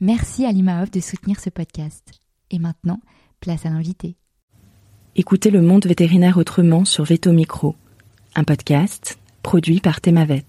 [0.00, 2.12] Merci à l'IMAOF de soutenir ce podcast.
[2.52, 3.00] Et maintenant,
[3.40, 4.14] place à l'invité.
[5.16, 7.74] Écoutez le monde vétérinaire autrement sur Veto Micro,
[8.36, 10.44] un podcast produit par Thémavet.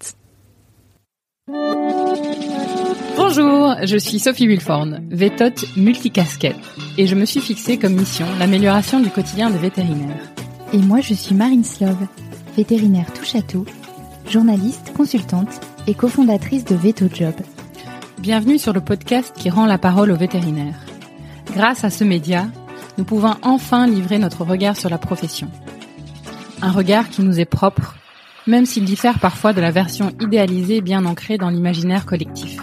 [3.17, 6.55] Bonjour, je suis Sophie Wilforn, vétote multicasquette,
[6.99, 10.29] et je me suis fixée comme mission l'amélioration du quotidien des vétérinaires.
[10.73, 12.07] Et moi, je suis Marine Slove,
[12.55, 13.11] vétérinaire
[13.47, 13.65] tout,
[14.27, 17.33] journaliste, consultante et cofondatrice de Veto Job,
[18.19, 20.75] Bienvenue sur le podcast qui rend la parole aux vétérinaires.
[21.53, 22.47] Grâce à ce média,
[22.97, 25.49] nous pouvons enfin livrer notre regard sur la profession.
[26.61, 27.95] Un regard qui nous est propre,
[28.45, 32.59] même s'il diffère parfois de la version idéalisée bien ancrée dans l'imaginaire collectif.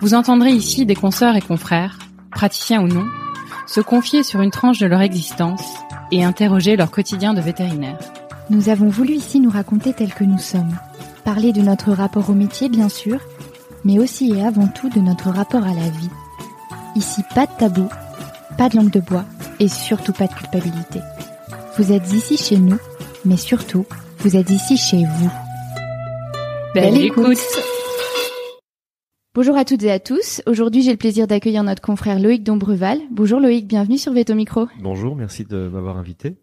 [0.00, 1.98] Vous entendrez ici des consoeurs et confrères,
[2.30, 3.04] praticiens ou non,
[3.66, 5.62] se confier sur une tranche de leur existence
[6.10, 7.98] et interroger leur quotidien de vétérinaire.
[8.48, 10.74] Nous avons voulu ici nous raconter tels que nous sommes,
[11.22, 13.18] parler de notre rapport au métier bien sûr,
[13.84, 16.10] mais aussi et avant tout de notre rapport à la vie.
[16.96, 17.88] Ici, pas de tabou,
[18.58, 19.24] pas de langue de bois
[19.60, 21.00] et surtout pas de culpabilité.
[21.78, 22.78] Vous êtes ici chez nous,
[23.24, 23.86] mais surtout,
[24.18, 25.30] vous êtes ici chez vous.
[26.74, 27.38] Belle, écoute.
[29.34, 30.42] Bonjour à toutes et à tous.
[30.46, 33.00] Aujourd'hui, j'ai le plaisir d'accueillir notre confrère Loïc Dombreval.
[33.10, 34.66] Bonjour Loïc, bienvenue sur Veto Micro.
[34.80, 36.36] Bonjour, merci de m'avoir invité.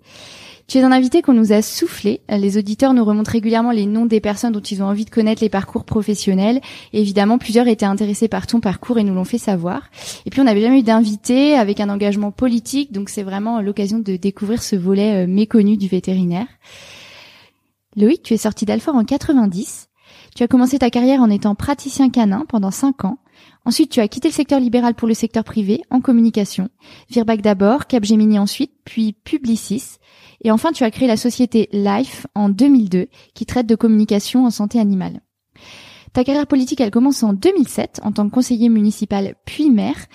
[0.69, 2.21] Tu es un invité qu'on nous a soufflé.
[2.29, 5.41] Les auditeurs nous remontent régulièrement les noms des personnes dont ils ont envie de connaître
[5.41, 6.61] les parcours professionnels.
[6.93, 9.89] Évidemment, plusieurs étaient intéressés par ton parcours et nous l'ont fait savoir.
[10.27, 13.97] Et puis, on n'avait jamais eu d'invité avec un engagement politique, donc c'est vraiment l'occasion
[13.97, 16.45] de découvrir ce volet euh, méconnu du vétérinaire.
[17.95, 19.89] Loïc, tu es sorti d'Alfort en 90.
[20.35, 23.17] Tu as commencé ta carrière en étant praticien canin pendant 5 ans.
[23.65, 26.69] Ensuite, tu as quitté le secteur libéral pour le secteur privé en communication.
[27.09, 29.97] Virbac d'abord, Capgemini ensuite, puis Publicis.
[30.41, 34.49] Et enfin, tu as créé la société Life en 2002 qui traite de communication en
[34.49, 35.21] santé animale.
[36.13, 40.07] Ta carrière politique, elle commence en 2007 en tant que conseiller municipal puis maire,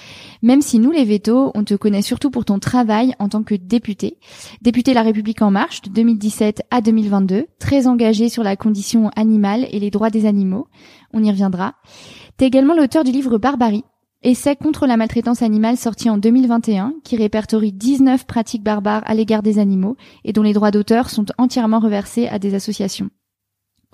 [0.42, 3.54] même si nous, les vétos, on te connaît surtout pour ton travail en tant que
[3.54, 4.18] député.
[4.60, 9.68] Député La République En Marche de 2017 à 2022, très engagé sur la condition animale
[9.70, 10.66] et les droits des animaux.
[11.12, 11.74] On y reviendra.
[12.36, 13.84] T'es également l'auteur du livre Barbarie,
[14.24, 19.42] Essai contre la maltraitance animale sorti en 2021, qui répertorie 19 pratiques barbares à l'égard
[19.42, 23.10] des animaux et dont les droits d'auteur sont entièrement reversés à des associations.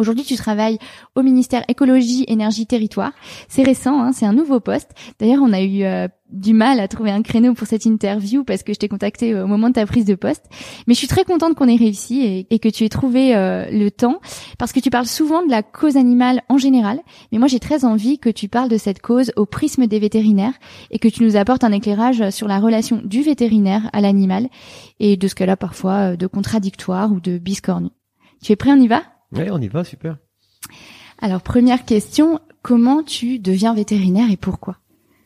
[0.00, 0.78] Aujourd'hui, tu travailles
[1.14, 3.12] au ministère écologie, énergie, territoire.
[3.48, 4.92] C'est récent, hein, c'est un nouveau poste.
[5.18, 8.62] D'ailleurs, on a eu euh, du mal à trouver un créneau pour cette interview parce
[8.62, 10.46] que je t'ai contacté au moment de ta prise de poste.
[10.86, 13.90] Mais je suis très contente qu'on ait réussi et, que tu aies trouvé euh, le
[13.90, 14.20] temps
[14.56, 17.00] parce que tu parles souvent de la cause animale en général.
[17.30, 20.54] Mais moi, j'ai très envie que tu parles de cette cause au prisme des vétérinaires
[20.90, 24.48] et que tu nous apportes un éclairage sur la relation du vétérinaire à l'animal
[24.98, 27.90] et de ce qu'elle a parfois euh, de contradictoire ou de biscornu.
[28.42, 29.02] Tu es prêt, on y va?
[29.32, 30.16] Oui, on y va, super.
[31.20, 34.76] Alors, première question, comment tu deviens vétérinaire et pourquoi?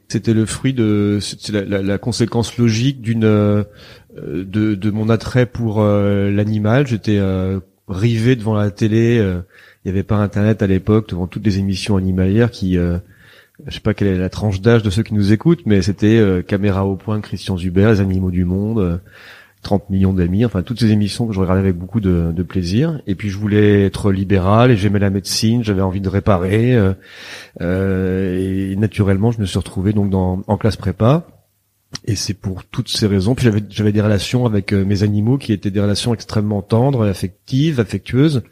[0.08, 1.18] C'était le fruit de
[1.50, 3.64] la, la, la, conséquence logique d'une euh,
[4.16, 6.86] de, de, mon attrait pour euh, l'animal.
[6.86, 9.16] J'étais euh, rivé devant la télé.
[9.16, 12.76] Il n'y avait pas Internet à l'époque, devant toutes les émissions animalières qui
[13.66, 16.42] je sais pas quelle est la tranche d'âge de ceux qui nous écoutent, mais c'était
[16.46, 19.00] Caméra au point, Christian Zuber, Les Animaux du Monde,
[19.64, 23.00] 30 millions d'amis, enfin toutes ces émissions que je regardais avec beaucoup de, de, plaisir.
[23.06, 26.74] Et puis je voulais être libéral et j'aimais la médecine, j'avais envie de réparer.
[26.74, 26.94] Euh,
[27.60, 31.26] euh, et naturellement, je me suis retrouvé donc dans, en classe prépa.
[32.06, 33.34] Et c'est pour toutes ces raisons.
[33.34, 37.06] Puis j'avais, j'avais des relations avec euh, mes animaux qui étaient des relations extrêmement tendres,
[37.06, 38.42] affectives, affectueuses.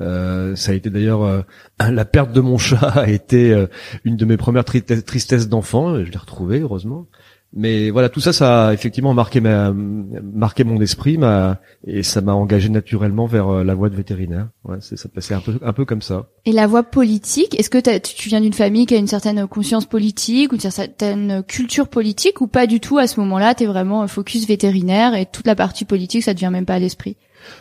[0.00, 1.42] Euh, ça a été d'ailleurs euh,
[1.80, 3.66] la perte de mon chat a été
[4.04, 6.04] une de mes premières tristesses d'enfant.
[6.04, 7.06] Je l'ai retrouvé heureusement.
[7.54, 12.20] Mais voilà, tout ça, ça a effectivement marqué ma, marqué mon esprit, ma, et ça
[12.20, 14.48] m'a engagé naturellement vers euh, la voie de vétérinaire.
[14.64, 16.26] Ouais, c'est, ça passait un peu, un peu comme ça.
[16.44, 19.86] Et la voie politique, est-ce que tu viens d'une famille qui a une certaine conscience
[19.86, 24.06] politique ou une certaine culture politique ou pas du tout à ce moment-là T'es vraiment
[24.08, 27.16] focus vétérinaire et toute la partie politique, ça te vient même pas à l'esprit?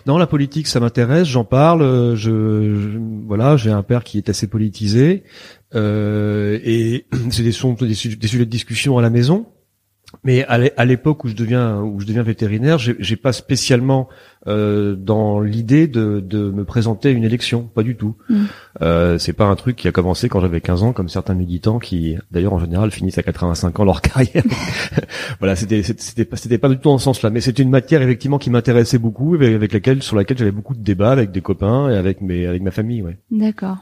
[0.06, 2.16] Non, la politique, ça m'intéresse, j'en parle.
[2.16, 5.24] Je, je- voilà, j'ai un père qui est assez politisé,
[5.76, 9.46] euh, et c'est des, des, des sujets de discussion à la maison.
[10.24, 14.08] Mais à l'é- à l'époque où je deviens où je deviens vétérinaire, j'ai pas spécialement
[14.48, 18.16] euh, dans l'idée de, de me présenter à une élection, pas du tout.
[18.30, 18.44] Mm.
[18.82, 21.80] Euh, c'est pas un truc qui a commencé quand j'avais 15 ans, comme certains militants
[21.80, 24.44] qui, d'ailleurs en général, finissent à 85 ans leur carrière.
[25.40, 28.02] voilà, c'était c'était pas c'était pas du tout dans ce sens-là, mais c'était une matière
[28.02, 31.42] effectivement qui m'intéressait beaucoup, avec, avec laquelle sur laquelle j'avais beaucoup de débats avec des
[31.42, 33.18] copains et avec mes avec ma famille, ouais.
[33.32, 33.78] D'accord.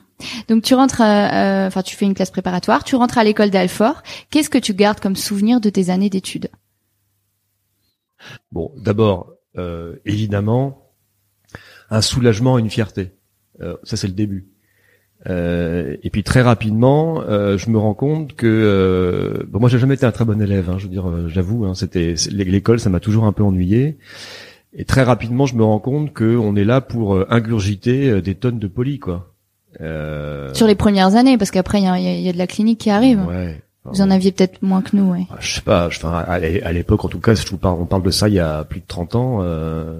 [0.47, 3.49] Donc tu rentres, à- euh, enfin tu fais une classe préparatoire, tu rentres à l'école
[3.49, 4.01] d'Alfort.
[4.31, 6.49] Qu'est-ce que tu gardes comme souvenir de tes années d'études?
[8.51, 10.91] Bon, d'abord, euh, évidemment,
[11.89, 13.11] un soulagement et une fierté.
[13.61, 14.47] Euh, ça, c'est le début.
[15.27, 19.79] Euh, et puis très rapidement, euh, je me rends compte que euh, bon, moi, j'ai
[19.79, 20.69] jamais été un très bon élève.
[20.69, 23.97] hein, je veux dire, euh, j'avoue, hein, c'était l'école, ça m'a toujours un peu ennuyé.
[24.77, 28.59] Et très rapidement, je me rends compte que on est là pour ingurgiter des tonnes
[28.59, 29.33] de polis, quoi.
[29.81, 32.79] Euh, Sur les premières années, parce qu'après il y a, y a de la clinique
[32.79, 33.25] qui arrive.
[33.25, 33.61] Ouais.
[33.85, 35.27] Vous en aviez peut-être moins que nous, ouais.
[35.39, 37.79] Je sais pas, je- enfin, à l'é- à l'époque, en tout cas, je vous parle,
[37.79, 39.39] on parle de ça il y a plus de 30 ans.
[39.41, 39.99] Euh,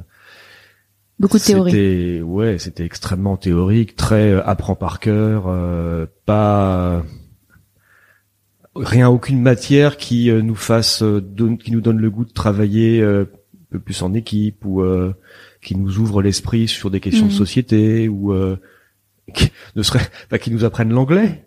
[1.19, 1.71] Beaucoup de théories.
[1.71, 7.03] C'était ouais, c'était extrêmement théorique, très euh, apprend par cœur, euh, pas
[8.75, 12.33] rien, aucune matière qui euh, nous fasse, euh, donne- qui nous donne le goût de
[12.33, 15.13] travailler euh, un peu plus en équipe ou euh,
[15.61, 18.57] qui nous ouvre l'esprit sur des questions de société ou euh,
[19.33, 21.45] qui ne serait, enfin, qui nous apprennent l'anglais.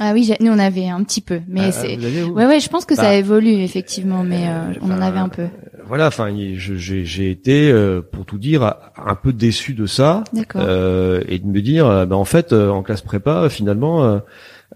[0.00, 1.96] Ah oui, nous on avait un petit peu, mais Ah, c'est.
[1.96, 5.46] Ouais, ouais, je pense que ça évolue effectivement, mais euh, on en avait un peu.
[5.86, 10.24] Voilà, enfin, j'ai été, euh, pour tout dire, un peu déçu de ça.
[10.32, 10.62] D'accord.
[10.66, 14.18] euh, et de me dire euh, bah, en fait euh, en classe prépa finalement euh,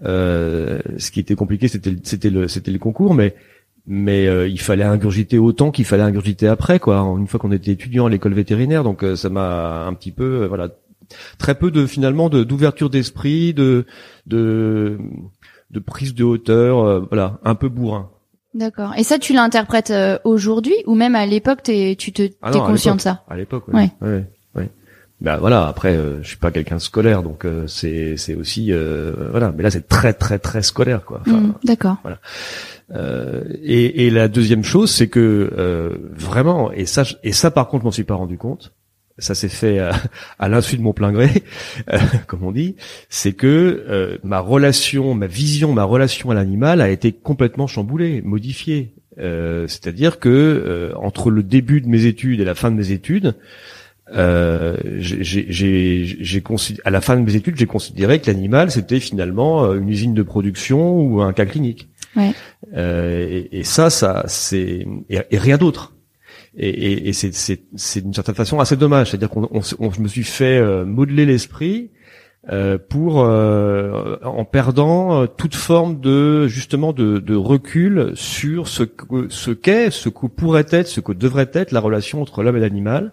[0.05, 3.35] euh, ce qui était compliqué c'était le- c'était le c'était le concours mais
[3.87, 7.71] mais euh, il fallait ingurgiter autant qu'il fallait ingurgiter après quoi une fois qu'on était
[7.71, 10.69] étudiant à l'école vétérinaire donc euh, ça m'a un petit peu euh, voilà
[11.37, 13.85] très peu de finalement de d'ouverture d'esprit de
[14.27, 14.97] de
[15.71, 18.09] de prise de hauteur euh, voilà un peu bourrin
[18.55, 18.93] D'accord.
[18.97, 22.67] Et ça, tu l'interprètes euh, aujourd'hui ou même à l'époque, tu te, Ah non, à
[22.67, 23.21] conscient de ça?
[23.29, 23.91] À l'époque Ouais.
[24.01, 24.25] ouais ouais,
[24.55, 24.69] ouais.
[25.21, 28.71] Bah voilà après euh, je suis pas quelqu'un de scolaire donc euh, c'est c'est aussi
[28.73, 31.97] euh, voilà mais là c'est très très très scolaire quoi Enfin, Hmm, D'accord.
[32.91, 37.67] Euh, et, et la deuxième chose, c'est que euh, vraiment, et ça, et ça par
[37.67, 38.73] contre, je m'en suis pas rendu compte.
[39.19, 39.91] Ça s'est fait à,
[40.39, 41.29] à l'insu de mon plein gré,
[41.93, 42.75] euh, comme on dit.
[43.09, 48.21] C'est que euh, ma relation, ma vision, ma relation à l'animal a été complètement chamboulée,
[48.21, 48.93] modifiée.
[49.19, 52.91] Euh, C'est-à-dire que euh, entre le début de mes études et la fin de mes
[52.91, 53.35] études,
[54.15, 56.43] euh, j'ai-
[56.83, 60.13] à la fin de mes études, j'ai considéré que l'animal c'était finalement euh, une usine
[60.13, 61.89] de production ou un cas clinique.
[62.15, 62.31] Ouais.
[62.75, 65.93] Euh, et, et ça, ça c'est et, et rien d'autre.
[66.57, 69.09] Et, et, et c'est d'une certaine façon assez dommage.
[69.09, 71.91] C'est-à-dire qu'on on, je me suis fait euh, modeler l'esprit
[72.51, 78.83] euh, pour euh, en perdant euh, toute forme de justement de, de recul sur ce
[78.83, 82.57] que ce qu'est, ce que pourrait être, ce que devrait être la relation entre l'homme
[82.57, 83.11] et l'animal.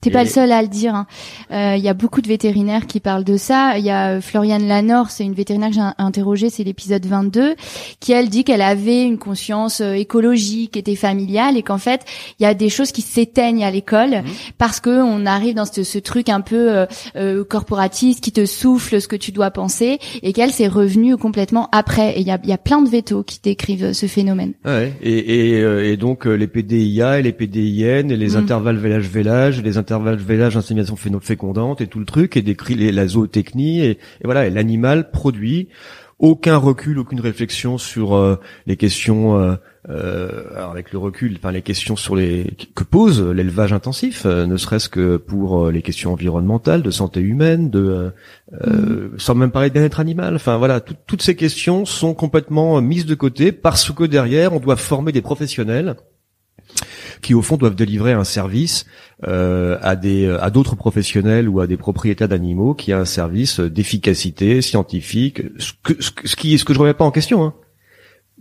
[0.00, 0.94] T'es pas le seul à le dire.
[0.94, 1.06] hein.
[1.50, 3.76] Euh, Il y a beaucoup de vétérinaires qui parlent de ça.
[3.78, 7.54] Il y a euh, Floriane Lanor, c'est une vétérinaire que j'ai interrogée, c'est l'épisode 22,
[7.98, 12.02] qui elle dit qu'elle avait une conscience euh, écologique, était familiale, et qu'en fait
[12.38, 14.24] il y a des choses qui s'éteignent à l'école Mhm.
[14.58, 18.46] parce que on arrive dans ce, ce truc un peu euh, euh, corporatiste qui te
[18.46, 22.12] souffle ce que tu dois penser, et qu'elle s'est revenue complètement après.
[22.18, 24.52] Et il y a, il y a plein de vétos qui décrivent ce phénomène.
[24.64, 24.92] Ouais.
[25.02, 25.12] Et,
[25.56, 28.36] et, et donc les PDIA et les PDIN et les Mm.
[28.36, 33.06] intervalles vélage-vélage, les intervalles vélage insémination fécondante et tout le truc et décrit les, la
[33.06, 34.46] zootechnie et, voilà.
[34.46, 35.68] Et l'animal produit
[36.18, 39.38] aucun recul, aucune réflexion sur euh, les questions.
[39.38, 39.54] Euh,
[39.88, 44.56] euh, avec le recul, enfin les questions sur les que pose l'élevage intensif, euh, ne
[44.56, 48.10] serait-ce que pour euh, les questions environnementales, de santé humaine, de
[49.16, 50.34] sans même parler de bien-être animal.
[50.34, 54.58] Enfin voilà, tout- toutes ces questions sont complètement mises de côté parce que derrière, on
[54.58, 55.94] doit former des professionnels
[57.22, 58.86] qui au fond doivent délivrer un service
[59.26, 63.60] euh, à des à d'autres professionnels ou à des propriétaires d'animaux qui a un service
[63.60, 67.54] d'efficacité scientifique ce, que, ce, ce qui ce que je remets pas en question hein.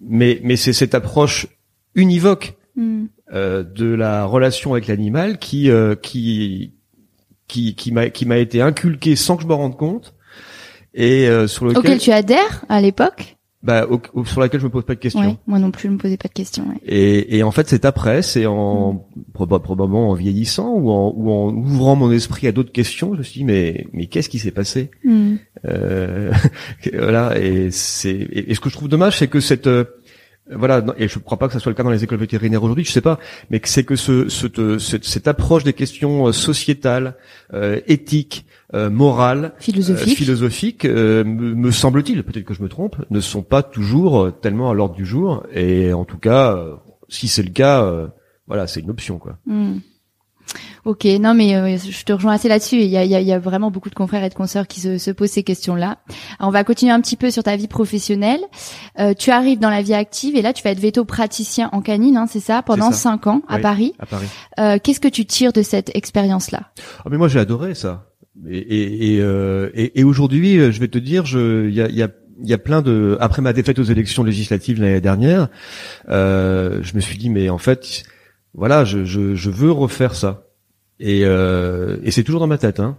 [0.01, 1.47] mais mais c'est cette approche
[1.95, 3.05] univoque Hmm.
[3.33, 6.73] euh, de la relation avec l'animal qui euh, qui
[7.47, 10.13] qui qui m'a qui m'a été inculquée sans que je me rende compte
[10.93, 13.34] et euh, sur lequel Auquel tu adhères à l'époque?
[13.65, 13.87] Bah,
[14.25, 15.21] sur laquelle je me pose pas de questions.
[15.21, 16.65] Ouais, moi non plus, je me posais pas de questions.
[16.67, 16.79] Ouais.
[16.85, 21.51] Et, et en fait, c'est après, c'est en probablement en vieillissant ou en, ou en
[21.51, 24.51] ouvrant mon esprit à d'autres questions, je me suis dit mais mais qu'est-ce qui s'est
[24.51, 24.91] passé?
[25.03, 25.35] Mm.
[25.65, 26.31] euh,
[26.93, 27.39] Voilà.
[27.39, 29.85] Et c'est et, ce que je trouve dommage, c'est que cette euh,
[30.51, 32.63] voilà, et je ne crois pas que ce soit le cas dans les écoles vétérinaires
[32.63, 36.31] aujourd'hui, je sais pas, mais que c'est que ce, ce, cette approche des questions euh,
[36.31, 37.15] sociétales,
[37.53, 43.41] euh, éthiques, euh, morales, philosophiques, philosophiques me, semble-t-il, peut-être que je me trompe, ne sont
[43.41, 45.43] pas toujours tellement à l'ordre du jour.
[45.51, 46.59] Et en tout cas,
[47.09, 48.09] si c'est le cas,
[48.47, 49.37] voilà, c'est une option, quoi.
[49.45, 49.77] Hmm.
[50.85, 52.77] Ok, non mais euh, je te rejoins assez là-dessus.
[52.77, 54.99] Il y a, il, y a, vraiment beaucoup de confrères et de consoeurs qui se,
[54.99, 55.97] se posent ces questions-là.
[56.39, 58.41] On va continuer un petit peu sur ta vie professionnelle.
[58.99, 61.81] Euh, tu arrives dans la vie active et là tu vas être veto praticien en
[61.81, 63.93] canine, hein, c'est ça, pendant cinq ans à Paris.
[63.97, 64.27] À Paris.
[64.59, 66.71] Euh, Qu'est-ce que tu tires de cette expérience-là?
[66.99, 68.11] Ah mais moi j'ai adoré ça.
[68.47, 72.03] Et, et, et, euh, et aujourd'hui, je vais te dire, je, il y a, y
[72.03, 72.09] a
[72.41, 75.47] il y a plein de après ma défaite aux élections législatives l'année dernière,
[76.09, 78.03] euh, je me suis dit mais en fait
[78.53, 80.44] voilà je, je, je veux refaire ça
[80.99, 82.97] et, euh, et c'est toujours dans ma tête, hein,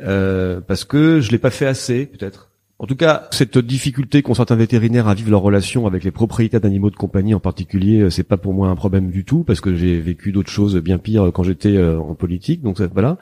[0.00, 2.50] euh, parce que je l'ai pas fait assez, peut-être.
[2.78, 6.60] En tout cas, cette difficulté qu'ont certains vétérinaires à vivre leur relation avec les propriétaires
[6.60, 9.60] d'animaux de compagnie en particulier, euh, c'est pas pour moi un problème du tout parce
[9.60, 12.60] que j'ai vécu d'autres choses bien pires quand j'étais en politique.
[12.60, 13.18] Donc voilà.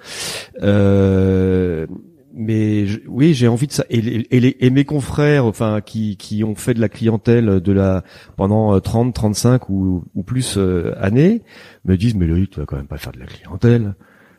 [0.63, 1.87] Euh,
[2.33, 3.85] mais oui, j'ai envie de ça.
[3.91, 8.05] Et, et, mes confrères, enfin, qui, qui ont fait de la clientèle de la
[8.37, 11.43] pendant 30, 35 ou, ou plus euh, années,
[11.85, 13.95] me disent mais Loïc, tu vas quand même pas faire de la clientèle.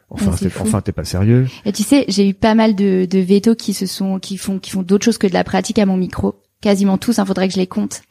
[0.09, 1.47] Enfin, t'es, enfin, t'es pas sérieux.
[1.65, 4.59] Et tu sais, j'ai eu pas mal de, de vétos qui se sont, qui font,
[4.59, 6.35] qui font d'autres choses que de la pratique à mon micro.
[6.59, 7.17] Quasiment tous.
[7.17, 8.01] Il hein, faudrait que je les compte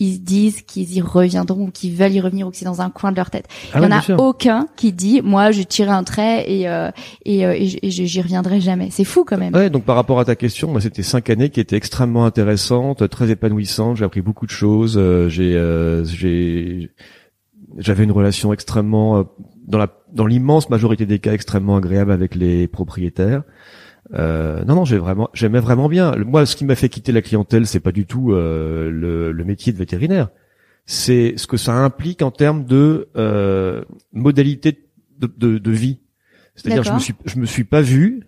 [0.00, 2.80] ils se disent qu'ils y reviendront ou qu'ils veulent y revenir ou que c'est dans
[2.80, 3.46] un coin de leur tête.
[3.72, 6.90] Ah Il y en a aucun qui dit moi je tirerai un trait et euh,
[7.26, 8.88] et, euh, et j'y reviendrai jamais.
[8.90, 9.54] C'est fou quand même.
[9.54, 13.08] Ouais, donc par rapport à ta question, moi c'était cinq années qui étaient extrêmement intéressantes,
[13.10, 13.98] très épanouissantes.
[13.98, 14.96] J'ai appris beaucoup de choses.
[14.96, 16.90] Euh, j'ai euh, j'ai
[17.76, 19.24] j'avais une relation extrêmement
[19.66, 23.42] dans la dans l'immense majorité des cas extrêmement agréable avec les propriétaires.
[24.14, 26.14] Euh, non, non, j'ai vraiment, j'aimais vraiment bien.
[26.16, 29.44] Moi, ce qui m'a fait quitter la clientèle, c'est pas du tout euh, le, le,
[29.44, 30.28] métier de vétérinaire.
[30.86, 34.88] C'est ce que ça implique en termes de euh, modalité
[35.18, 36.00] de, de, de vie.
[36.54, 38.26] C'est-à-dire, je me suis, je me suis pas vu,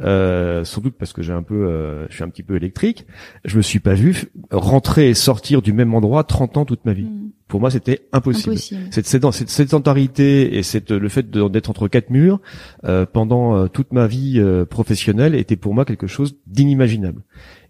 [0.00, 3.06] euh, sans doute parce que j'ai un peu, euh, je suis un petit peu électrique.
[3.44, 6.92] Je me suis pas vu rentrer et sortir du même endroit 30 ans toute ma
[6.92, 7.04] vie.
[7.04, 7.30] Hmm.
[7.48, 8.58] Pour moi, c'était impossible.
[8.90, 12.40] Cette, cette, sédentarité et cette, le fait d'être entre quatre murs
[12.84, 17.22] euh, pendant euh, toute ma vie euh, professionnelle était pour moi quelque chose d'inimaginable.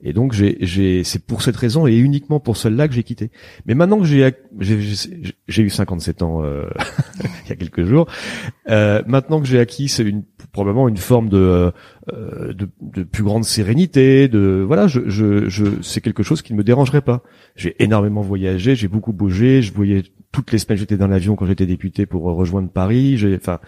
[0.03, 3.31] Et donc, j'ai, c'est pour cette raison et uniquement pour celle-là que j'ai quitté.
[3.67, 6.43] Mais maintenant que j'ai, j'ai, eu 57 ans
[7.45, 8.07] il y a quelques jours,
[8.69, 11.73] maintenant que j'ai acquis c'est une, probablement une forme de,
[12.13, 16.59] de, de, plus grande sérénité, de voilà, je, je, je c'est quelque chose qui ne
[16.59, 17.23] me dérangerait pas.
[17.57, 21.47] J'ai énormément voyagé, j'ai beaucoup bougé, je voyais toutes les semaines j'étais dans l'avion quand
[21.47, 23.19] j'étais député pour rejoindre Paris.
[23.37, 23.59] Enfin,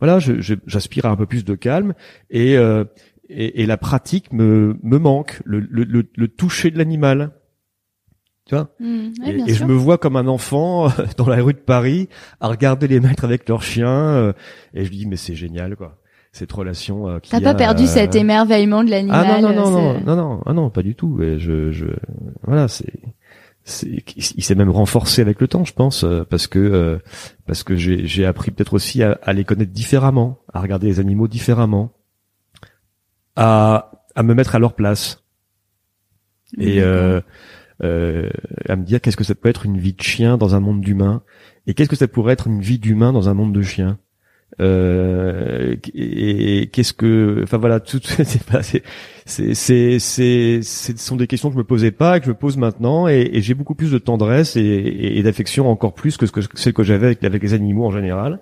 [0.00, 1.94] voilà, j'aspire à un peu plus de calme
[2.30, 2.84] et, euh,
[3.28, 7.30] et, et la pratique me, me manque, le, le, le, toucher de l'animal.
[8.46, 8.70] Tu vois?
[8.78, 9.08] Mmh,
[9.48, 12.08] et, je me vois comme un enfant dans la rue de Paris
[12.40, 14.32] à regarder les maîtres avec leurs chiens euh,
[14.74, 15.98] et je me dis mais c'est génial quoi.
[16.30, 19.70] Cette relation euh, T'as pas perdu euh, cet émerveillement de l'animal Ah non non non
[19.70, 21.18] non, non non ah non pas du tout.
[21.18, 21.86] Je je
[22.44, 22.92] voilà c'est
[23.66, 26.98] il s'est même renforcé avec le temps, je pense, euh, parce que euh,
[27.46, 31.92] parce que j'ai appris peut-être aussi à, les connaître différemment, à regarder les animaux différemment,
[33.34, 35.24] à à me mettre à leur place
[36.58, 37.20] et euh,
[37.80, 40.80] à me dire qu'est-ce que ça peut être une vie de chien dans un monde
[40.80, 41.22] d'humain
[41.66, 43.98] et qu'est-ce que ça pourrait être une vie d'humain dans un monde de chien.
[44.60, 48.82] Euh, et, qu'est-ce que, enfin voilà, tout, c'est
[49.26, 52.56] c'est, c'est, ce sont des questions que je me posais pas, que je me pose
[52.56, 56.32] maintenant, et, et j'ai beaucoup plus de tendresse et, et, d'affection encore plus que ce
[56.32, 58.40] que celle que j'avais avec les animaux en général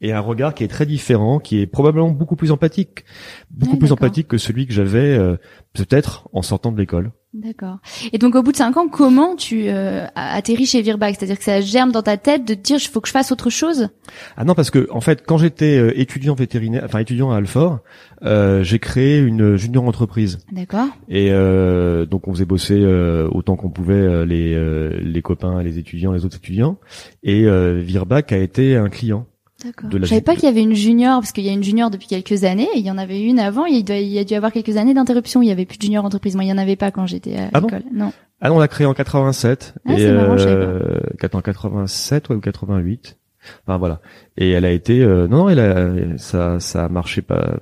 [0.00, 3.04] et un regard qui est très différent, qui est probablement beaucoup plus empathique,
[3.50, 5.36] beaucoup plus empathique que celui que j'avais euh,
[5.72, 7.12] peut-être en sortant de l'école.
[7.32, 7.78] D'accord.
[8.12, 11.14] Et donc au bout de cinq ans, comment tu euh, atterris chez Virbac?
[11.14, 13.30] C'est-à-dire que ça germe dans ta tête de te dire, il faut que je fasse
[13.30, 13.88] autre chose?
[14.36, 17.80] Ah non, parce que en fait, quand j'étais euh, étudiant vétérinaire, enfin étudiant à Alfort,
[18.24, 20.40] euh, j'ai créé une junior entreprise.
[20.50, 20.88] D'accord.
[21.08, 22.84] Et euh, donc on faisait bosser
[23.30, 26.78] autant qu'on pouvait les les copains, les étudiants, les autres étudiants.
[27.22, 27.44] Et
[27.80, 29.26] Virbac a été un client.
[29.64, 29.90] D'accord.
[29.92, 32.06] Je savais pas qu'il y avait une junior parce qu'il y a une junior depuis
[32.06, 32.68] quelques années.
[32.74, 33.66] Et il y en avait une avant.
[33.66, 35.42] Il, doit, il y a dû avoir quelques années d'interruption.
[35.42, 36.34] Il y avait plus de junior entreprise.
[36.34, 37.82] Moi, il y en avait pas quand j'étais à ah l'école.
[37.92, 38.12] Non.
[38.40, 39.74] Ah non, on l'a créé en 87.
[39.84, 40.98] Ah, et marrant, euh,
[41.32, 43.18] en 87 ouais, ou 88.
[43.66, 44.00] Enfin voilà.
[44.36, 47.58] Et elle a été euh, non, non, elle a, ça ça a marché pas.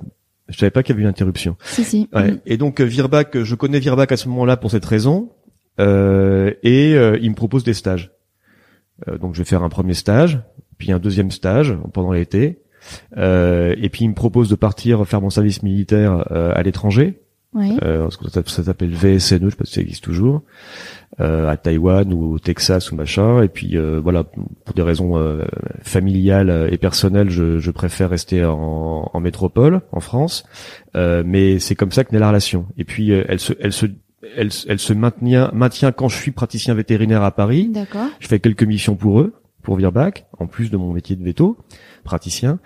[0.47, 1.57] Je savais pas qu'il y avait une interruption.
[1.63, 2.09] Si si.
[2.13, 2.31] Ouais.
[2.31, 2.39] Mm.
[2.45, 5.31] Et donc Virbac, je connais Virbac à ce moment-là pour cette raison.
[5.79, 8.11] euh, et euh, il me propose des stages.
[9.07, 10.41] Euh, donc je vais faire un premier stage,
[10.79, 12.57] puis un deuxième stage pendant l'été,
[13.17, 17.21] euh, et puis il me propose de partir faire mon service militaire euh, à l'étranger.
[17.53, 17.77] Oui.
[17.81, 20.43] Euh, ça, ça s'appelle VSNE, je sais pas si ça existe toujours,
[21.19, 23.41] euh, à Taïwan ou au Texas ou machin.
[23.41, 25.45] Et puis euh, voilà, pour des raisons euh,
[25.81, 30.43] familiales et personnelles, je, je préfère rester en, en métropole, en France.
[30.95, 32.67] Euh, mais c'est comme ça que naît la relation.
[32.77, 33.87] Et puis elle se, elle se,
[34.37, 37.69] elle, elle se maintient, maintient quand je suis praticien vétérinaire à Paris.
[37.73, 38.09] D'accord.
[38.19, 39.33] Je fais quelques missions pour eux,
[39.69, 41.55] pour Virbac, en plus de mon métier de veto,
[42.03, 42.57] praticien.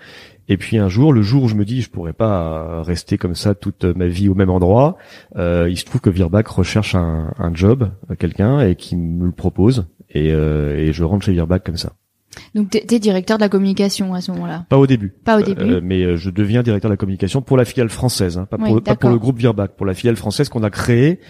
[0.48, 3.34] Et puis un jour, le jour où je me dis je pourrais pas rester comme
[3.34, 4.96] ça toute ma vie au même endroit,
[5.36, 9.26] euh, il se trouve que Virbac recherche un, un job, euh, quelqu'un, et qui me
[9.26, 11.92] le propose, et, euh, et je rentre chez Virbac comme ça.
[12.54, 14.64] Donc t'es t'es directeur de la communication à ce moment-là?
[14.70, 15.10] Pas au début.
[15.10, 15.72] Pas au début.
[15.74, 18.66] Euh, mais je deviens directeur de la communication pour la filiale française, hein, pas, pour,
[18.68, 19.10] Oui, pas pour d'accord.
[19.10, 21.20] le groupe Virbac, pour la filiale française qu'on a créée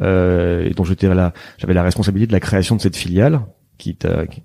[0.00, 3.40] euh, et dont j'étais là, j'avais la responsabilité de la création de cette filiale
[3.78, 4.42] qui, est, qui,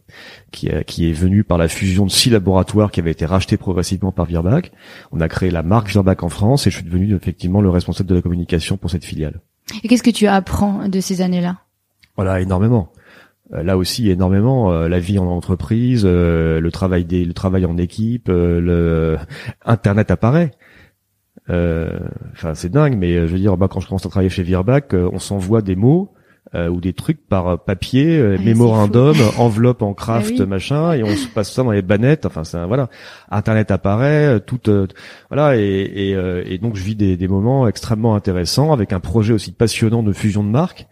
[0.51, 4.11] qui, qui est venue par la fusion de six laboratoires qui avaient été rachetés progressivement
[4.11, 4.71] par Virbac.
[5.11, 8.07] On a créé la marque Virbac en France et je suis devenu effectivement le responsable
[8.09, 9.41] de la communication pour cette filiale.
[9.83, 11.57] Et qu'est-ce que tu apprends de ces années-là?
[12.15, 12.91] Voilà, énormément.
[13.53, 14.71] Euh, Là aussi, énormément.
[14.71, 19.17] euh, la vie en entreprise, euh, le travail des, le travail en équipe, le
[19.65, 20.51] Internet apparaît.
[21.49, 21.99] Euh,
[22.33, 24.93] Enfin, c'est dingue, mais je veux dire, bah, quand je commence à travailler chez Virbac,
[24.93, 26.12] on s'envoie des mots
[26.55, 30.47] euh, ou des trucs par euh, papier, euh, Ah, mémorandum, enveloppe en craft, Ah oui.
[30.47, 32.25] machin, et on se passe ça dans les bannettes.
[32.25, 32.89] Enfin, c'est un- voilà.
[33.31, 34.85] Internet apparaît, euh, tout, euh,
[35.29, 35.61] voilà, et,
[35.95, 39.51] et, euh, et donc je vis des, des moments extrêmement intéressants avec un projet aussi
[39.51, 40.87] passionnant de fusion de marques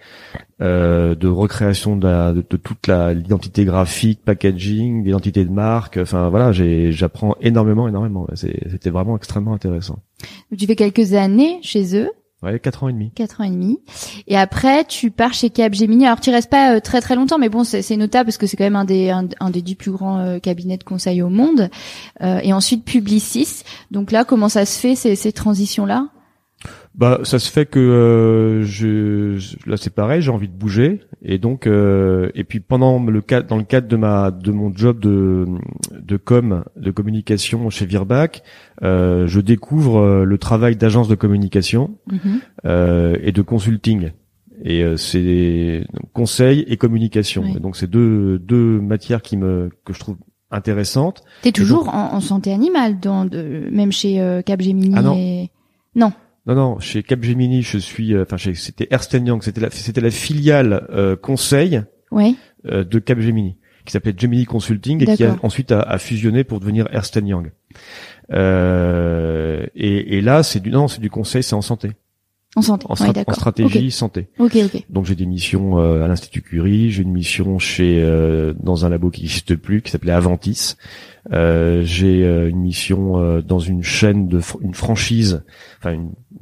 [0.62, 5.98] euh, de recréation de, la- de, de toute l'identité graphique, packaging, l'identité de marque.
[5.98, 8.28] Enfin voilà, j'apprends énormément, énormément.
[8.36, 10.00] C'était vraiment extrêmement intéressant.
[10.58, 12.10] Tu fais quelques années chez eux,
[12.44, 13.12] Ouais, quatre ans et demi.
[13.12, 13.80] quatre ans et demi,
[14.28, 16.08] et après tu pars chez Capgemini.
[16.08, 18.58] Alors tu restes pas euh, très très longtemps, mais bon c'est notable parce que c'est
[18.58, 21.30] quand même un des un, un des dix plus grands euh, cabinets de conseil au
[21.30, 21.70] monde.
[22.22, 23.64] Euh, et ensuite Publicis.
[23.92, 26.08] Donc là comment ça se fait ces, ces transitions là
[26.94, 31.00] Bah, ça se fait que euh, je, je- là c'est pareil, j'ai envie de bouger
[31.22, 34.76] et donc euh, et puis pendant le cadre dans le cadre de ma de mon
[34.76, 35.46] job de
[35.98, 38.44] de com de communication chez Virbac,
[38.84, 41.92] euh, je découvre euh, le travail d'agence de communication
[42.66, 44.12] euh, et de consulting.
[44.64, 47.44] Et euh, c'est conseil et communication.
[47.44, 47.54] Oui.
[47.56, 50.18] Et donc c'est deux deux matières qui me que je trouve
[50.52, 51.24] intéressantes.
[51.42, 54.94] T'es toujours en, en santé animale, dans de, même chez Capgemini.
[54.98, 55.16] Ah non.
[55.16, 55.50] et...
[55.96, 56.12] Non.
[56.54, 60.12] Non non, chez Capgemini, je suis euh, enfin c'était Ernst Young, c'était la c'était la
[60.12, 62.36] filiale euh, conseil Ouais.
[62.66, 66.60] euh, de Capgemini qui s'appelait Gemini Consulting et qui a ensuite a, a fusionné pour
[66.60, 67.52] devenir Ernst Young.
[68.32, 71.92] Euh, et, et là, c'est du non, c'est du conseil, c'est en santé,
[72.56, 72.86] En santé.
[72.90, 74.28] en, ouais, en stratégie santé.
[74.38, 74.72] Ok, ok.
[74.76, 74.84] ok.
[74.90, 78.90] Donc j'ai des missions euh, à l'Institut Curie, j'ai une mission chez euh, dans un
[78.90, 80.76] labo qui n'existe plus, qui s'appelait Aventis.
[81.32, 85.44] Euh, j'ai euh, une mission euh, dans une chaîne de fr- une franchise,
[85.80, 85.98] enfin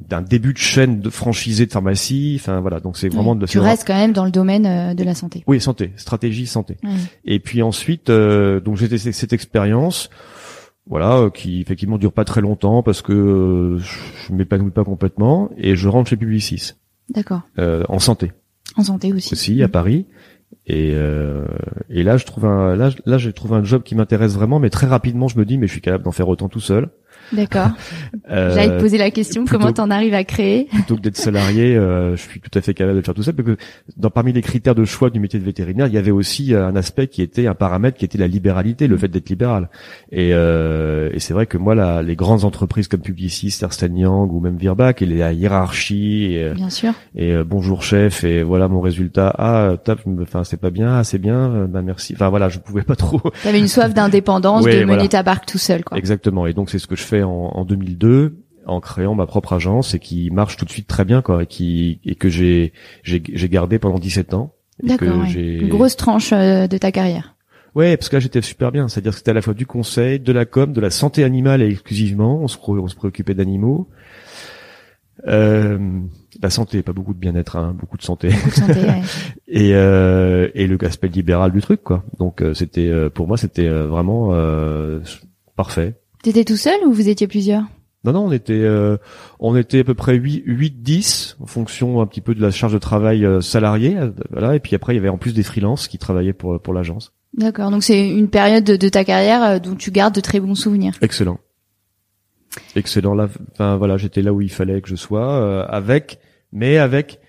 [0.08, 2.38] d'un début de chaîne de franchisée de pharmacie.
[2.40, 5.04] Enfin voilà, donc c'est vraiment de Tu restes quand même dans le domaine euh, de
[5.04, 5.44] la santé.
[5.46, 6.76] Oui, santé, stratégie santé.
[7.24, 10.08] Et puis ensuite, euh, donc j'ai cette expérience,
[10.90, 15.50] voilà, euh, qui effectivement dure pas très longtemps parce que euh, je m'épanouis pas complètement
[15.56, 16.72] et je rentre chez Publicis
[17.08, 17.40] D'accord.
[17.58, 18.32] euh, en santé
[18.76, 19.32] En santé aussi.
[19.32, 20.06] aussi à Paris.
[20.66, 21.46] Et, euh,
[21.88, 24.68] et là, je trouve un, là, là, j'ai trouvé un job qui m'intéresse vraiment, mais
[24.70, 26.90] très rapidement, je me dis, mais je suis capable d'en faire autant tout seul.
[27.32, 27.68] D'accord.
[28.30, 30.66] Euh, J'allais te poser la question, plutôt- comment t'en arrives à créer?
[30.72, 33.34] plutôt que d'être salarié, euh, je suis tout à fait capable de faire tout seul.
[33.34, 33.56] Parce que
[33.96, 36.64] dans parmi les critères de choix du métier de vétérinaire, il y avait aussi euh,
[36.68, 39.68] un aspect qui était un paramètre qui était la libéralité, le fait d'être libéral.
[40.12, 44.32] Et, euh, et c'est vrai que moi, la, les grandes entreprises comme Publicis, Ernst Young
[44.32, 46.92] ou même Virbac, et la hiérarchie, et, Bien sûr.
[47.16, 49.34] et, euh, bonjour chef, et voilà mon résultat.
[49.38, 52.12] Ah, top, enfin c'est pas bien, ah c'est bien, euh, bah merci.
[52.14, 53.20] Enfin voilà, je pouvais pas trop.
[53.42, 55.08] T'avais une soif d'indépendance, Ouais, de mener voilà.
[55.08, 55.98] ta barque tout seul, quoi.
[55.98, 56.46] Exactement.
[56.46, 59.94] Et donc c'est ce que je fais en, en 2002 en créant ma propre agence
[59.94, 63.22] et qui marche tout de suite très bien quoi et qui et que j'ai j'ai
[63.32, 64.54] j'ai gardé pendant 17 ans.
[64.82, 65.18] D'accord.
[65.18, 65.32] ouais.
[65.32, 67.36] Une grosse tranche euh, de ta carrière.
[67.74, 70.18] Ouais, parce que là j'étais super bien, c'est-à-dire que c'était à la fois du conseil,
[70.18, 73.88] de la com, de la santé animale exclusivement, on se on se préoccupait d'animaux.
[75.26, 75.78] Euh,
[76.42, 78.28] la santé, pas beaucoup de bien-être, hein, beaucoup de santé.
[78.28, 78.80] Beaucoup de santé.
[78.80, 79.02] ouais.
[79.48, 82.04] et euh, et le aspect libéral du truc quoi.
[82.18, 85.00] Donc euh, c'était euh, pour moi c'était vraiment euh,
[85.56, 85.99] parfait.
[86.22, 87.64] T'étais tout seul ou vous étiez plusieurs?
[88.04, 88.96] Non, non, on était, euh,
[89.40, 92.50] on était à peu près 8, 8, 10, en fonction un petit peu de la
[92.50, 94.56] charge de travail euh, salariée, euh, voilà.
[94.56, 97.12] Et puis après, il y avait en plus des freelances qui travaillaient pour pour l'agence.
[97.34, 97.70] D'accord.
[97.70, 100.54] Donc c'est une période de, de ta carrière euh, dont tu gardes de très bons
[100.54, 100.94] souvenirs.
[101.02, 101.38] Excellent,
[102.74, 103.14] excellent.
[103.14, 106.20] Là, enfin voilà, j'étais là où il fallait que je sois, euh, avec,
[106.52, 107.20] mais avec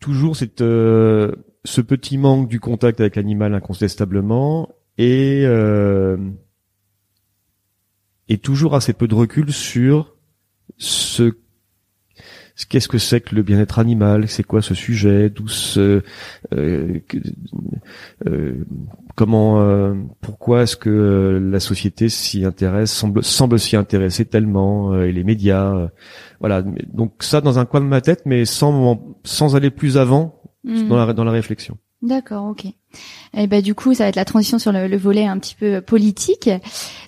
[0.00, 1.32] toujours cette, euh,
[1.64, 6.16] ce petit manque du contact avec l'animal incontestablement et euh,
[8.30, 10.14] et toujours assez peu de recul sur
[10.78, 11.32] ce
[12.68, 16.02] qu'est-ce que c'est que le bien-être animal, c'est quoi ce sujet, d'où ce,
[16.52, 17.00] euh,
[18.26, 18.54] euh,
[19.16, 25.12] comment, euh, pourquoi est-ce que la société s'y intéresse, semble, semble s'y intéresser tellement, et
[25.12, 25.88] les médias,
[26.38, 26.62] voilà.
[26.62, 30.88] Donc ça dans un coin de ma tête, mais sans sans aller plus avant hmm.
[30.88, 31.78] dans la dans la réflexion.
[32.02, 32.66] D'accord, ok.
[33.32, 35.54] Et eh ben du coup, ça va être la transition sur le, volet un petit
[35.54, 36.50] peu politique.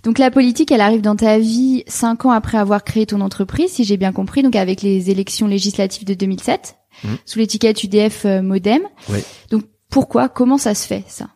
[0.04, 3.72] Donc la politique, elle arrive dans ta vie cinq ans après avoir créé ton entreprise,
[3.72, 7.08] si j'ai bien compris, donc avec les élections législatives de 2007, mmh.
[7.24, 8.82] sous l'étiquette UDF euh, Modem.
[9.08, 9.18] Oui.
[9.50, 10.28] Donc pourquoi?
[10.28, 11.28] Comment ça se fait ça?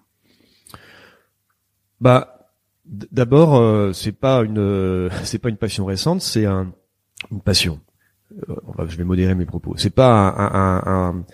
[2.00, 2.50] Bah,
[2.87, 6.72] d'abord, euh, c'est pas une, euh, c'est pas une passion récente, c'est un,
[7.30, 7.80] une passion.
[8.32, 9.74] Euh, je vais modérer mes propos.
[9.76, 11.24] C'est pas un,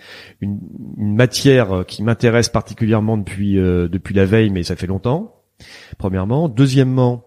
[0.41, 0.59] une,
[0.97, 5.41] matière qui m'intéresse particulièrement depuis euh, depuis la veille, mais ça fait longtemps.
[5.97, 7.25] Premièrement, deuxièmement,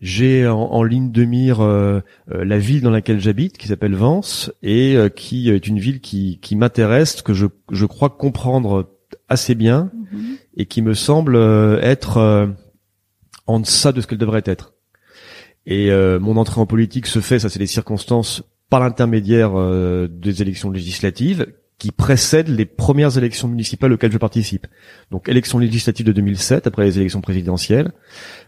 [0.00, 4.96] j'ai en, ligne de mire euh, la ville dans laquelle j'habite, qui s'appelle Vence, et
[5.16, 8.90] qui est une ville qui, qui m'intéresse, que je, je crois comprendre
[9.28, 10.36] assez bien, mm-hmm.
[10.56, 11.36] et qui me semble
[11.82, 12.48] être
[13.46, 14.74] en deçà de ce qu'elle devrait être.
[15.66, 20.40] Et mon entrée en politique se fait, ça c'est les circonstances par l'intermédiaire euh, des
[20.42, 21.46] élections législatives
[21.78, 24.66] qui précèdent les premières élections municipales auxquelles je participe.
[25.10, 27.92] Donc élections législatives de 2007 après les élections présidentielles,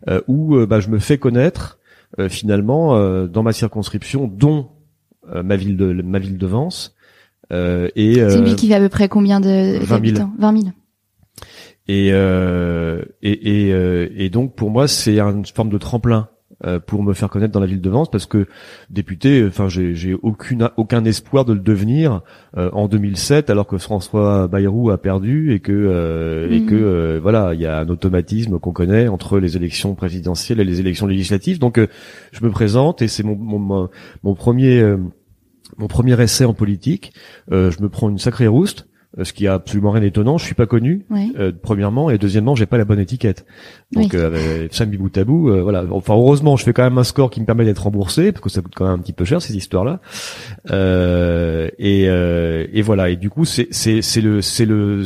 [0.08, 1.78] euh, où euh, bah, je me fais connaître
[2.28, 4.68] finalement dans ma circonscription, dont
[5.32, 6.94] ma ville de ma ville de Vence.
[7.50, 10.28] et c'est ville qui fait à peu près combien de 20 000.
[10.38, 10.72] 20 000.
[11.88, 12.08] Et,
[13.22, 16.28] et, et, et donc pour moi c'est une forme de tremplin
[16.64, 18.46] euh, pour me faire connaître dans la ville de Vence parce que
[18.90, 22.22] député, enfin j'ai aucune aucun espoir de le devenir
[22.56, 27.20] euh, en 2007 alors que François Bayrou a perdu et que euh, et que mhm.
[27.20, 31.06] voilà il y a un automatisme qu'on connaît entre les élections présidentielles et les élections
[31.06, 31.58] législatives.
[31.58, 31.80] Donc
[32.32, 33.88] je me présente et c'est mon, mon,
[34.22, 34.96] mon premier
[35.78, 37.12] mon premier essai en politique.
[37.50, 38.86] Je me prends une sacrée rouste.
[38.86, 40.38] euh, ce qui a absolument rien d'étonnant.
[40.38, 41.04] Je suis pas connu,
[41.38, 43.44] euh, premièrement, et deuxièmement, j'ai pas la bonne étiquette.
[43.92, 44.18] Donc, oui.
[44.18, 45.84] euh, Samy Boutabou, euh, voilà.
[45.90, 48.48] Enfin, heureusement, je fais quand même un score qui me permet d'être remboursé, parce que
[48.48, 50.00] ça coûte quand même un petit peu cher ces histoires-là.
[51.78, 53.10] et, et voilà.
[53.10, 55.04] Et du coup, c'est c'est c'est le c'est le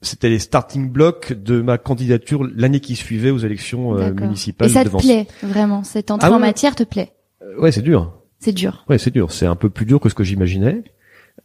[0.00, 4.68] c'était les starting blocks de ma candidature l'année qui suivait aux élections municipales.
[4.68, 7.12] Et ça te plaît vraiment Cette entrée ah en matière te plaît?
[7.58, 8.14] Ouais, c'est dur.
[8.38, 8.84] C'est dur.
[8.88, 9.32] Ouais, c'est dur.
[9.32, 10.84] C'est un peu plus dur que ce que j'imaginais.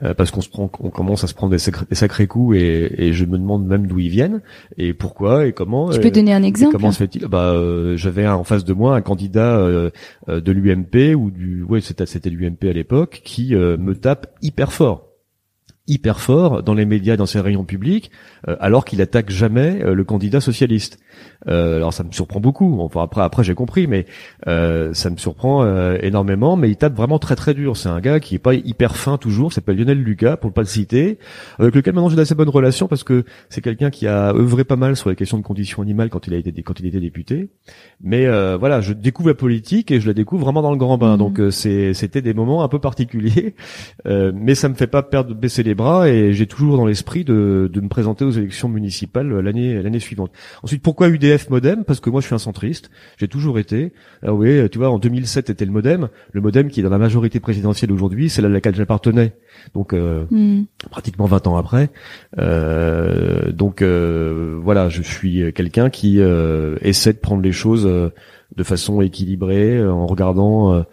[0.01, 2.57] Euh, parce qu'on se prend, on commence à se prendre des sacrés, des sacrés coups
[2.57, 4.41] et, et, je me demande même d'où ils viennent
[4.77, 5.91] et pourquoi et comment.
[5.91, 7.27] Tu peux donner un exemple Comment se fait-il?
[7.27, 9.91] Bah, euh, j'avais en face de moi un candidat euh,
[10.27, 15.12] de l'UMP ou du, ouais, c'était, c'était l'UMP à l'époque qui me tape hyper fort
[15.87, 18.11] hyper fort dans les médias, dans ses réunions publiques,
[18.59, 20.99] alors qu'il attaque jamais le candidat socialiste.
[21.47, 22.79] Euh, alors ça me surprend beaucoup.
[22.79, 24.05] Enfin après après j'ai compris, mais
[24.47, 26.55] euh, ça me surprend euh, énormément.
[26.55, 27.77] Mais il tape vraiment très très dur.
[27.77, 29.53] C'est un gars qui est pas hyper fin toujours.
[29.53, 31.19] S'appelle Lionel Lucas pour ne pas le citer,
[31.59, 34.75] avec lequel maintenant j'ai d'assez bonnes relations parce que c'est quelqu'un qui a œuvré pas
[34.75, 37.49] mal sur les questions de conditions animales quand il a été quand il était député.
[38.01, 40.97] Mais euh, voilà, je découvre la politique et je la découvre vraiment dans le grand
[40.97, 41.15] bain.
[41.15, 41.19] Mmh.
[41.19, 43.55] Donc euh, c'est c'était des moments un peu particuliers,
[44.05, 47.69] mais ça me fait pas perdre baisser les bras et j'ai toujours dans l'esprit de
[47.71, 50.31] de me présenter aux élections municipales l'année l'année suivante.
[50.63, 51.83] Ensuite pourquoi UDF modem?
[51.83, 53.93] Parce que moi je suis un centriste, j'ai toujours été.
[54.25, 56.97] Ah oui, tu vois, en 2007 était le modem, le modem qui est dans la
[56.97, 59.33] majorité présidentielle aujourd'hui, c'est là à laquelle j'appartenais.
[59.73, 60.63] Donc euh, hmm.
[60.89, 61.89] pratiquement 20 ans après.
[62.37, 66.19] Euh, donc euh, voilà, je suis quelqu'un qui
[66.81, 67.89] essaie de prendre les choses
[68.55, 70.83] de façon équilibrée, en regardant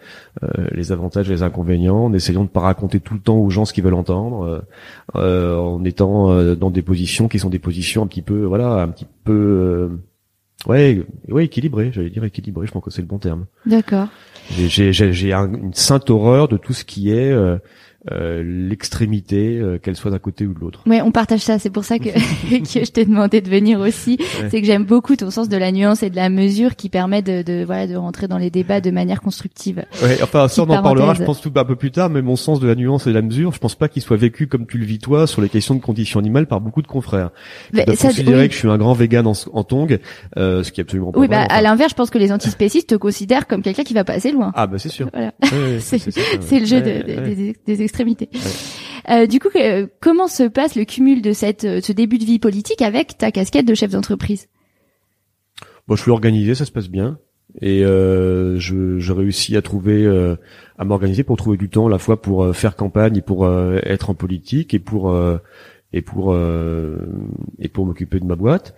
[0.71, 3.65] les avantages et les inconvénients, en essayant de pas raconter tout le temps aux gens
[3.65, 4.63] ce qu'ils veulent entendre,
[5.13, 9.07] en étant dans des positions qui sont des positions un petit peu, voilà, un petit
[9.23, 9.89] peu
[10.67, 11.91] Ouais, ouais, équilibré.
[11.91, 12.67] J'allais dire équilibré.
[12.67, 13.45] Je pense que c'est le bon terme.
[13.65, 14.09] D'accord.
[14.51, 17.35] J'ai une sainte horreur de tout ce qui est
[18.09, 20.81] euh, l'extrémité, euh, qu'elle soit d'un côté ou de l'autre.
[20.87, 21.59] Ouais, on partage ça.
[21.59, 22.09] C'est pour ça que,
[22.49, 24.17] que je t'ai demandé de venir aussi.
[24.49, 27.21] C'est que j'aime beaucoup ton sens de la nuance et de la mesure qui permet
[27.21, 29.85] de, de voilà de rentrer dans les débats de manière constructive.
[30.01, 32.09] Ouais, enfin ça on en parlera, je pense tout un peu plus tard.
[32.09, 34.17] Mais mon sens de la nuance et de la mesure, je pense pas qu'il soit
[34.17, 36.87] vécu comme tu le vis toi sur les questions de conditions animales par beaucoup de
[36.87, 37.29] confrères.
[37.71, 39.99] Mais ça, considérer que je suis un grand vegan en, en tongue,
[40.37, 42.89] euh, ce qui est absolument pas Oui, bah à l'inverse, je pense que les antispécistes
[42.89, 44.51] te considèrent comme quelqu'un qui va pas assez loin.
[44.55, 45.07] Ah bah c'est sûr.
[45.13, 45.33] Voilà.
[45.79, 48.29] c'est le jeu des, des extrémités.
[49.09, 49.49] Euh, du coup,
[49.99, 53.31] comment se passe le cumul de cette, euh, ce début de vie politique avec ta
[53.31, 54.47] casquette de chef d'entreprise?
[55.87, 57.19] Bon, je suis organisé, ça se passe bien.
[57.59, 60.37] Et euh, je, je réussis à trouver, euh,
[60.77, 63.43] à m'organiser pour trouver du temps à la fois pour euh, faire campagne et pour
[63.43, 65.37] euh, être en politique et pour euh,
[65.91, 66.97] et pour euh,
[67.59, 68.73] et pour m'occuper de ma boîte.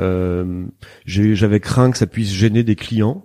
[0.00, 0.64] Euh,
[1.04, 3.24] J'avais craint que ça puisse gêner des clients,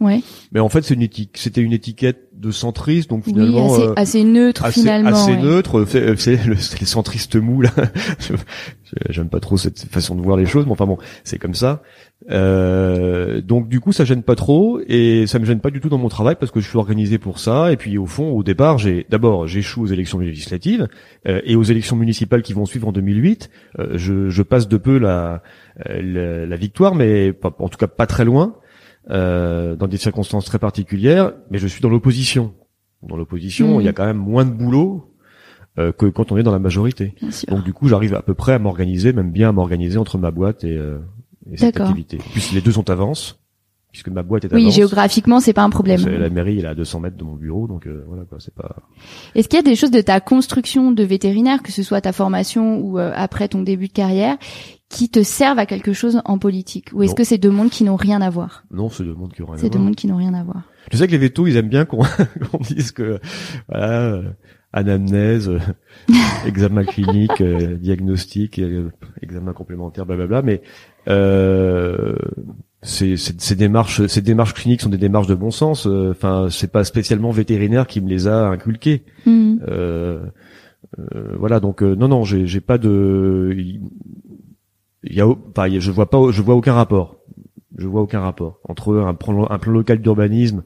[0.00, 0.20] Ouais.
[0.52, 3.82] mais en fait c'est une étiquette, c'était une étiquette de centriste, donc Oui, finalement assez,
[3.82, 5.10] euh, assez neutre assez, finalement.
[5.10, 5.42] assez ouais.
[5.42, 5.84] neutre.
[5.88, 7.70] C'est c'est le- les centristes mous là.
[9.10, 11.82] J'aime pas trop cette façon de voir les choses, mais enfin bon, c'est comme ça.
[12.30, 15.88] Euh, donc du coup, ça gêne pas trop et ça me gêne pas du tout
[15.88, 17.72] dans mon travail parce que je suis organisé pour ça.
[17.72, 20.88] Et puis au fond, au départ, j'ai d'abord j'échoue aux élections législatives
[21.26, 23.50] euh, et aux élections municipales qui vont suivre en 2008.
[23.78, 25.42] euh, je, je passe de peu la,
[25.88, 28.54] euh, la, la victoire, mais pas- en tout cas pas très loin.
[29.10, 32.54] Euh, dans des circonstances très particulières, mais je suis dans l'opposition.
[33.02, 33.80] Dans l'opposition, Mhm.
[33.80, 35.14] il y a quand même moins de boulot
[35.78, 37.14] euh, que quand on est dans la majorité.
[37.48, 40.30] Donc du coup, j'arrive à peu près à m'organiser, même bien à m'organiser entre ma
[40.32, 40.98] boîte et, euh,
[41.50, 42.18] et cette activité.
[42.32, 43.38] Puis les deux sont avance,
[43.92, 44.74] puisque ma boîte est oui, avance.
[44.74, 46.04] géographiquement, c'est pas un problème.
[46.06, 48.52] La mairie elle est à 200 mètres de mon bureau, donc euh, voilà quoi, c'est
[48.54, 48.76] pas.
[49.36, 52.12] Est-ce qu'il y a des choses de ta construction de vétérinaire, que ce soit ta
[52.12, 54.36] formation ou euh, après ton début de carrière,
[54.88, 57.84] qui te servent à quelque chose en politique Ou est-ce que c'est deux mondes qui
[57.84, 58.64] n'ont rien à voir?
[58.70, 59.84] Non, c'est le monde qui aura rien à C'est deux voir.
[59.86, 60.62] mondes qui n'ont rien à voir.
[60.90, 62.00] Je sais que les vétos, ils aiment bien qu'on
[62.62, 63.20] dise que
[63.68, 64.22] voilà, euh,
[64.72, 65.58] anamnèse, euh,
[66.46, 68.88] examen clinique, euh, diagnostic, euh,
[69.20, 70.40] examen complémentaire, blablabla.
[70.40, 70.62] Mais
[71.08, 72.14] euh,
[72.80, 75.86] ces, ces, ces démarches, ces démarches cliniques sont des démarches de bon sens.
[75.86, 79.04] euh, Enfin, c'est pas spécialement vétérinaire qui me les a inculquées.
[79.26, 80.20] Euh,
[81.38, 83.54] voilà, donc non, non, j'ai j'ai pas de,
[85.04, 87.16] il y a, enfin, je vois pas, je vois aucun rapport.
[87.76, 90.64] Je vois aucun rapport entre un plan, un plan local d'urbanisme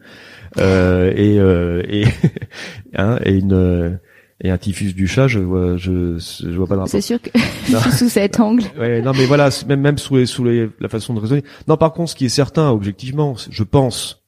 [0.58, 2.04] euh, et euh, et
[2.94, 4.00] hein, et une
[4.40, 5.28] et un typhus du chat.
[5.28, 6.88] Je vois, je je vois pas de rapport.
[6.88, 7.30] C'est sûr que
[7.98, 8.64] sous cet angle.
[8.78, 11.44] Ouais, non, mais voilà, même même sous les, sous les, la façon de raisonner.
[11.68, 14.22] Non, par contre, ce qui est certain, objectivement, je pense,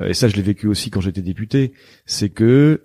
[0.00, 1.72] euh, et ça, je l'ai vécu aussi quand j'étais député,
[2.06, 2.82] c'est que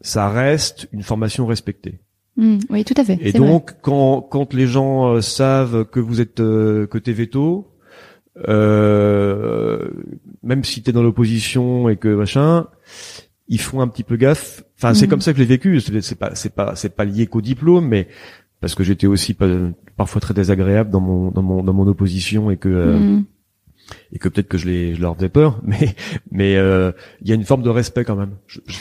[0.00, 2.00] ça reste une formation respectée.
[2.36, 2.60] Mhm.
[2.70, 3.18] Oui, tout à fait.
[3.20, 3.38] Et vrai.
[3.38, 7.68] donc, quand quand les gens euh, savent que vous êtes euh, que t'es veto,
[8.48, 9.88] euh,
[10.42, 12.66] même si t'es dans l'opposition et que machin,
[13.48, 14.62] ils font un petit peu gaffe.
[14.78, 15.10] Enfin, c'est Mhm.
[15.10, 15.80] comme ça que je l'ai vécu.
[15.80, 18.08] C'est pas c'est pas c'est pas lié qu'au diplôme, mais
[18.60, 19.46] parce que j'étais aussi pas-
[19.96, 23.24] parfois très désagréable dans mon dans mon dans mon opposition et que euh, Mhm.
[24.12, 25.94] Et que peut-être que je les je leur faisais peur, mais
[26.30, 28.36] mais euh, il y a une forme de respect quand même.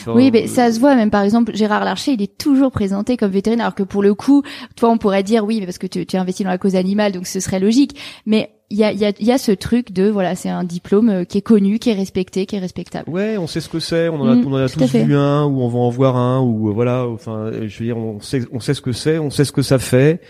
[0.07, 3.31] Oui, mais ça se voit même par exemple Gérard Larcher, il est toujours présenté comme
[3.31, 4.43] vétérinaire, alors que pour le coup,
[4.75, 6.75] toi on pourrait dire oui, mais parce que tu, tu es investi dans la cause
[6.75, 7.97] animale, donc ce serait logique.
[8.25, 11.09] Mais il y a, y, a, y a ce truc de voilà, c'est un diplôme
[11.09, 13.09] euh, qui est connu, qui est respecté, qui est respectable.
[13.09, 14.09] Ouais, on sait ce que c'est.
[14.09, 16.15] On en a, Mm, on en a tous vu un, ou on va en voir
[16.17, 17.05] un, ou euh, voilà.
[17.07, 19.61] Enfin, je veux dire, on sait, on sait ce que c'est, on sait ce que
[19.61, 20.21] ça fait.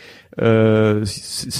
[0.42, 1.06] Euh,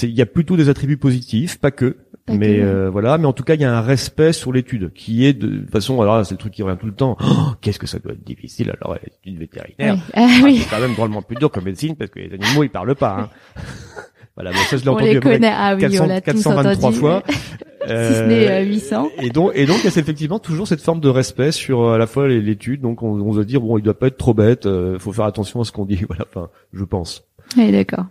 [0.02, 1.96] il y a plutôt des attributs positifs, pas que.
[2.24, 4.52] Pas mais que, euh, voilà, mais en tout cas, il y a un respect sur
[4.52, 6.00] l'étude qui est de, de toute façon.
[6.00, 7.16] Alors là, c'est le truc qui revient tout le temps.
[7.24, 9.94] Oh, Qu'est-ce que ça doit être difficile alors l'étude vétérinaire.
[9.94, 10.00] Oui.
[10.14, 10.58] Ah, Ah, oui.
[10.58, 13.22] C'est quand même drôlement plus dur que médecine parce que les animaux ils parlent pas.
[13.22, 13.30] Hein.
[14.36, 15.52] voilà, mais ça je l'ai On entendu connaît.
[15.54, 16.98] Ah oui, 400 on l'a tous 423 entendu.
[16.98, 17.22] fois.
[17.28, 19.08] si ce n'est euh, 800.
[19.20, 21.94] Et donc, et donc, il y a effectivement toujours cette forme de respect sur euh,
[21.94, 22.80] à la fois l'étude.
[22.80, 24.66] Donc, on, on doit dire bon, il doit pas être trop bête.
[24.66, 26.00] euh, faut faire attention à ce qu'on dit.
[26.08, 27.24] Voilà, enfin, je pense.
[27.56, 28.06] Oui, d'accord.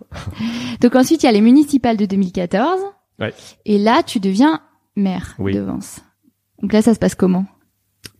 [0.80, 2.80] Donc ensuite, il y a les municipales de 2014.
[3.18, 3.32] Ouais.
[3.64, 4.60] Et là, tu deviens
[4.94, 5.54] maire Oui.
[5.54, 6.00] de Vence.
[6.60, 7.46] Donc là, ça se passe comment?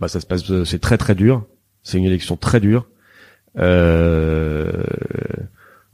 [0.01, 0.51] Bah, ça se passe.
[0.51, 1.45] euh, C'est très très dur.
[1.83, 2.89] C'est une élection très dure.
[3.59, 4.73] Euh...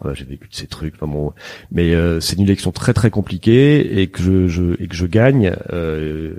[0.02, 0.94] bah, j'ai vécu de ces trucs.
[0.94, 1.32] Enfin, bon,
[1.72, 5.06] mais euh, c'est une élection très très compliquée et que je, je et que je
[5.06, 5.54] gagne.
[5.72, 6.34] Euh...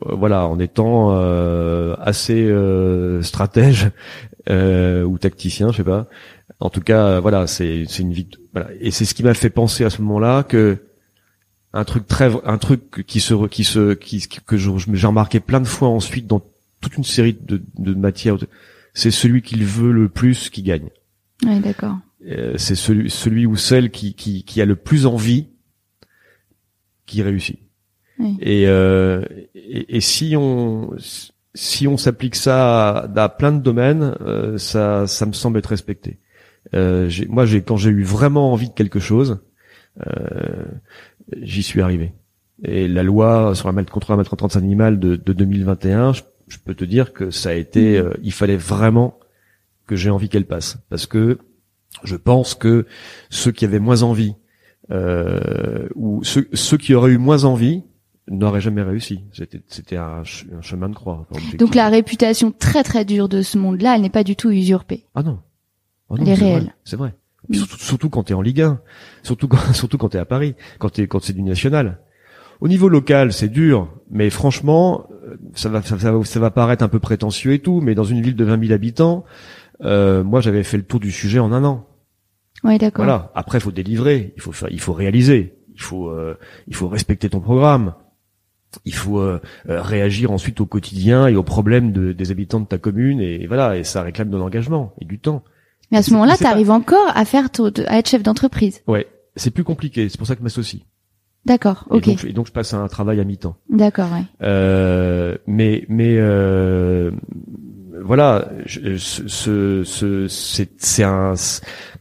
[0.00, 3.90] Voilà, en étant euh, assez euh, stratège
[4.48, 6.06] euh, ou tacticien, je sais pas.
[6.60, 8.42] En tout cas, euh, voilà, c'est c'est une victoire.
[8.52, 8.68] Voilà.
[8.80, 10.78] Et c'est ce qui m'a fait penser à ce moment-là que
[11.72, 15.66] un truc très un truc qui se qui se qui que j'ai remarqué plein de
[15.66, 16.42] fois ensuite dans
[16.80, 18.36] toute une série de de matières
[18.94, 20.88] c'est celui qui le veut le plus qui gagne
[21.44, 21.96] Oui, d'accord.
[22.26, 25.48] Euh, c'est celui celui ou celle qui qui qui a le plus envie
[27.06, 27.60] qui réussit
[28.18, 28.36] Oui.
[28.40, 29.24] et, euh,
[29.54, 30.90] et et si on
[31.54, 35.66] si on s'applique ça à, à plein de domaines euh, ça ça me semble être
[35.68, 36.18] respecté
[36.74, 39.40] euh, moi j'ai quand j'ai eu vraiment envie de quelque chose
[40.06, 40.64] euh,
[41.42, 42.12] j'y suis arrivé.
[42.64, 46.58] Et la loi sur la mal contre la maltraitance animale de, de 2021, je, je
[46.64, 49.18] peux te dire que ça a été, euh, il fallait vraiment
[49.88, 51.38] que j'ai envie qu'elle passe, parce que
[52.04, 52.86] je pense que
[53.30, 54.34] ceux qui avaient moins envie
[54.90, 57.82] euh, ou ceux, ceux qui auraient eu moins envie
[58.30, 59.24] n'auraient jamais réussi.
[59.68, 61.26] C'était, un, ch- un chemin de croix.
[61.58, 65.06] Donc la réputation très très dure de ce monde-là, elle n'est pas du tout usurpée.
[65.14, 65.40] Ah non.
[66.10, 66.74] Ah non, Elle est réelle.
[66.84, 67.14] C'est vrai.
[67.48, 67.54] Mm.
[67.54, 68.80] Surtout, surtout quand t'es en Ligue 1.
[69.22, 70.54] Surtout quand, surtout quand t'es à Paris.
[70.78, 72.00] Quand t'es, quand c'est du national.
[72.60, 76.82] Au niveau local, c'est dur, mais franchement, euh, ça va, ça, va, ça va paraître
[76.82, 79.24] un peu prétentieux et tout, mais dans une ville de 20 000 habitants,
[79.82, 81.86] euh, moi j'avais fait le tour du sujet en un an.
[82.64, 83.04] Ouais, d'accord.
[83.04, 83.30] Voilà.
[83.34, 86.36] Après, il faut délivrer, il faut faire, il faut réaliser, il faut, euh,
[86.66, 87.94] il faut respecter ton programme.
[88.84, 92.66] Il faut euh, euh, réagir ensuite au quotidien et aux problèmes de, des habitants de
[92.66, 95.42] ta commune et, voilà et ça réclame de l'engagement et du temps.
[95.90, 97.48] Mais à ce moment-là, tu arrives encore à faire
[97.86, 98.82] à être chef d'entreprise.
[98.86, 100.10] Ouais, c'est plus compliqué.
[100.10, 100.82] C'est pour ça que je m'associe.
[101.46, 102.08] D'accord, ok.
[102.26, 103.56] Et donc, je passe à un travail à mi-temps.
[103.70, 104.24] D'accord, ouais.
[104.42, 106.18] Euh, mais mais
[108.02, 111.34] voilà, ce, ce, c'est un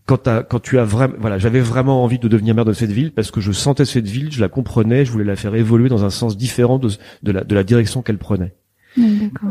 [0.05, 3.11] quand, quand tu as vraiment voilà j'avais vraiment envie de devenir maire de cette ville
[3.11, 6.05] parce que je sentais cette ville je la comprenais je voulais la faire évoluer dans
[6.05, 6.89] un sens différent de,
[7.23, 8.55] de la de la direction qu'elle prenait.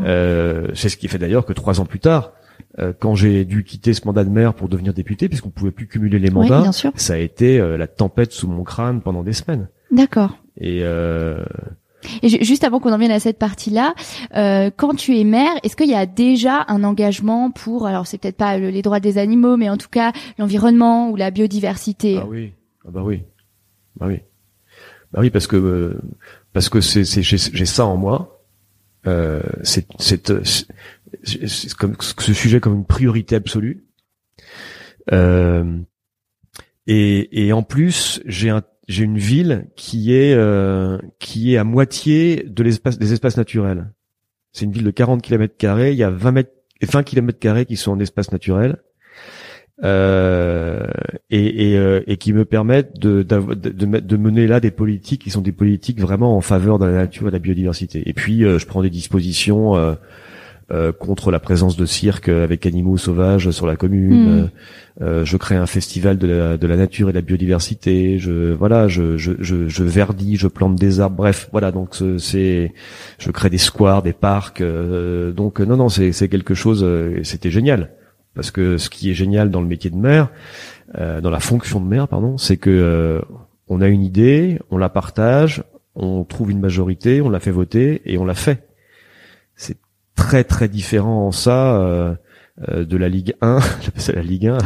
[0.03, 2.33] Euh, c'est ce qui fait d'ailleurs que trois ans plus tard
[2.79, 5.87] euh, quand j'ai dû quitter ce mandat de maire pour devenir député puisqu'on pouvait plus
[5.87, 9.69] cumuler les mandats ça a été euh, la tempête sous mon crâne pendant des semaines.
[9.91, 10.37] D'accord.
[10.59, 11.45] Et euh,
[12.21, 13.95] et juste avant qu'on en vienne à cette partie-là,
[14.35, 18.17] euh, quand tu es maire, est-ce qu'il y a déjà un engagement pour, alors c'est
[18.17, 22.17] peut-être pas les droits des animaux, mais en tout cas l'environnement ou la biodiversité?
[22.21, 22.53] Ah oui,
[22.85, 23.23] ah bah oui,
[23.95, 24.19] bah oui,
[25.11, 26.01] bah oui parce que euh,
[26.53, 28.33] parce que c'est j'ai ça en moi.
[29.05, 30.31] Euh, c'est c'est
[31.77, 33.85] comme ce sujet comme une priorité absolue.
[35.13, 35.79] Euh,
[36.87, 41.63] et, et en plus, j'ai un j'ai une ville qui est euh, qui est à
[41.63, 43.91] moitié de l'espace des espaces naturels.
[44.53, 45.91] C'est une ville de 40 km carrés.
[45.91, 48.77] Il y a 20 mètres, 20 km carrés qui sont en espace naturel.
[49.83, 50.87] Euh,
[51.29, 55.29] et, et, euh, et, qui me permettent de, de, de, mener là des politiques qui
[55.29, 58.01] sont des politiques vraiment en faveur de la nature et de la biodiversité.
[58.09, 59.75] Et puis euh, je prends des dispositions
[60.71, 64.41] euh, euh, contre la présence de cirque avec animaux sauvages sur la commune.
[64.41, 64.49] Hmm.
[65.01, 68.17] Euh, je crée un festival de la, de la, nature et de la biodiversité.
[68.17, 71.15] Je voilà, je, je, je, je verdis, je plante des arbres.
[71.15, 71.71] Bref, voilà.
[71.71, 72.73] Donc c'est,
[73.17, 74.61] je crée des squares, des parcs.
[74.61, 76.85] Euh, donc non, non, c'est c'est quelque chose.
[77.23, 77.91] C'était génial
[78.33, 80.29] parce que ce qui est génial dans le métier de maire,
[80.95, 83.21] dans la fonction de maire, pardon, c'est que
[83.67, 85.63] on a une idée, on la partage,
[85.95, 88.66] on trouve une majorité, on la fait voter et on la fait.
[90.17, 92.15] C'est très très différent en ça euh,
[92.69, 94.57] euh, de la Ligue 1, j'appelle ça la Ligue 1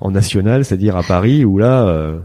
[0.00, 2.20] en, national, c'est-à-dire à Paris où là euh,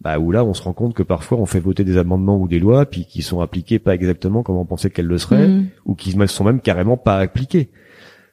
[0.00, 2.48] bah où là on se rend compte que parfois on fait voter des amendements ou
[2.48, 5.68] des lois puis qui sont appliquées pas exactement comme on pensait qu'elles le seraient mm.
[5.84, 7.70] ou qui sont même carrément pas appliquées.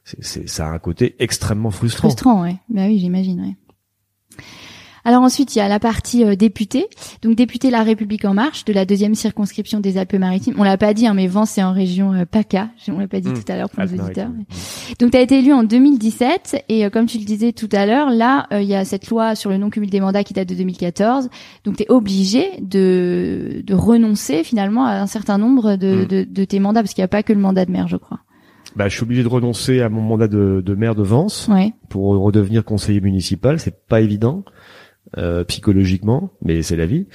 [0.04, 2.08] C'est ça a un côté extrêmement frustrant.
[2.08, 2.56] Frustrant, ouais.
[2.70, 4.44] Bah oui, j'imagine, ouais.
[5.04, 6.86] Alors ensuite, il y a la partie euh, député.
[7.22, 10.54] Donc député La République en marche de la deuxième circonscription des Alpes-Maritimes.
[10.58, 12.70] On l'a pas dit, hein, mais Vence c'est en région euh, PACA.
[12.88, 13.34] On l'a pas dit mmh.
[13.34, 14.30] tout à l'heure pour nos auditeurs.
[14.98, 17.86] Donc tu as été élu en 2017 et euh, comme tu le disais tout à
[17.86, 20.54] l'heure, là il y a cette loi sur le non-cumul des mandats qui date de
[20.54, 21.28] 2014.
[21.64, 26.06] Donc tu es obligé de, de renoncer finalement à un certain nombre de, mmh.
[26.06, 27.96] de, de tes mandats parce qu'il n'y a pas que le mandat de maire, je
[27.96, 28.20] crois.
[28.76, 31.72] Bah, je suis obligé de renoncer à mon mandat de, de maire de Vence ouais.
[31.88, 33.58] pour redevenir conseiller municipal.
[33.58, 34.44] C'est pas évident.
[35.16, 37.06] Euh, psychologiquement, mais c'est la vie.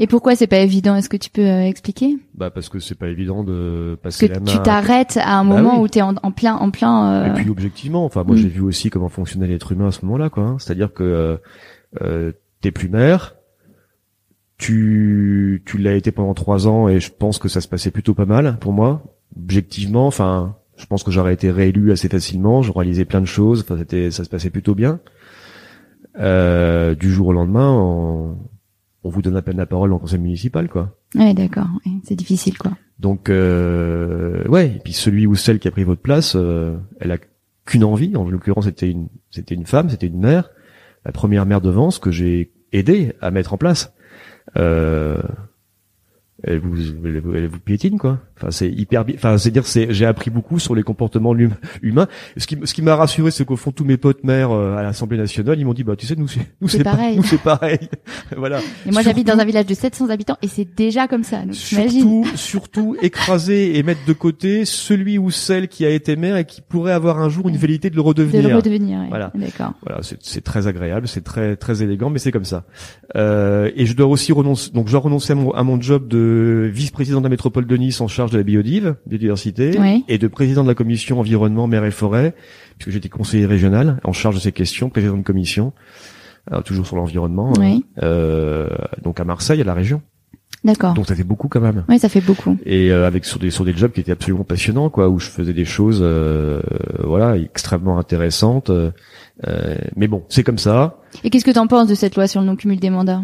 [0.00, 0.96] Et pourquoi c'est pas évident?
[0.96, 2.18] Est-ce que tu peux euh, expliquer?
[2.34, 4.46] Bah parce que c'est pas évident de passer que la main.
[4.46, 7.12] Tu t'arrêtes à un bah moment où tu es en, plein, en plein.
[7.12, 7.30] Euh...
[7.30, 8.38] Et puis objectivement, enfin moi mm.
[8.38, 10.42] j'ai vu aussi comment fonctionnait l'être humain à ce moment-là, quoi.
[10.42, 10.56] Hein.
[10.58, 11.36] C'est-à-dire que euh,
[12.02, 13.36] euh, t'es plus maire,
[14.58, 18.14] tu tu l'as été pendant trois ans et je pense que ça se passait plutôt
[18.14, 19.04] pas mal pour moi.
[19.36, 23.60] Objectivement, enfin, je pense que j'aurais été réélu assez facilement, j'aurais réalisé plein de choses,
[23.60, 24.98] enfin c'était ça se passait plutôt bien.
[26.18, 28.36] Euh, du jour au lendemain, on,
[29.08, 30.96] vous donne à peine la parole en conseil municipal, quoi.
[31.14, 31.68] Ouais, d'accord.
[32.04, 32.72] c'est difficile, quoi.
[32.98, 34.74] Donc, euh, ouais.
[34.76, 37.18] Et puis celui ou celle qui a pris votre place, euh, elle a
[37.64, 38.14] qu'une envie.
[38.14, 40.50] En l'occurrence, c'était une, c'était une femme, c'était une mère,
[41.04, 43.94] la première mère de Vence que j'ai aidé à mettre en place.
[44.56, 45.22] Euh,
[46.42, 46.76] elle vous,
[47.34, 48.18] elle vous piétine quoi.
[48.36, 51.34] Enfin c'est hyper, enfin c'est dire c'est j'ai appris beaucoup sur les comportements
[51.82, 52.08] humains.
[52.38, 54.82] Ce qui ce qui m'a rassuré c'est qu'au fond tous mes potes maires euh, à
[54.82, 57.16] l'Assemblée nationale ils m'ont dit bah tu sais nous c'est nous c'est pareil.
[57.16, 57.78] nous c'est pareil.
[58.36, 58.60] voilà.
[58.86, 61.42] Et moi j'habite dans un village de 700 habitants et c'est déjà comme ça.
[61.42, 66.38] Donc, surtout surtout écraser et mettre de côté celui ou celle qui a été maire
[66.38, 68.42] et qui pourrait avoir un jour une velléité de le redevenir.
[68.42, 69.00] De le redevenir.
[69.10, 69.30] Voilà.
[69.34, 69.74] D'accord.
[69.86, 72.64] Voilà c'est très agréable c'est très très élégant mais c'est comme ça.
[73.16, 76.08] Euh, et je dois aussi renoncer donc je dois renoncer à mon, à mon job
[76.08, 76.29] de
[76.72, 80.62] vice-président de la métropole de Nice en charge de la biodive, biodiversité, et de président
[80.62, 82.34] de la commission environnement, mer et forêt,
[82.78, 85.72] puisque j'étais conseiller régional en charge de ces questions, président de commission,
[86.50, 87.80] alors, toujours sur l'environnement, hein.
[88.02, 88.68] euh,
[89.02, 90.02] donc à Marseille, à la région.
[90.64, 90.92] D'accord.
[90.94, 91.84] Donc ça fait beaucoup quand même.
[91.88, 92.58] Oui, ça fait beaucoup.
[92.66, 95.28] Et euh, avec sur des sur des jobs qui étaient absolument passionnants, quoi, où je
[95.30, 96.60] faisais des choses, euh,
[97.02, 98.70] voilà, extrêmement intéressantes.
[99.96, 100.98] mais bon, c'est comme ça.
[101.24, 103.22] Et qu'est-ce que tu en penses de cette loi sur le non cumul des mandats?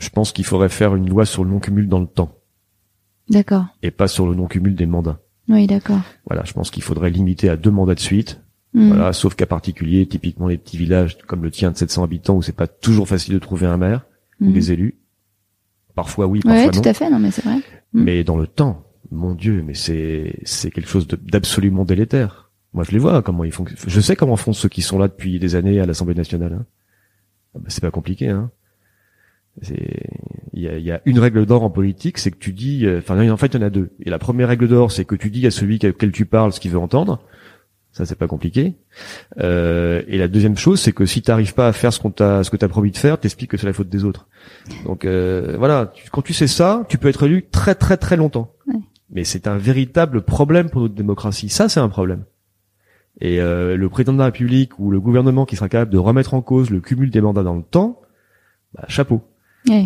[0.00, 2.36] Je pense qu'il faudrait faire une loi sur le non-cumul dans le temps
[3.28, 3.66] D'accord.
[3.82, 5.20] et pas sur le non-cumul des mandats.
[5.48, 6.00] Oui, d'accord.
[6.26, 8.40] Voilà, je pense qu'il faudrait limiter à deux mandats de suite.
[8.72, 8.88] Hmm.
[8.88, 12.42] Voilà, sauf cas particulier, typiquement les petits villages comme le tien de 700 habitants où
[12.42, 14.06] c'est pas toujours facile de trouver un maire
[14.40, 14.52] ou Hmm.
[14.52, 14.96] des élus.
[15.94, 16.80] Parfois oui, parfois Ouais, non.
[16.82, 17.10] tout à fait.
[17.10, 17.56] Non, mais c'est vrai.
[17.92, 18.02] Mm.
[18.04, 22.50] Mais dans le temps, mon Dieu, mais c'est c'est quelque chose d'absolument délétère.
[22.72, 23.64] Moi, je les vois comment ils font.
[23.86, 26.52] Je sais comment font ceux qui sont là depuis des années à l'Assemblée nationale.
[26.54, 26.64] Hein.
[27.54, 28.28] Ah bah, c'est pas compliqué.
[28.28, 28.50] Hein.
[30.52, 32.86] Il y a, y a une règle d'or en politique, c'est que tu dis.
[32.86, 33.90] euh, Enfin, en fait, il y en a deux.
[34.02, 36.60] Et la première règle d'or, c'est que tu dis à celui auquel tu parles ce
[36.60, 37.20] qu'il veut entendre.
[37.92, 38.74] Ça, c'est pas compliqué.
[39.40, 42.44] Euh, et la deuxième chose, c'est que si t'arrives pas à faire ce qu'on t'a,
[42.44, 44.28] ce que t'as promis de faire, t'expliques que c'est la faute des autres.
[44.84, 48.16] Donc euh, voilà, tu- quand tu sais ça, tu peux être élu très très très
[48.16, 48.52] longtemps.
[48.68, 48.74] Ouais.
[49.10, 51.48] Mais c'est un véritable problème pour notre démocratie.
[51.48, 52.24] Ça, c'est un problème.
[53.20, 56.34] Et euh, le président de la République ou le gouvernement qui sera capable de remettre
[56.34, 58.00] en cause le cumul des mandats dans le temps,
[58.72, 59.20] bah, chapeau,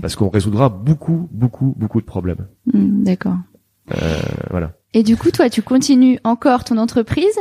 [0.01, 2.47] Parce qu'on résoudra beaucoup, beaucoup, beaucoup de problèmes.
[2.73, 3.37] Mm, d'accord.
[3.93, 3.97] Euh,
[4.51, 4.73] voilà.
[4.95, 7.37] Et du coup, toi, tu continues encore ton entreprise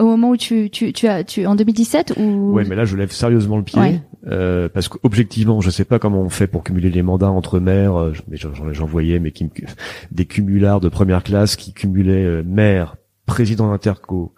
[0.00, 2.52] au moment où tu, tu, tu as, tu, en 2017 ou?
[2.52, 3.80] Ouais, mais là, je lève sérieusement le pied.
[3.80, 4.00] Ouais.
[4.26, 7.94] Euh, parce qu'objectivement, je sais pas comment on fait pour cumuler les mandats entre maires.
[7.96, 8.50] euh, mais j'en,
[8.86, 9.50] voyais, mais qui me-
[10.10, 14.34] des cumulards de première classe qui cumulaient euh, maire, président d'interco,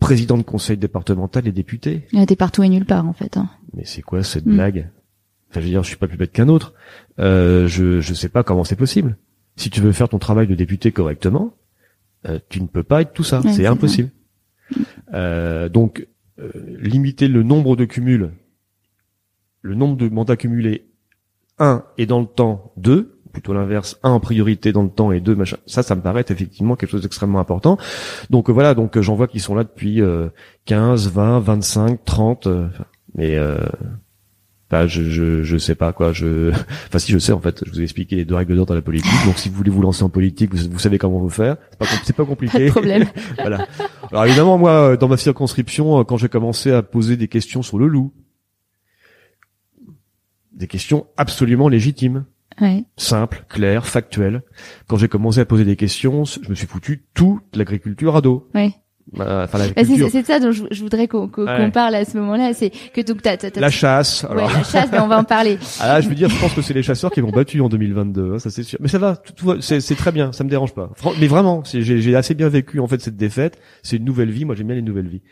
[0.00, 2.06] président de conseil départemental et député.
[2.16, 3.36] Ah, T'es partout et nulle part, en fait.
[3.36, 3.48] hein.
[3.74, 4.54] Mais c'est quoi cette Mm.
[4.54, 4.90] blague?
[5.50, 6.74] Enfin, je veux dire, je suis pas plus bête qu'un autre.
[7.18, 9.16] Euh, je je sais pas comment c'est possible.
[9.56, 11.54] Si tu veux faire ton travail de député correctement,
[12.26, 13.40] euh, tu ne peux pas être tout ça.
[13.40, 14.10] Ouais, c'est impossible.
[15.14, 16.06] Euh, donc,
[16.38, 18.30] euh, limiter le nombre de cumuls,
[19.62, 20.86] le nombre de mandats cumulés,
[21.58, 25.20] un et dans le temps, deux, plutôt l'inverse, un en priorité dans le temps et
[25.20, 25.56] deux machin.
[25.66, 27.78] Ça, ça me paraît être effectivement quelque chose d'extrêmement important.
[28.30, 30.28] Donc euh, voilà, donc euh, j'en vois qui sont là depuis euh,
[30.66, 32.46] 15, 20, 25, 30.
[32.46, 32.68] euh,
[34.70, 36.12] enfin, je, je je sais pas quoi.
[36.12, 36.50] Je
[36.86, 37.62] enfin si je sais en fait.
[37.66, 39.10] Je vous ai expliqué les deux règles d'or dans la politique.
[39.26, 41.56] Donc si vous voulez vous lancer en politique, vous, vous savez comment vous faire.
[41.70, 42.66] C'est pas c'est pas Pas compliqué.
[42.66, 43.06] de problème.
[43.38, 43.66] voilà.
[44.10, 47.62] Alors évidemment, moi, euh, dans ma circonscription, euh, quand j'ai commencé à poser des questions
[47.62, 48.12] sur le loup,
[50.52, 52.24] des questions absolument légitimes,
[52.60, 52.84] Ouais.
[52.96, 54.42] simples, claires, factuelles.
[54.88, 58.48] Quand j'ai commencé à poser des questions, je me suis foutu toute l'agriculture à dos.
[58.52, 58.72] Ouais.
[59.18, 61.70] Euh, Enfin, Bah, c'est ça dont je, je voudrais qu'on qu'on Ouais.
[61.70, 62.52] parle à ce moment-là.
[62.52, 64.24] C'est que donc t'as, la chasse.
[64.24, 65.58] ouais, Alors, la chasse, mais on va en parler.
[65.80, 67.68] ah là, je veux dire, je pense que c'est les chasseurs qui m'ont battu en
[67.68, 68.78] 2022, hein, ça c'est sûr.
[68.82, 70.90] Mais ça va, tout, tout c'est très bien, ça me dérange pas.
[71.20, 73.58] Mais vraiment, j'ai assez bien vécu en fait cette défaite.
[73.82, 74.44] C'est une nouvelle vie.
[74.44, 75.22] Moi, j'aime bien les nouvelles vies.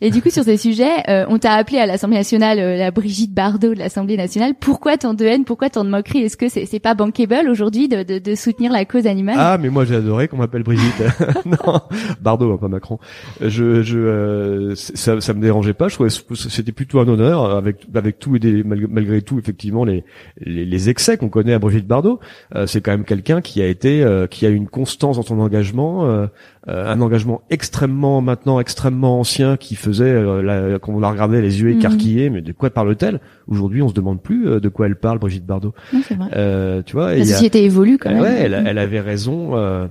[0.00, 2.90] Et du coup, sur ces sujets, euh, on t'a appelé à l'Assemblée nationale euh, la
[2.90, 4.54] Brigitte Bardot de l'Assemblée nationale.
[4.58, 5.44] Pourquoi tant de haine?
[5.44, 8.72] Pourquoi tant de moquerie Est-ce que c'est c'est pas bankable aujourd'hui de, de, de soutenir
[8.72, 9.36] la cause animale?
[9.38, 11.02] Ah, mais moi j'ai adoré qu'on m'appelle Brigitte.
[11.46, 11.80] non,
[12.20, 12.98] Bardot, hein, pas Macron.
[13.40, 15.88] Je, je, euh, ça, ça me dérangeait pas.
[15.88, 20.04] Je trouvais c'était plutôt un honneur, avec, avec tout et des, malgré, tout, effectivement, les,
[20.38, 22.20] les, les excès qu'on connaît à Brigitte Bardot.
[22.54, 25.40] Euh, c'est quand même quelqu'un qui a été, euh, qui a une constance dans son
[25.40, 26.28] engagement,
[26.68, 31.10] euh, euh, un engagement extrêmement maintenant extrêmement ancien qui faisait, euh, la, quand on la
[31.10, 31.78] regardait les yeux Mhm.
[31.78, 33.20] écarquillés, mais de quoi parle-t-elle?
[33.46, 35.74] Aujourd'hui, on se demande plus euh, de quoi elle parle, Brigitte Bardot.
[35.92, 36.28] Non, c'est vrai.
[36.34, 38.20] Euh, tu vois, La a- société évolue quand même.
[38.22, 39.86] Ouais, elle, elle avait raison euh,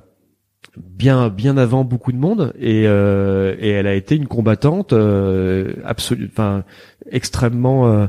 [0.78, 5.74] bien bien avant beaucoup de monde et euh, et elle a été une combattante euh,
[5.86, 6.64] absolue, enfin
[7.12, 8.08] extrêmement euh,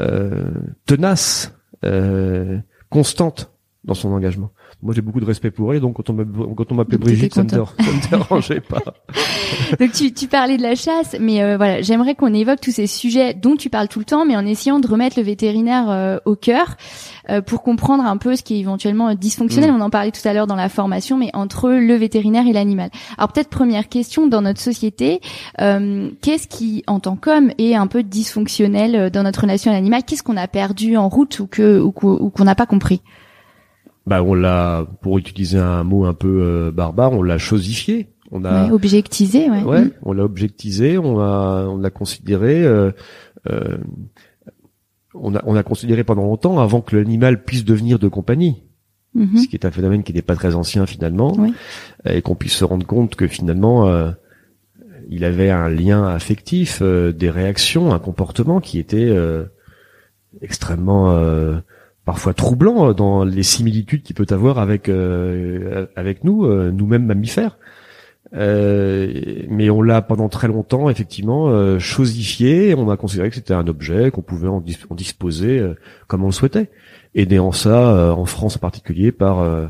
[0.00, 0.44] euh,
[0.86, 1.54] tenace,
[1.84, 2.58] euh,
[2.90, 3.52] constante
[3.84, 4.50] dans son engagement.
[4.82, 7.58] Moi, j'ai beaucoup de respect pour elle, donc quand on m'appelait Brigitte, ça me, ça
[7.58, 8.82] me dérangeait pas.
[9.78, 12.86] Donc tu, tu parlais de la chasse, mais euh, voilà, j'aimerais qu'on évoque tous ces
[12.86, 16.18] sujets dont tu parles tout le temps, mais en essayant de remettre le vétérinaire euh,
[16.24, 16.76] au cœur
[17.30, 19.70] euh, pour comprendre un peu ce qui est éventuellement euh, dysfonctionnel.
[19.70, 19.76] Mm.
[19.76, 22.90] On en parlait tout à l'heure dans la formation, mais entre le vétérinaire et l'animal.
[23.16, 25.20] Alors peut-être première question dans notre société,
[25.60, 29.74] euh, qu'est-ce qui, en tant qu'homme, est un peu dysfonctionnel euh, dans notre relation à
[29.74, 30.02] l'animal?
[30.04, 33.02] Qu'est-ce qu'on a perdu en route ou que ou qu'on n'a pas compris?
[34.06, 38.08] Bah, on l'a, pour utiliser un mot un peu euh, barbare, on l'a chosifié.
[38.32, 39.62] On a, Ouais, Objectisé, ouais.
[39.62, 39.90] Ouais, Mm.
[40.02, 42.90] on l'a objectisé, on a on l'a considéré euh,
[43.50, 43.76] euh,
[45.14, 48.62] on a on a considéré pendant longtemps avant que l'animal puisse devenir de compagnie,
[49.14, 49.36] Mhm.
[49.36, 51.52] ce qui est un phénomène qui n'est pas très ancien finalement, Oui.
[52.06, 54.10] et qu'on puisse se rendre compte que finalement euh,
[55.10, 59.44] il avait un lien affectif, euh, des réactions, un comportement qui était euh,
[60.40, 61.58] extrêmement euh,
[62.04, 67.06] parfois troublant euh, dans les similitudes qu'il peut avoir avec euh, avec nous, euh, nous-mêmes
[67.06, 67.58] mammifères.
[68.34, 69.12] Euh,
[69.50, 72.74] mais on l'a pendant très longtemps effectivement euh, chosifié.
[72.74, 75.74] On a considéré que c'était un objet qu'on pouvait en, dis- en disposer euh,
[76.06, 76.70] comme on le souhaitait.
[77.14, 79.66] Aidé en ça, euh, en France en particulier, par euh,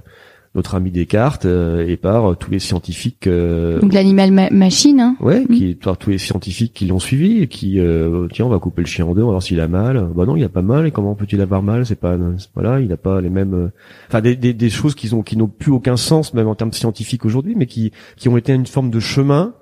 [0.55, 3.29] notre ami Descartes et par tous les scientifiques.
[3.29, 5.01] Donc l'animal machine.
[5.01, 5.49] Hein ouais, mm.
[5.49, 7.81] qui par tous les scientifiques qui l'ont suivi et qui
[8.33, 10.09] tiens on va couper le chien en deux, on va voir s'il a mal.
[10.15, 10.87] Bah non, il a pas mal.
[10.87, 11.87] Et comment peut-il avoir mal?
[11.87, 12.19] C'est pas
[12.55, 13.71] voilà, il a pas les mêmes.
[14.09, 16.73] Enfin des, des, des choses qui ont qui n'ont plus aucun sens même en termes
[16.73, 19.55] scientifiques aujourd'hui, mais qui qui ont été une forme de chemin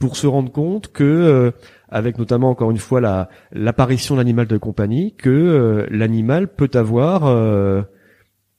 [0.00, 1.50] pour se rendre compte que, euh,
[1.88, 6.70] avec notamment encore une fois la l'apparition de l'animal de compagnie, que euh, l'animal peut
[6.74, 7.82] avoir euh,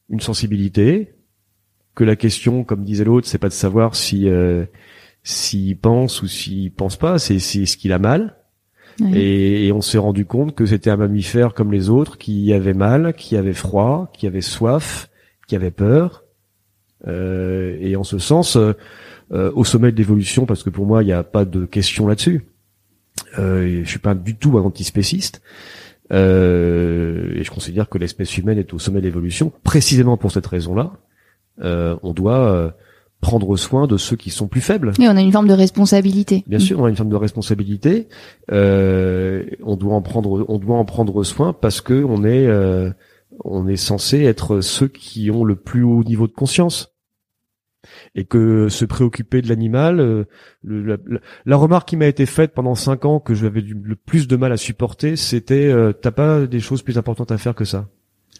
[0.09, 1.15] une sensibilité,
[1.95, 4.27] que la question, comme disait l'autre, c'est pas de savoir si
[5.23, 8.37] s'il pense ou s'il pense pas, c'est c'est ce qu'il a mal.
[9.13, 12.73] Et, et, on s'est rendu compte que c'était un mammifère comme les autres, qui avait
[12.73, 15.09] mal, qui avait froid, qui avait soif,
[15.47, 16.23] qui avait peur.
[17.07, 18.57] et en ce sens,
[19.33, 22.05] euh, au sommet de l'évolution, parce que pour moi, il n'y a pas de question
[22.05, 22.41] là-dessus.
[23.39, 25.41] Euh, je suis pas du tout un antispéciste.
[26.11, 30.47] Euh, et je considère que l'espèce humaine est au sommet de l'évolution, précisément pour cette
[30.47, 30.91] raison-là.
[31.61, 32.71] Euh, on doit euh,
[33.21, 34.93] prendre soin de ceux qui sont plus faibles.
[34.99, 36.43] Et on a une forme de responsabilité.
[36.47, 38.07] Bien sûr, on a une forme de responsabilité.
[38.51, 42.91] Euh, on doit en prendre, on doit en prendre soin parce que on est, euh,
[43.45, 46.91] on est censé être ceux qui ont le plus haut niveau de conscience
[48.15, 50.25] et que se préoccuper de l'animal, euh,
[50.63, 50.97] la,
[51.45, 54.51] la, remarque qui m'a été faite pendant cinq ans que j'avais le plus de mal
[54.51, 57.87] à supporter, c'était euh, t'as pas des choses plus importantes à faire que ça.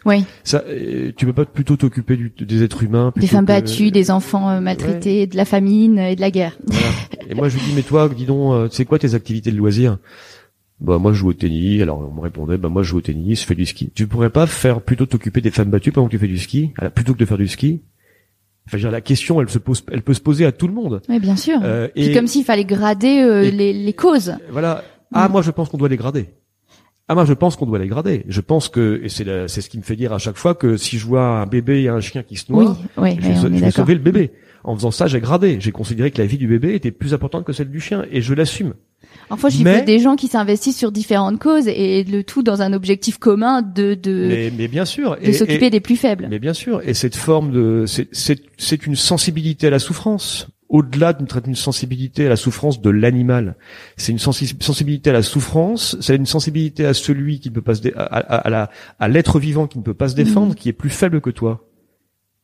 [0.04, 0.24] Oui.
[0.44, 4.60] Ça, euh, tu peux pas plutôt t'occuper des êtres humains, des femmes battues, des enfants
[4.60, 6.58] maltraités, de la famine et de la guerre.
[7.28, 9.98] et moi je lui dis mais toi, dis donc, c'est quoi tes activités de loisirs?
[10.80, 11.80] Bah moi je joue au tennis.
[11.80, 13.90] Alors on me répondait bah moi je joue au tennis, je fais du ski.
[13.94, 16.72] Tu pourrais pas faire plutôt t'occuper des femmes battues pendant que tu fais du ski,
[16.94, 17.82] plutôt que de faire du ski?
[18.66, 21.02] Enfin, la question, elle se pose, elle peut se poser à tout le monde.
[21.08, 21.58] Oui, bien sûr.
[21.62, 24.34] Euh, et comme s'il fallait grader euh, les, les, causes.
[24.50, 24.84] Voilà.
[25.12, 26.28] Ah, moi, je pense qu'on doit les grader.
[27.12, 28.24] Ah, moi, je pense qu'on doit les grader.
[28.26, 30.78] Je pense que, et c'est c'est ce qui me fait dire à chaque fois que
[30.78, 33.92] si je vois un bébé et un chien qui se noient, oui, je, vais, sauver
[33.92, 34.30] le bébé.
[34.64, 35.58] En faisant ça, j'ai gradé.
[35.60, 38.22] J'ai considéré que la vie du bébé était plus importante que celle du chien, et
[38.22, 38.72] je l'assume.
[39.28, 42.72] Enfin, j'ai vu des gens qui s'investissent sur différentes causes et le tout dans un
[42.72, 44.50] objectif commun de de.
[44.56, 45.18] Mais, bien sûr.
[45.22, 46.28] De s'occuper des plus faibles.
[46.30, 46.80] Mais bien sûr.
[46.82, 48.08] Et cette forme de, c'est
[48.56, 50.48] c'est une sensibilité à la souffrance.
[50.72, 53.56] Au-delà d'une sensibilité à la souffrance de l'animal,
[53.98, 57.74] c'est une sensibilité à la souffrance, c'est une sensibilité à celui qui ne peut pas
[57.74, 60.56] se à, à, l'être vivant qui ne peut pas se défendre, mmh.
[60.56, 61.68] qui est plus faible que toi.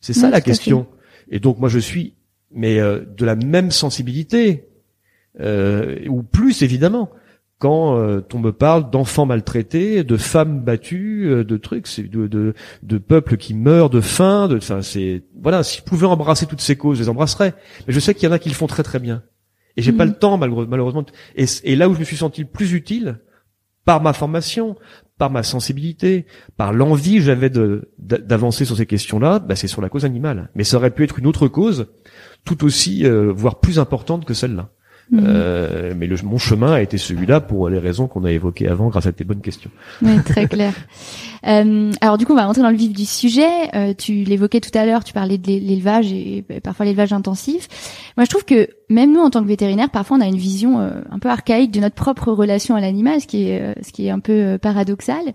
[0.01, 0.87] C'est ça la question.
[1.31, 2.15] Et donc moi je suis
[2.51, 4.69] mais euh, de la même sensibilité
[5.41, 7.11] euh, ou plus évidemment
[7.59, 12.55] quand euh, on me parle d'enfants maltraités, de femmes battues, euh, de trucs, de, de,
[12.83, 15.63] de peuples qui meurent de faim, de, enfin c'est voilà.
[15.65, 17.55] Si je pouvais embrasser toutes ces causes, je les embrasserais.
[17.87, 19.23] Mais je sais qu'il y en a qui le font très très bien.
[19.77, 20.13] Et j'ai pas mhm.
[20.13, 21.05] le temps malheureusement.
[21.35, 23.21] Et, et, là où je me suis senti le plus utile,
[23.85, 24.77] par ma formation,
[25.19, 29.83] par ma sensibilité, par l'envie que j'avais de d'avancer sur ces questions-là, bah, c'est sur
[29.83, 30.51] la cause animale.
[30.55, 31.89] Mais ça aurait pu être une autre cause,
[32.45, 34.71] tout aussi, voire plus importante que celle-là.
[35.11, 35.25] Mhm.
[35.27, 38.89] Euh, mais le, mon chemin a été celui-là pour les raisons qu'on a évoquées avant
[38.89, 39.71] grâce à tes bonnes questions.
[40.03, 40.75] Oui, très clair.
[41.47, 43.47] Euh, alors du coup, on va rentrer dans le vif du sujet.
[43.73, 47.69] Euh, tu l'évoquais tout à l'heure, tu parlais de l'élevage et parfois l'élevage intensif.
[48.17, 50.81] Moi, je trouve que même nous, en tant que vétérinaires, parfois on a une vision
[50.81, 53.93] euh, un peu archaïque de notre propre relation à l'animal, ce qui est euh, ce
[53.93, 55.35] qui est un peu euh, paradoxal.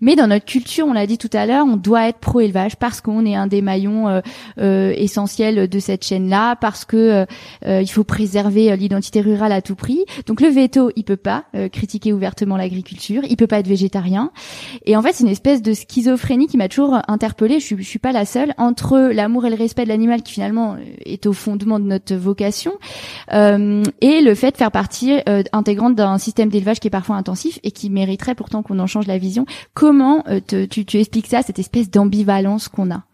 [0.00, 3.00] Mais dans notre culture, on l'a dit tout à l'heure, on doit être pro-élevage parce
[3.00, 4.22] qu'on est un des maillons
[4.58, 7.26] essentiels de cette chaîne-là, parce que
[7.66, 10.04] il faut préserver l'identité rurale à tout prix.
[10.26, 14.30] Donc le veto, il peut pas critiquer ouvertement l'agriculture, il peut pas être végétarien.
[14.84, 17.60] Et en fait, c'est une espèce de schizophrénie qui m'a toujours interpellée.
[17.60, 20.76] Je, je suis pas la seule entre l'amour et le respect de l'animal, qui finalement
[21.04, 22.93] est au fondement de notre vocation euh,
[23.30, 27.58] et le fait de faire partie euh, intégrante d'un système d'élevage qui est parfois intensif
[27.62, 29.46] et qui mériterait pourtant qu'on en change la vision.
[29.74, 33.04] Comment euh, tu, tu expliques ça, cette espèce d'ambivalence qu'on a?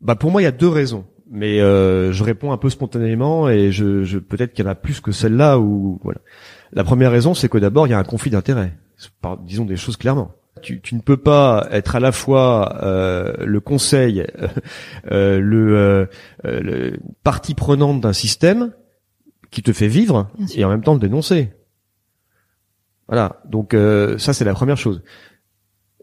[0.00, 3.48] Bah pour moi, il y a deux raisons mais euh, je réponds un peu spontanément
[3.48, 6.20] et je, je peut-être qu'il y en a plus que celle-là ou voilà.
[6.72, 8.72] La première raison, c'est que d'abord il y a un conflit d'intérêts.
[9.44, 10.30] Disons des choses clairement
[10.66, 14.26] tu, tu, ne peux pas être à la fois euh, le conseil,
[15.12, 16.06] euh, le, euh,
[16.44, 18.72] le, partie prenante d'un système
[19.52, 21.52] qui te fait vivre et en même temps le dénoncer.
[23.06, 23.40] Voilà.
[23.48, 25.02] Donc euh, ça c'est la première chose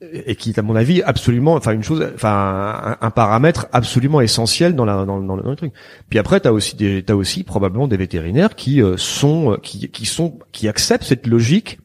[0.01, 4.75] et qui est à mon avis absolument, enfin une chose, enfin un, paramètre absolument essentiel
[4.75, 5.73] dans la dans, dans, le truc.
[6.09, 10.05] Puis après t'as aussi des t'as aussi probablement des vétérinaires qui euh, sont qui qui
[10.05, 11.79] sont qui acceptent cette logique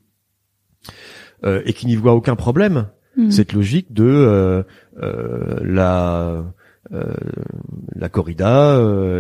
[1.44, 2.86] euh, et qui n'y voit aucun problème.
[3.16, 3.30] Hmm.
[3.30, 4.62] Cette logique de euh,
[5.02, 6.44] euh, la
[7.96, 8.78] la corrida,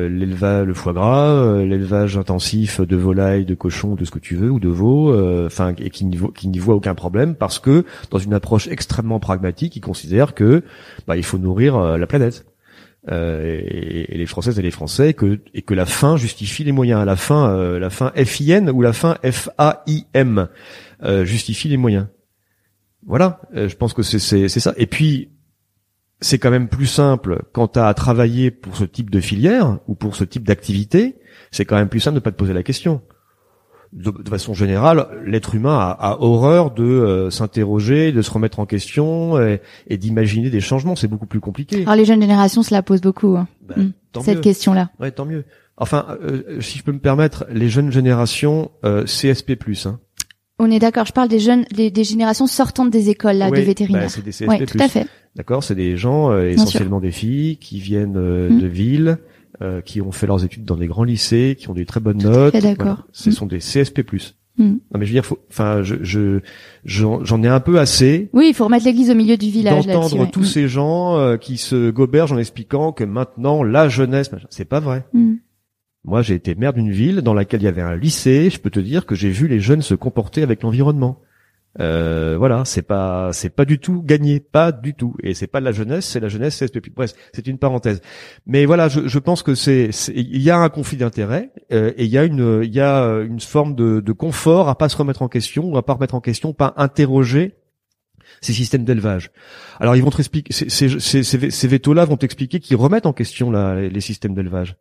[0.08, 4.50] l'élevage, le foie gras, l'élevage intensif de volailles, de cochons, de ce que tu veux,
[4.50, 5.14] ou de veaux,
[5.44, 9.20] enfin, et qui n'y qui n'y voit aucun problème parce que dans une approche extrêmement
[9.20, 10.62] pragmatique, ils considèrent que
[11.06, 12.46] bah, il faut nourrir la planète.
[13.10, 17.04] Euh, et, les Françaises et les Français, que, et que la fin justifie les moyens.
[17.04, 20.48] La fin, euh, la fin FIN ou la fin FAIM
[21.02, 22.06] euh, justifie les moyens.
[23.06, 24.74] Voilà, je pense que c'est ça.
[24.76, 25.30] Et puis,
[26.20, 29.78] c'est quand même plus simple quand tu as à travailler pour ce type de filière
[29.86, 31.16] ou pour ce type d'activité,
[31.50, 33.00] c'est quand même plus simple de pas te poser la question
[33.92, 39.38] de, façon générale, l'être humain a, horreur de euh, s'interroger, de se remettre en question
[39.40, 40.96] et, d'imaginer des changements.
[40.96, 41.82] C'est beaucoup plus compliqué.
[41.82, 43.48] Alors les jeunes générations se la posent beaucoup hein.
[43.62, 44.20] ben, mm.
[44.22, 44.90] cette question-là.
[45.00, 45.44] Ouais, tant mieux.
[45.76, 49.56] Enfin, euh, si je peux me permettre, les jeunes générations euh, CSP+.
[49.84, 50.00] Hein.
[50.58, 51.06] On est d'accord.
[51.06, 54.02] Je parle des jeunes, des générations sortantes des écoles là, de vétérinaires.
[54.02, 54.66] Ben, c'est des CSP+.
[54.66, 55.06] tout à fait.
[55.36, 58.60] D'accord, c'est des gens essentiellement des filles qui viennent mm.
[58.60, 59.18] de villes
[59.60, 62.22] euh, qui ont fait leurs études dans des grands lycées, qui ont des très bonnes
[62.22, 62.54] notes.
[62.54, 63.04] D'accord.
[63.10, 63.32] Ce mm.
[63.32, 64.04] sont des CSP+.
[64.56, 64.64] Mm.
[64.64, 66.38] Non mais je veux dire, enfin, je, je,
[66.84, 68.28] j'en ai un peu assez.
[68.32, 69.84] Oui, il faut remettre l'église au milieu du village.
[69.86, 74.64] D'entendre tous ces gens euh, qui se gobergent en expliquant que maintenant la jeunesse, c'est
[74.64, 75.04] pas vrai.
[76.04, 78.50] Moi, j'ai été maire d'une ville dans laquelle il y avait un lycée.
[78.50, 81.20] Je peux te dire que j'ai vu les jeunes se comporter avec l'environnement.
[81.80, 85.14] Euh, voilà, c'est pas c'est pas du tout gagné, pas du tout.
[85.22, 86.80] Et c'est pas de la jeunesse, c'est la jeunesse CSP+.
[86.94, 88.00] Bref, c'est une parenthèse.
[88.46, 92.04] Mais voilà, je, je pense que c'est il y a un conflit d'intérêts euh, et
[92.04, 94.96] il y a une il y a une forme de, de confort à pas se
[94.96, 97.54] remettre en question, ou à pas remettre en question, pas interroger
[98.40, 99.30] ces systèmes d'élevage.
[99.78, 103.12] Alors ils vont te expliquer ces, ces, ces, ces vétos-là vont t'expliquer qu'ils remettent en
[103.12, 104.76] question là, les systèmes d'élevage.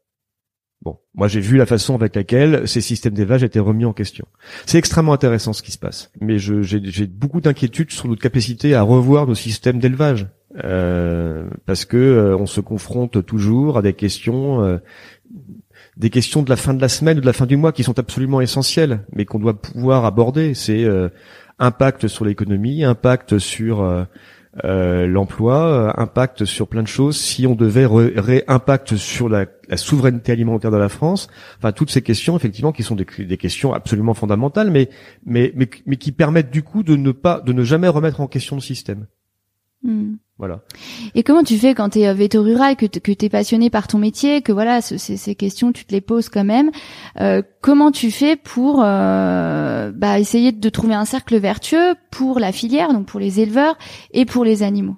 [0.83, 4.25] Bon, moi j'ai vu la façon avec laquelle ces systèmes d'élevage étaient remis en question.
[4.65, 8.83] C'est extrêmement intéressant ce qui se passe, mais j'ai beaucoup d'inquiétudes sur notre capacité à
[8.83, 10.27] revoir nos systèmes d'élevage,
[10.63, 14.77] euh, parce que euh, on se confronte toujours à des questions, euh,
[15.97, 17.83] des questions de la fin de la semaine ou de la fin du mois qui
[17.83, 20.53] sont absolument essentielles, mais qu'on doit pouvoir aborder.
[20.53, 20.85] C'est
[21.57, 24.07] impact sur l'économie, impact sur
[24.63, 27.17] euh, l'emploi, euh, impact sur plein de choses.
[27.17, 29.45] Si on devait réimpact sur la,
[29.75, 31.27] souveraineté alimentaire de la France,
[31.57, 33.05] enfin toutes ces questions effectivement qui sont des,
[33.37, 34.89] questions absolument fondamentales, mais,
[35.25, 38.27] mais mais mais qui permettent du coup de ne pas de ne jamais remettre en
[38.27, 39.07] question le système.
[39.83, 40.15] Hmm.
[40.37, 40.61] Voilà.
[41.15, 43.87] Et comment tu fais quand tu es euh, veto rural, que tu es passionné par
[43.87, 46.69] ton métier, que voilà, ces questions, tu te les poses quand même.
[47.19, 52.51] Euh, comment tu fais pour euh, bah, essayer de trouver un cercle vertueux pour la
[52.51, 53.77] filière, donc pour les éleveurs
[54.11, 54.97] et pour les animaux?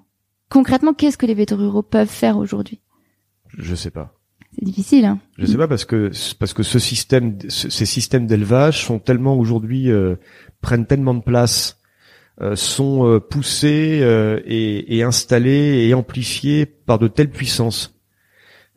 [0.49, 2.81] Concrètement, qu'est-ce que les vétos ruraux peuvent faire aujourd'hui?
[3.57, 4.13] Je sais pas.
[4.57, 5.05] C'est difficile.
[5.05, 9.37] Hein je sais pas parce que parce que ce système, ces systèmes d'élevage sont tellement
[9.37, 9.89] aujourd'hui
[10.61, 11.78] prennent tellement de place euh,
[12.55, 17.95] sont euh, poussés euh, et, et, installés et amplifiés par de telles puissances.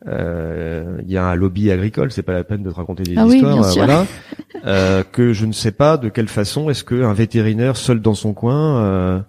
[0.05, 3.25] Il y a un lobby agricole, c'est pas la peine de te raconter des ah
[3.25, 5.03] histoires, voilà.
[5.13, 9.25] que je ne sais pas de quelle façon est-ce qu'un vétérinaire seul dans son coin,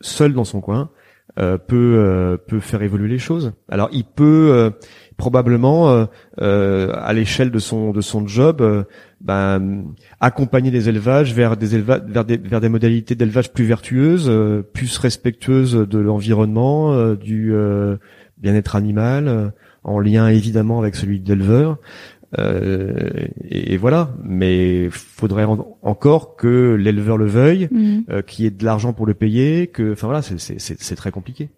[0.00, 0.90] seul dans son coin,
[1.36, 3.52] peut peut faire évoluer les choses.
[3.68, 4.72] Alors il peut
[5.16, 6.08] probablement
[6.38, 8.84] à l'échelle de son de son job
[9.20, 14.26] ben, accompagner les élevages vers des élevages, vers des, vers des modalités d'élevage plus vertueuses,
[14.28, 17.96] euh, plus respectueuses de l'environnement, euh, du euh,
[18.38, 19.52] bien-être animal,
[19.84, 21.78] en lien évidemment avec celui de l'éleveur.
[22.38, 25.46] Et, et, voilà, mais faudrait
[25.80, 28.22] encore que l'éleveur le veuille, mmh.
[28.26, 31.48] qu'il y ait de l'argent pour le payer, que, enfin voilà, c'est très compliqué.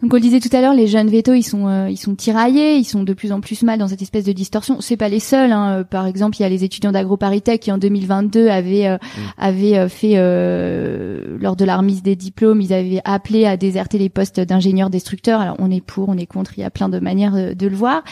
[0.00, 2.14] Donc on le disait tout à l'heure, les jeunes vétos, ils sont euh, ils sont
[2.14, 4.80] tiraillés, ils sont de plus en plus mal dans cette espèce de distorsion.
[4.80, 5.50] C'est pas les seuls.
[5.50, 5.80] Hein.
[5.80, 9.20] Euh, par exemple, il y a les étudiants d'AgroParisTech qui en 2022 avaient euh, mm.
[9.38, 10.14] avaient fait
[11.40, 15.40] lors de la remise des diplômes, ils avaient appelé à déserter les postes d'ingénieurs destructeurs.
[15.40, 17.76] Alors on est pour, on est contre, il y a plein de manières de, le
[17.76, 18.04] voir.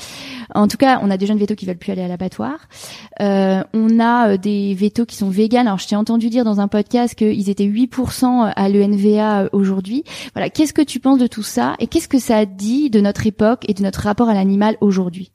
[0.54, 2.66] En tout cas, on a des jeunes vétos qui veulent plus aller à l'abattoir.
[3.20, 5.68] on a des vétos qui sont véganes.
[5.68, 10.02] Alors je t'ai entendu dire dans un podcast qu'ils étaient 8% à l'ENVA aujourd'hui.
[10.34, 13.26] Voilà, qu'est-ce que tu penses de tout ça et qu'est-ce que ça dit de notre
[13.26, 15.32] époque et de notre rapport à l'animal aujourd'hui?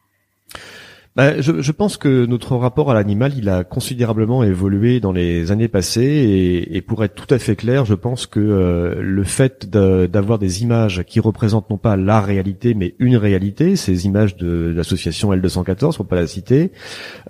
[1.18, 5.52] Ben, je, je, pense que notre rapport à l'animal, il a considérablement évolué dans les
[5.52, 9.24] années passées, et, et pour être tout à fait clair, je pense que euh, le
[9.26, 14.38] fait d'avoir des images qui représentent non pas la réalité, mais une réalité, ces images
[14.38, 16.72] de, l'association L214, pour pas la citer,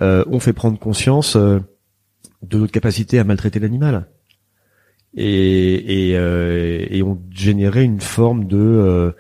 [0.03, 1.59] euh, ont fait prendre conscience euh,
[2.43, 4.05] de notre capacité à maltraiter l'animal
[5.15, 9.11] et, et, euh, et ont généré une forme de euh,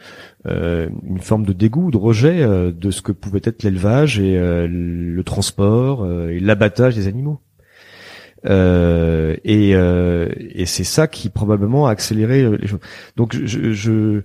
[0.45, 4.37] euh une forme de dégoût, de rejet euh, de ce que pouvait être l'élevage et
[4.37, 7.41] euh, le transport et l'abattage des animaux.
[8.45, 12.79] Euh, et, euh, et c'est ça qui probablement a accéléré euh, les choses.
[13.15, 14.21] Donc je, je euh,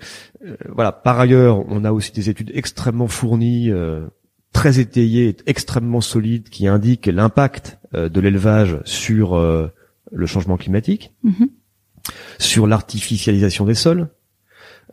[0.68, 0.92] voilà.
[0.92, 4.06] Par ailleurs, on a aussi des études extrêmement fournies, euh,
[4.52, 9.36] très étayées, extrêmement solides, qui indiquent l'impact euh, de l'élevage sur
[10.12, 11.48] le changement climatique, Mhm.
[12.38, 14.08] sur l'artificialisation des sols,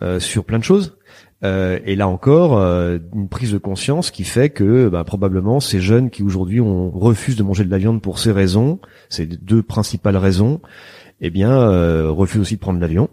[0.01, 0.97] euh, sur plein de choses.
[1.43, 5.82] Euh, et là encore, euh, une prise de conscience qui fait que bah, probablement ces
[5.82, 9.61] jeunes qui aujourd'hui on refusent de manger de la viande pour ces raisons, ces deux
[9.61, 10.61] principales raisons,
[11.20, 13.09] eh bien euh, refusent aussi de prendre l'avion.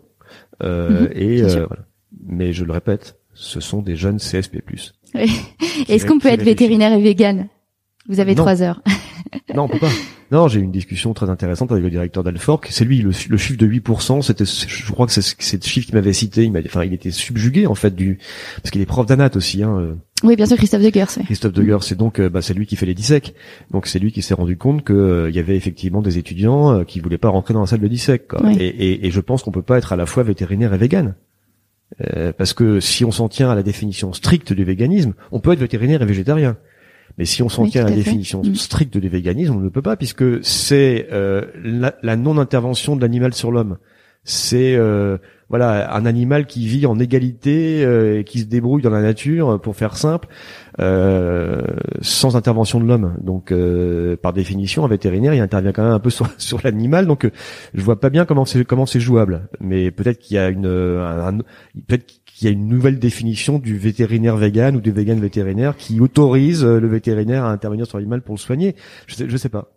[0.63, 1.83] Euh, Mhm, et euh, voilà.
[2.25, 4.63] mais je le répète, ce sont des jeunes CSP+.
[5.89, 7.49] Est-ce qu'on peut être vétérinaire et vegan
[8.11, 8.43] Vous avez Non.
[8.43, 8.83] trois heures.
[9.55, 9.91] Non, on peut pas.
[10.31, 12.69] Non, j'ai eu une discussion très intéressante avec le directeur d'Alforc.
[12.71, 15.87] C'est lui, le, le chiffre de 8%, c'était, je crois que c'est c'est le chiffre
[15.87, 16.45] qu'il m'avait cité.
[16.45, 18.19] Il m'a, enfin, il était subjugué, en fait, du,
[18.63, 19.95] parce qu'il est prof d'anat aussi, hein, euh,
[20.25, 21.07] Oui, bien sûr, Christophe Deguers.
[21.17, 21.25] oui.
[21.25, 21.79] Christophe Deguer.
[21.83, 23.35] C'est donc, euh, bah, c'est lui qui fait les dissec.
[23.73, 26.73] Donc, c'est lui qui s'est rendu compte que euh, il y avait effectivement des étudiants
[26.81, 28.41] euh, qui voulaient pas rentrer dans la salle de dissec, quoi.
[28.45, 28.57] Oui.
[28.59, 31.15] Et, et, et je pense qu'on peut pas être à la fois vétérinaire et vegan.
[32.15, 35.53] Euh, parce que si on s'en tient à la définition stricte du véganisme, on peut
[35.53, 36.57] être vétérinaire et végétarien.
[37.19, 37.97] Mais si on s'en Oui, tient à la fait.
[37.97, 38.55] définition Mm.
[38.55, 43.35] stricte du véganisme, on ne peut pas, puisque c'est euh, la, la non-intervention de l'animal
[43.35, 43.77] sur l'homme.
[44.23, 45.17] C'est euh,
[45.49, 49.59] voilà un animal qui vit en égalité euh, et qui se débrouille dans la nature,
[49.61, 50.29] pour faire simple,
[50.79, 51.63] euh,
[52.03, 53.15] sans intervention de l'homme.
[53.23, 57.07] Donc, euh, par définition, un vétérinaire, il intervient quand même un peu sur, sur l'animal.
[57.07, 57.31] Donc, euh,
[57.75, 59.49] je vois pas bien comment c'est comment c'est jouable.
[59.61, 61.43] Mais peut-être qu'il y a une euh, un- un-
[61.87, 66.01] peut-être qu'il y a une nouvelle définition du vétérinaire vegan ou du vegan vétérinaire qui
[66.01, 68.77] autorise euh, le vétérinaire à intervenir sur l'animal pour le soigner.
[69.07, 69.69] Je sais, je sais pas.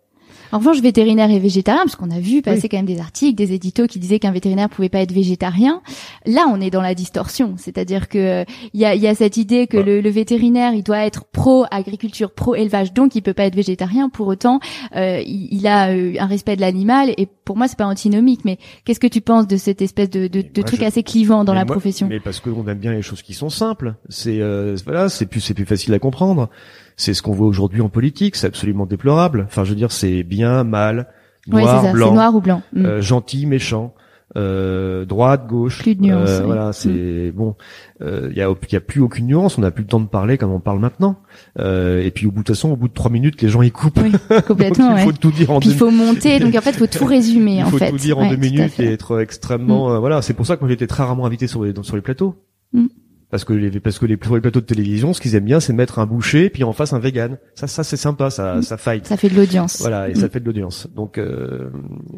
[0.54, 3.52] En revanche, vétérinaire et végétarien, parce qu'on a vu passer quand même des articles, des
[3.52, 5.82] éditos qui disaient qu'un vétérinaire pouvait pas être végétarien.
[6.26, 9.66] Là, on est dans la distorsion, c'est-à-dire que il y a, y a cette idée
[9.66, 9.82] que Bah.
[9.82, 13.56] le, le vétérinaire, il doit être pro agriculture, pro élevage, donc il peut pas être
[13.56, 14.08] végétarien.
[14.08, 14.60] Pour autant,
[14.94, 18.44] euh, il, il a euh, un respect de l'animal, et pour moi, c'est pas antinomique.
[18.44, 21.02] Mais qu'est-ce que tu penses de cette espèce de, de, de moi, truc je- assez
[21.02, 22.06] clivant dans Mais la moi- profession?
[22.08, 23.94] Mais parce qu'on aime bien les choses qui sont simples.
[24.08, 26.48] C'est euh, voilà, c'est plus c'est plus facile à comprendre.
[26.96, 28.36] C'est ce qu'on voit aujourd'hui en politique.
[28.36, 29.44] C'est absolument déplorable.
[29.46, 31.08] Enfin, je veux dire, c'est bien, mal,
[31.46, 32.62] noir, ça, blanc, noir ou blanc.
[32.72, 32.84] Mm.
[32.86, 33.94] euh, gentil, méchant,
[34.36, 35.78] euh, droite, gauche.
[35.80, 36.46] Plus de nuances, Euh, oui.
[36.46, 37.54] Voilà, c'est bon.
[38.00, 39.58] Il y, a, y a plus aucune nuance.
[39.58, 41.16] On n'a plus le temps de parler comme on parle maintenant.
[41.58, 43.62] Euh, et puis au bout de toute façon, au bout de trois minutes, les gens
[43.62, 43.98] y coupent.
[44.02, 44.90] Oui, Donc, complètement.
[44.90, 45.04] il ouais.
[45.04, 47.04] faut tout dire en Puis deux il faut monter, donc en fait, il faut tout
[47.06, 47.56] résumer.
[47.58, 47.90] il en faut fait.
[47.90, 50.68] tout dire en deux minutes et être extrêmement euh, voilà c'est pour ça que moi
[50.68, 52.36] j'étais très rarement invité sur les sur les plateaux
[52.72, 52.86] Mm.
[53.34, 55.98] Parce que les parce que les plateaux de télévision ce qu'ils aiment bien c'est mettre
[55.98, 58.62] un boucher puis en face un vegan ça ça c'est sympa ça Mm.
[58.62, 59.80] ça fight Ça fait de l'audience.
[59.80, 60.14] voilà et Mm.
[60.14, 61.68] ça fait de l'audience donc euh,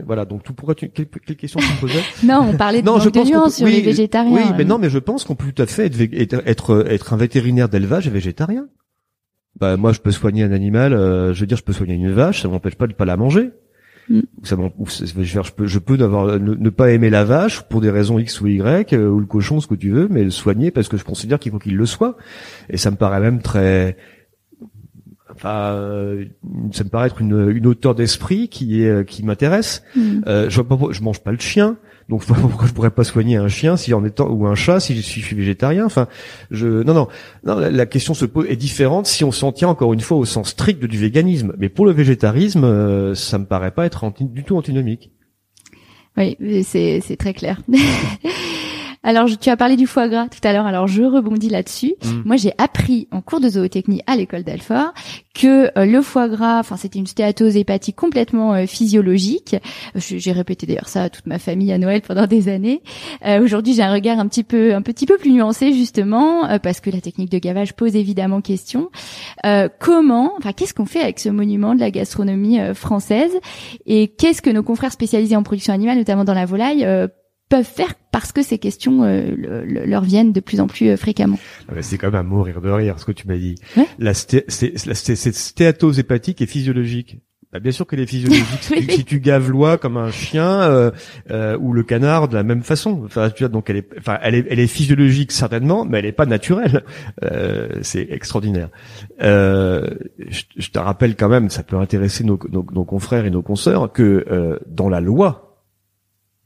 [0.04, 2.86] voilà donc tout pourquoi tu quelle, quelle question tu me posais Non, on parlait de
[2.86, 4.34] non je de pense qu'on nuances peut- sur oui, les végétariens.
[4.34, 7.16] oui mais non mais je pense qu'on peut tout à fait être être, être un
[7.16, 8.66] vétérinaire d'élevage et végétarien
[9.58, 12.12] bah moi je peux soigner un animal euh, je veux dire je peux soigner une
[12.12, 13.52] vache ça m'empêche pas de pas la manger
[14.08, 14.20] Mm.
[14.44, 18.20] ça je peux je peux d'avoir ne, ne pas aimer la vache pour des raisons
[18.20, 18.60] x ou y
[18.92, 21.40] euh, ou le cochon ce que tu veux mais le soigner parce que je considère
[21.40, 22.16] qu'il faut qu'il le soit
[22.70, 23.96] et ça me paraît même très
[25.34, 26.24] enfin euh,
[26.72, 30.20] ça me paraît être une, une hauteur d'esprit qui est euh, qui m'intéresse Mm.
[30.26, 31.76] euh, je je mange pas le chien,
[32.08, 34.54] donc je pas pourquoi je pourrais pas soigner un chien si en étant ou un
[34.54, 35.84] chat si je, suis végétarien.
[35.84, 36.06] Enfin,
[36.50, 37.08] je non non
[37.44, 40.16] non la, la question se pose est différente si on s'en tient encore une fois
[40.16, 41.54] au sens strict du véganisme.
[41.58, 45.10] Mais pour le végétarisme, euh, ça me paraît pas être anti- du tout antinomique.
[46.16, 47.60] Oui, c'est c'est très clair.
[49.06, 50.66] Alors, je- tu as parlé du foie gras tout à l'heure.
[50.66, 51.94] Alors, je rebondis là-dessus.
[52.04, 52.08] Mm.
[52.24, 54.92] Moi, j'ai appris en cours de zootechnie à l'école d'Alfort
[55.34, 59.56] que euh, le foie gras, enfin, c'était une stéatose hépatique complètement euh, physiologique.
[59.94, 62.82] Je- J'ai répété d'ailleurs ça à toute ma famille à Noël pendant des années.
[63.24, 66.58] Euh, Aujourd'hui, j'ai un regard un petit peu, un petit peu plus nuancé justement, euh,
[66.58, 68.88] parce que la technique de gavage pose évidemment question.
[69.44, 73.32] Euh, comment, enfin, qu'est-ce qu'on fait avec ce monument de la gastronomie euh, française?
[73.86, 77.06] Et qu'est-ce que nos confrères spécialisés en production animale, notamment dans la volaille, euh,
[77.48, 80.88] peuvent faire parce que ces questions euh, le- le- leur viennent de plus en plus
[80.90, 81.38] euh, fréquemment.
[81.68, 83.54] Ah bah, c'est quand même à mourir de rire ce que tu m'as dit.
[83.76, 83.86] Ouais.
[83.98, 87.18] La, sté, c'est- la sté- cette stéatose hépatique est physiologique.
[87.52, 88.44] Bah, bien sûr qu'elle est physiologique.
[88.60, 88.86] Si tu- Oui.
[88.90, 90.90] si tu gaves l'oie comme un chien euh,
[91.30, 94.18] euh, ou le canard de la même façon, enfin tu vois, donc elle est, enfin
[94.22, 96.82] elle est, elle est physiologique certainement, mais elle est pas naturelle.
[97.22, 98.70] Euh, c'est extraordinaire.
[99.22, 99.88] Euh,
[100.28, 103.42] je, je te rappelle quand même, ça peut intéresser nos, nos, nos confrères et nos
[103.42, 105.62] consoeurs que dans la loi,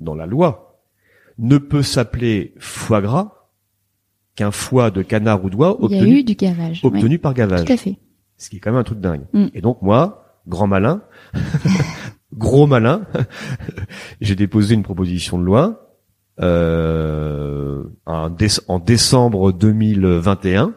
[0.01, 0.70] dans la loi,
[1.41, 3.49] ne peut s'appeler foie gras
[4.36, 6.80] qu'un foie de canard ou d'oie Il y a obtenu, eu du gavage.
[6.84, 7.64] obtenu ouais, par gavage.
[7.64, 7.99] tout à fait.
[8.36, 9.22] Ce qui est quand même un truc dingue.
[9.32, 9.47] Mm.
[9.55, 11.03] Et donc moi, grand malin,
[12.34, 13.03] gros malin,
[14.20, 15.97] j'ai déposé une proposition de loi
[16.41, 20.74] euh, en, déce- en décembre 2021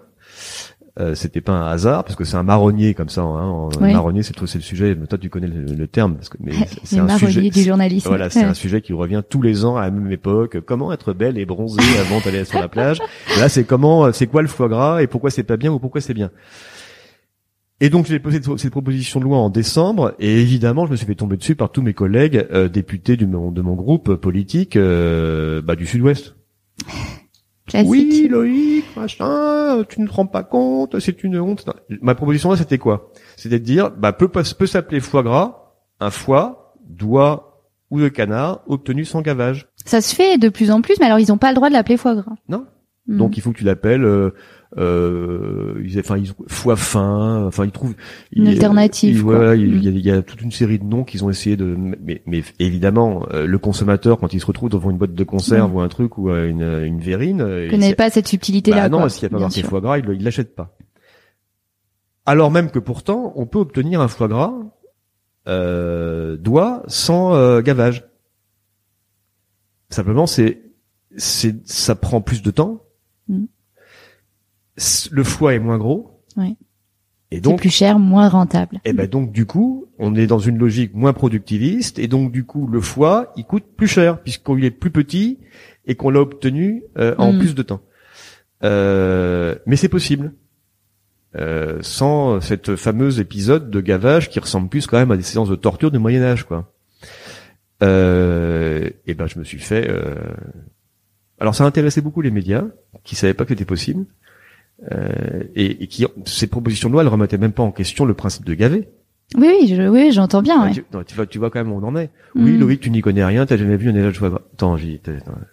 [0.99, 3.21] Euh, c'était pas un hasard parce que c'est un marronnier comme ça.
[3.21, 3.91] Hein, Oui.
[3.93, 4.95] marronnier, c'est le sujet.
[4.95, 7.49] Toi, tu connais le, le terme parce que mais c'est un sujet.
[7.49, 8.07] du journalisme.
[8.07, 10.59] Voilà, c'est un sujet qui revient tous les ans à la même époque.
[10.61, 12.99] Comment être belle et bronzée avant d'aller sur la plage?
[13.39, 15.99] Là, c'est comment, c'est quoi le foie gras et pourquoi c'est pas bien ou pourquoi
[15.99, 16.29] c'est bien?
[17.81, 21.07] Et donc j'ai posé cette proposition de loi en décembre et évidemment je me suis
[21.07, 25.61] fait tomber dessus par tous mes collègues euh, députés du, de mon groupe politique euh,
[25.61, 26.35] bah, du Sud-Ouest.
[27.67, 27.89] Classique.
[27.89, 31.65] Oui, Loïc, machin, tu ne te rends pas compte, c'est une honte.
[31.65, 31.73] Non.
[32.01, 33.11] Ma proposition là, c'était quoi?
[33.37, 38.63] C'était de dire, bah, peut, peut s'appeler foie gras, un foie, doigt ou de canard
[38.67, 39.67] obtenu sans gavage.
[39.85, 41.73] Ça se fait de plus en plus, mais alors ils n'ont pas le droit de
[41.73, 42.35] l'appeler foie gras.
[42.49, 42.65] Non.
[43.07, 43.17] Hmm.
[43.17, 44.33] Donc il faut que tu l'appelles, euh,
[44.77, 47.95] euh, ils, enfin, ils, foie fin, enfin, ils trouvent
[48.31, 49.35] Une ils- alternative, ils- quoi.
[49.35, 49.81] voilà, il Mm.
[49.81, 52.21] y, a, il y a toute une série de noms qu'ils ont essayé de, mais,
[52.25, 55.75] mais évidemment, euh, le consommateur quand il se retrouve devant une boîte de conserve Mm.
[55.75, 58.89] ou un truc ou euh, une, une verrine, euh, il connais sait- pas cette subtilité-là.
[58.89, 59.69] bah non, s'il n'y a pas bien marqué sûr.
[59.69, 60.75] foie gras, il l'achète pas.
[62.25, 64.53] Alors même que pourtant, on peut obtenir un foie gras
[65.47, 68.05] euh, doigt sans euh, gavage.
[69.89, 70.61] Simplement, c'est,
[71.17, 72.81] c'est, ça prend plus de temps.
[73.27, 73.47] Mhm.
[75.11, 76.21] Le foie est moins gros.
[76.37, 76.55] Ouais.
[77.31, 78.79] Et C'est donc, plus cher, moins rentable.
[78.85, 82.43] et ben donc du coup, on est dans une logique moins productiviste et donc du
[82.45, 85.39] coup, le foie, il coûte plus cher puisqu'il est plus petit
[85.85, 87.39] et qu'on l'a obtenu euh, en Mm.
[87.39, 87.81] plus de temps.
[88.63, 90.33] Euh, mais c'est possible.
[91.35, 95.49] Euh, sans cette fameuse épisode de gavage qui ressemble plus quand même à des séances
[95.49, 96.71] de torture du Moyen Âge, quoi.
[97.81, 99.89] Euh, et ben je me suis fait.
[99.89, 100.15] euh,
[101.39, 102.65] Alors ça a intéressé beaucoup les médias
[103.03, 104.05] qui savaient pas que c'était possible
[104.91, 108.13] euh, et, et qui ces propositions de loi elles remettaient même pas en question le
[108.13, 108.89] principe de gaver.
[109.35, 110.57] Oui, oui, je, oui, j'entends bien.
[110.59, 110.73] Ah, ouais.
[110.73, 112.11] tu, non, tu vois, tu vois quand même où on en est.
[112.35, 112.59] Oui, Mm.
[112.59, 114.41] Loïc, tu n'y connais rien, t'as jamais vu un foie gras.
[114.53, 115.01] Attends, j'ai,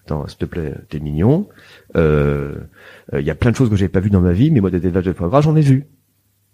[0.04, 1.48] attends, s'il te plaît, t'es mignon.
[1.96, 2.56] Euh,
[3.14, 4.60] euh, Il y a plein de choses que j'ai pas vues dans ma vie, mais
[4.60, 5.86] moi, des élevages de foie gras, j'en ai vu.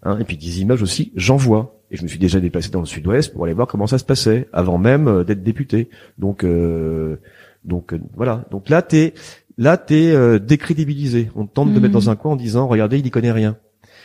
[0.03, 1.81] Hein, et puis des images aussi, j'en vois.
[1.91, 4.05] Et je me suis déjà déplacé dans le Sud-Ouest pour aller voir comment ça se
[4.05, 5.89] passait, avant même euh, d'être député.
[6.17, 7.17] Donc, euh,
[7.65, 8.45] donc euh, voilà.
[8.51, 9.13] Donc là, t'es,
[9.57, 11.29] là, t'es euh, décrédibilisé.
[11.35, 11.81] On te tente de Mhm.
[11.81, 13.57] mettre dans un coin en disant, regardez, il y connaît rien.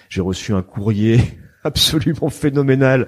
[0.09, 1.19] J'ai reçu un courrier
[1.65, 3.07] absolument phénoménal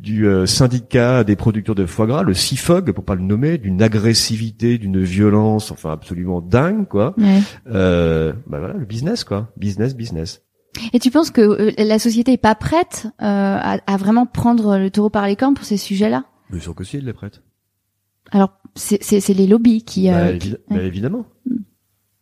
[0.00, 3.82] du euh, syndicat des producteurs de foie gras, le CIFOG, pour pas le nommer, d'une
[3.82, 7.14] agressivité, d'une violence, enfin absolument dingue, quoi.
[7.18, 7.40] Ouais.
[7.68, 9.52] Euh, bah voilà, le business, quoi.
[9.56, 10.42] Business, business.
[10.92, 14.76] Et tu penses que euh, la société est pas prête euh, à, à vraiment prendre
[14.78, 16.26] le taureau par les cornes pour ces sujets-là?
[16.50, 17.42] Mais sûr que si, il est prête.
[18.30, 20.08] Alors, c'est c'est- c'est les lobbies qui...
[20.10, 21.26] Bah, euh, évi- qui- bah, évidemment.
[21.46, 21.54] Mm.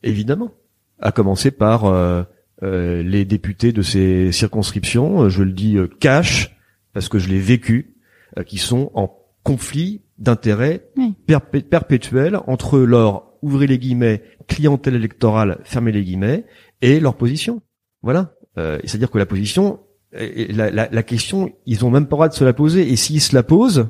[0.05, 0.53] Évidemment.
[1.01, 2.23] À commencer par euh,
[2.63, 6.57] euh, les députés de ces circonscriptions, euh, je le dis euh, cash,
[6.93, 7.97] parce que je l'ai vécu,
[8.39, 11.15] euh, qui sont en conflit d'intérêts Oui.
[11.27, 16.45] perpé- perpétuel entre leur, ouvrez les guillemets, clientèle électorale, fermez les guillemets,
[16.81, 17.61] et leur position.
[18.03, 18.35] Voilà.
[18.57, 19.81] Euh, C'est-à-dire que la position,
[20.13, 22.97] la, la- la question, ils ont même pas le droit de se la poser, et
[22.97, 23.89] s'ils se la posent,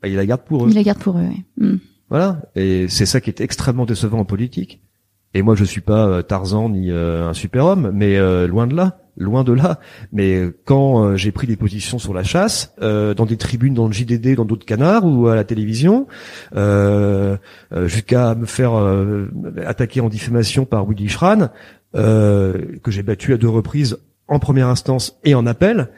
[0.00, 0.70] bah, ils la gardent pour eux.
[0.70, 1.22] Ils la gardent pour eux.
[1.22, 1.44] ouais.
[1.58, 1.76] Mm.
[2.08, 4.80] Voilà, et c'est ça qui est extrêmement décevant en politique.
[5.36, 8.74] Et moi, je suis pas euh, Tarzan ni euh, un super-homme, mais euh, loin de
[8.74, 9.78] là, loin de là.
[10.10, 13.86] Mais quand euh, j'ai pris des positions sur la chasse, euh, dans des tribunes, dans
[13.86, 16.06] le JDD, dans d'autres canards ou à la télévision,
[16.54, 17.36] euh,
[17.84, 18.72] jusqu'à me faire
[19.66, 21.50] attaquer en diffamation par Willy Schran,
[21.92, 25.90] que j'ai battu à deux reprises en première instance et en appel,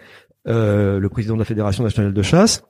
[0.47, 2.65] le président de la Fédération nationale de chasse.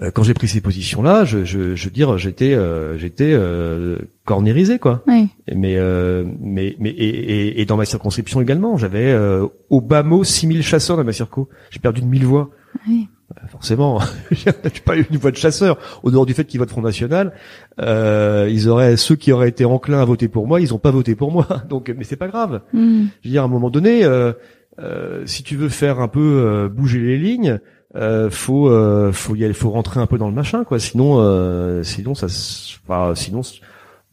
[0.00, 3.98] Euh, quand j'ai pris ces positions-là, je, je, je veux dire, j'étais, euh, j'étais euh,
[4.24, 5.02] cornérisé, quoi.
[5.06, 5.26] Ouais.
[5.54, 10.02] Mais, euh, mais, mais et, et, et dans ma circonscription également, j'avais euh, au bas
[10.02, 11.48] mot 6000 chasseurs dans ma circo.
[11.70, 12.50] J'ai perdu de 1000 voix.
[12.88, 13.08] Oui.
[13.34, 14.00] Bah, forcément,
[14.30, 14.52] j'ai
[14.84, 15.78] pas eu une voix de chasseur.
[16.02, 17.32] Au dehors du fait qu'ils votent Front National,
[17.80, 20.90] euh, ils auraient ceux qui auraient été enclins à voter pour moi, ils ont pas
[20.90, 21.46] voté pour moi.
[21.68, 22.62] Donc, mais c'est pas grave.
[22.72, 23.04] Mm.
[23.22, 24.32] Je veux dire, à un moment donné, euh,
[24.78, 27.60] euh, si tu veux faire un peu euh, bouger les lignes,
[27.96, 30.78] euh, faut euh, faut y aller, faut rentrer un peu dans le machin, quoi.
[30.78, 33.42] Sinon, euh, sinon ça, enfin, sinon,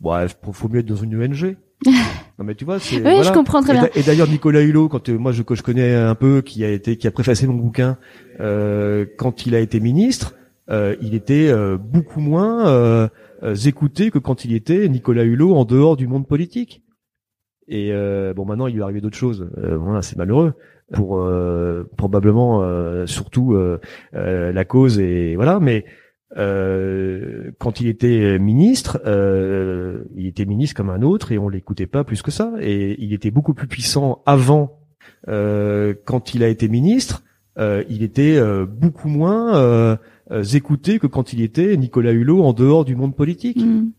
[0.01, 1.57] ouais, faut, mieux être dans une ONG.
[1.87, 2.97] non mais tu vois, c'est.
[2.97, 3.23] Oui, voilà.
[3.23, 3.89] je comprends très Et bien.
[3.95, 6.69] Et d'ailleurs, Nicolas Hulot, quand euh, moi je, que je connais un peu, qui a
[6.69, 7.97] été, qui a préfacé mon bouquin,
[8.39, 10.35] euh, quand il a été ministre,
[10.69, 13.09] euh, il était euh, beaucoup moins
[13.65, 16.83] écouté que quand il était Nicolas Hulot en dehors du monde politique.
[17.67, 19.49] Et euh, bon, maintenant il lui est arrivé d'autres choses.
[19.57, 20.53] Euh, voilà, c'est malheureux
[20.91, 23.79] pour euh, probablement euh, surtout euh,
[24.13, 25.59] euh, la cause et voilà.
[25.59, 25.85] Mais
[26.37, 29.01] euh, quand il était ministre,
[30.15, 32.53] il était ministre comme un autre et on l'écoutait pas plus que ça.
[32.61, 34.79] Et il était beaucoup plus puissant avant.
[35.27, 37.23] Quand il a été ministre,
[37.57, 39.97] il était beaucoup moins
[40.53, 43.57] écouté que quand il était Nicolas Hulot en dehors du monde politique.
[43.57, 43.91] Mm.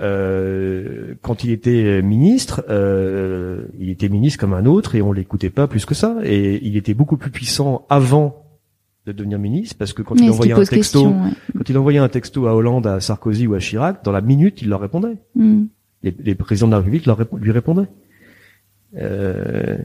[0.00, 5.50] Euh, quand il était ministre, euh, il était ministre comme un autre et on l'écoutait
[5.50, 6.16] pas plus que ça.
[6.24, 8.44] Et il était beaucoup plus puissant avant
[9.06, 11.14] de devenir ministre parce que quand il envoyait un texto,
[11.56, 14.62] quand il envoyait un texto à Hollande, à Sarkozy ou à Chirac, dans la minute,
[14.62, 15.16] il leur répondait.
[15.34, 15.64] Hmm.
[16.02, 17.88] Les, présidents de la République leur, lui répondaient.
[18.98, 19.78] Euh,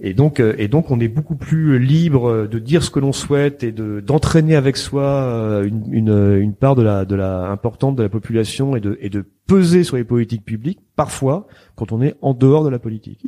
[0.00, 3.12] et donc, euh, et donc, on est beaucoup plus libre de dire ce que l'on
[3.12, 7.50] souhaite et de d'entraîner avec soi euh, une, une, une, part de la de la
[7.50, 11.46] importante de la population et de et de peser sur les politiques publiques parfois
[11.76, 13.20] quand on est en dehors de la politique.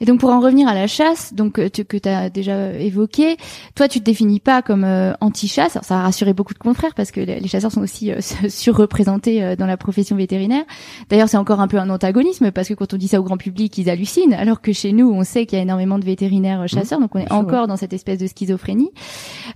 [0.00, 3.36] Et donc pour en revenir à la chasse, donc euh, que tu as déjà évoqué,
[3.74, 5.78] toi tu te définis pas comme euh, anti-chasse.
[5.82, 9.66] Ça a rassuré beaucoup de confrères parce que les chasseurs sont aussi euh, surreprésentés dans
[9.66, 10.64] la profession vétérinaire.
[11.08, 13.36] D'ailleurs, c'est encore un peu un antagonisme parce que quand on dit ça au grand
[13.36, 16.66] public, ils hallucinent, alors que chez nous, on sait qu'il y a énormément de vétérinaires
[16.68, 18.90] chasseurs, donc on est encore dans cette espèce de schizophrénie.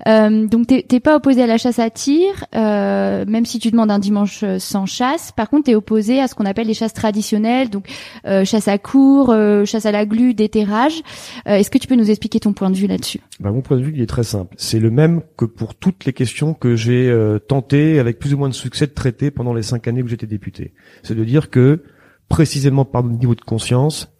[0.07, 4.44] donc t'es pas opposé à la chasse à tir, même si tu demandes un dimanche
[4.59, 5.32] sans chasse.
[5.32, 7.88] Par contre, tu es opposé à ce qu'on appelle les chasses traditionnelles, donc
[8.44, 9.34] chasse à cours,
[9.64, 11.03] chasse à la glu, d'éterrage.
[11.47, 13.20] Euh, est-ce que tu peux nous expliquer ton point de vue là-dessus?
[13.41, 14.55] Bah, Mon point de vue, il est très simple.
[14.59, 18.39] C'est le même que pour toutes les questions que j'ai euh, tenté, avec plus ou
[18.39, 20.74] moins de succès, de traiter pendant les cinq années où j'étais député.
[21.03, 21.82] C'est de dire que,
[22.28, 24.12] précisément par notre niveau de conscience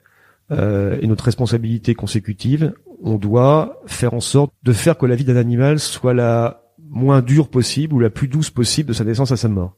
[0.53, 5.25] euh, et notre responsabilité consécutive, on doit faire en sorte de faire que la vie
[5.25, 9.33] d'un animal soit la moins dure possible ou la plus douce possible de sa naissance
[9.33, 9.77] à sa mort.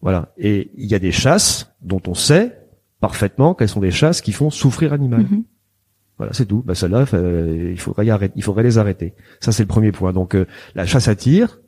[0.00, 0.32] Voilà.
[0.38, 2.65] Et il y a des chasses dont on sait
[3.06, 5.22] parfaitement quelles sont des chasses qui font souffrir l'animal.
[5.22, 5.44] Mhm.
[6.18, 6.62] Voilà, c'est tout.
[6.66, 7.04] Bah celles-là,
[7.70, 9.14] il faudrait arrêter, il faudrait les arrêter.
[9.38, 10.12] Ça c'est le premier point.
[10.12, 10.44] Donc euh,
[10.74, 11.60] la chasse à tir,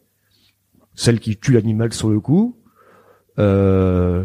[0.94, 2.58] celle qui tue l'animal sur le coup.
[3.38, 4.24] Euh,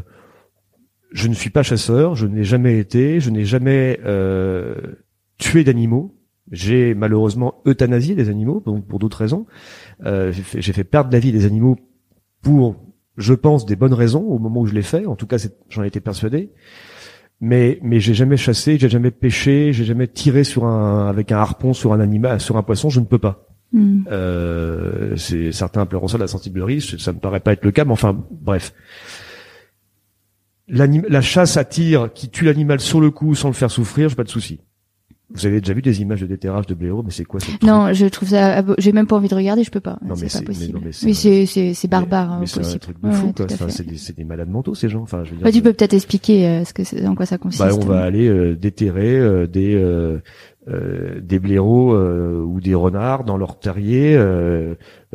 [1.12, 4.74] je ne suis pas chasseur, je n'ai jamais été, je n'ai jamais euh,
[5.38, 6.16] tué d'animaux.
[6.52, 9.46] J'ai malheureusement euthanasié des animaux, donc pour d'autres raisons.
[10.04, 11.78] j'ai fait, fait, perdre la vie des animaux
[12.42, 12.76] pour,
[13.18, 15.06] je pense, des bonnes raisons au moment où je l'ai fait.
[15.06, 15.38] En tout cas,
[15.70, 16.52] j'en ai été persuadé
[17.46, 21.38] mais mais j'ai jamais chassé, j'ai jamais pêché, j'ai jamais tiré sur un avec un
[21.38, 23.50] harpon sur un animal, sur un poisson, je ne peux pas.
[23.74, 24.04] Hmm.
[24.10, 27.92] Euh, c'est certains appelleront ça la sensiblerie, ça me paraît pas être le cas, mais
[27.92, 28.74] enfin bref.
[30.70, 34.16] La chasse à tir qui tue l'animal sur le coup sans le faire souffrir, j'ai
[34.16, 34.62] pas de souci.
[35.30, 37.92] Vous avez déjà vu des images de déterrage de blaireaux, mais c'est quoi cette Non,
[37.94, 38.64] je trouve ça.
[38.78, 39.98] J'ai même pas envie de regarder, je peux pas.
[40.06, 40.80] Non, mais c'est pas possible.
[40.84, 42.40] Mais, c'est c'est c'est barbare.
[42.40, 43.46] Mais, c'est un truc de fou, quoi.
[43.52, 45.02] Enfin, c'est des, des malades mentaux ces gens.
[45.02, 45.46] Enfin, je veux dire.
[45.46, 47.64] Bah, tu peux peut-être expliquer euh, ce que en quoi ça consiste.
[47.64, 50.20] Bah, on va aller euh, déterrer euh, des euh,
[50.68, 54.16] euh, des blaireaux ou des renards dans leur terrier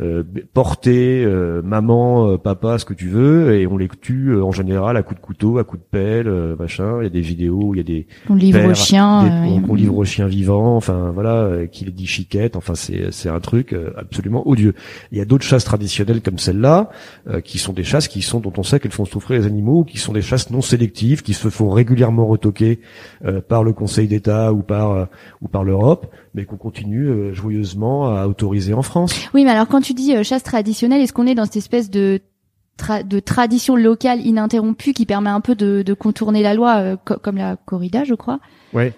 [0.01, 0.23] euh,
[0.55, 4.97] porter euh, maman, euh, papa, ce que tu veux, et on les tue en général
[4.97, 6.99] à coups de couteau, à coups de pelle, machin.
[7.01, 9.25] Il y a des vidéos où il y a des on livre aux chiens,
[9.69, 12.55] on, livre aux chiens vivants, enfin voilà, qui les dit chiquette.
[12.55, 14.75] Enfin c'est c'est un truc absolument odieux.
[15.11, 16.91] Il y a d'autres chasses traditionnelles comme celle-là,
[17.43, 19.99] qui sont des chasses qui sont dont on sait qu'elles font souffrir les animaux, qui
[19.99, 22.81] sont des chasses non sélectives, qui se font régulièrement retoquer
[23.49, 25.09] par le Conseil d'État ou par
[25.41, 26.07] ou par l'Europe
[26.39, 29.13] mais qu'on continue euh, joyeusement à autoriser en France.
[29.35, 31.91] Oui, mais alors quand tu dis euh, chasse traditionnelle, est-ce qu'on est dans cette espèce
[31.91, 32.21] de
[33.07, 37.37] de tradition locale ininterrompue qui permet un peu de, de contourner la loi, euh, comme
[37.37, 38.39] la corrida, je crois?
[38.73, 38.93] Ouais.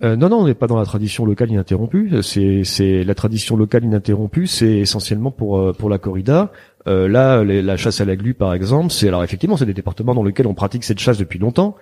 [0.00, 2.22] non, non, on n'est pas dans la tradition locale ininterrompue.
[2.22, 6.52] C'est, c'est la tradition locale ininterrompue, c'est essentiellement pour pour la corrida.
[6.86, 10.24] là, la chasse à la glu, par exemple, c'est alors effectivement, c'est des départements dans
[10.24, 11.76] lesquels on pratique cette chasse depuis longtemps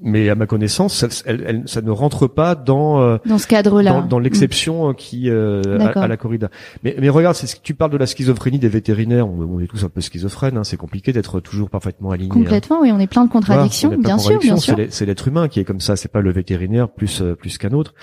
[0.00, 4.02] mais à ma connaissance, ça, elle, ça ne rentre pas dans euh, dans ce cadre-là,
[4.02, 4.94] dans, l'exception mm.
[4.94, 5.62] qui euh,
[5.94, 6.50] à, la corrida.
[6.82, 9.26] Mais, mais regarde, c'est ce que tu parles de la schizophrénie des vétérinaires.
[9.26, 10.58] On, est tous un peu schizophrènes.
[10.58, 12.30] Hein, c'est compliqué d'être toujours parfaitement aligné.
[12.30, 12.34] Hein.
[12.34, 15.60] Complètement, oui, on est plein de contradictions, bien, sûr, bien sûr, C'est l'être humain qui
[15.60, 15.96] est comme ça.
[15.96, 17.94] C'est pas le vétérinaire plus euh, plus qu'un autre.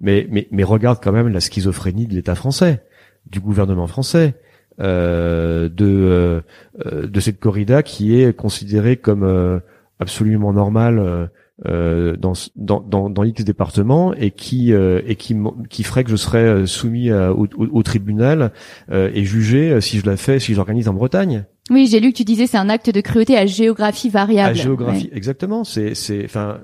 [0.00, 2.82] Mais mais mais regarde quand même la schizophrénie de l'État français,
[3.30, 4.34] du gouvernement français.
[4.80, 6.42] Euh, de
[6.82, 9.60] de cette corrida qui est considérée comme
[10.02, 11.30] absolument normale
[11.66, 15.36] euh, dans, dans, dans, dans X départements et qui euh, et qui
[15.70, 18.52] qui ferait que je serais euh, soumis au, au, tribunal
[18.90, 21.44] et jugé si je la fais si j'organise en Bretagne.
[21.70, 24.50] Oui, j'ai lu que tu disais c'est un acte de cruauté à géographie variable.
[24.50, 25.62] À géographie, exactement.
[25.62, 26.58] C'est c'est enfin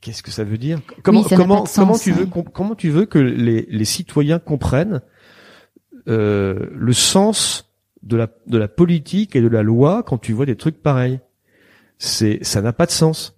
[0.00, 0.78] qu'est-ce que ça veut dire?
[1.02, 5.00] Comment comment comment tu veux comment tu veux que les les citoyens comprennent
[6.06, 7.72] le sens
[8.04, 11.18] de la de la politique et de la loi quand tu vois des trucs pareils?
[12.00, 13.36] C'est ça n'a pas de sens.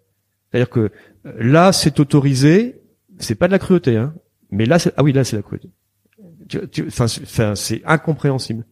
[0.50, 2.80] C'est-à-dire que euh, là, c'est autorisé,
[3.18, 4.14] c'est pas de la cruauté, hein,
[4.50, 5.68] mais là, ah oui, là, c'est la cruauté.
[6.86, 7.06] Enfin,
[7.56, 8.64] c'est incompréhensible.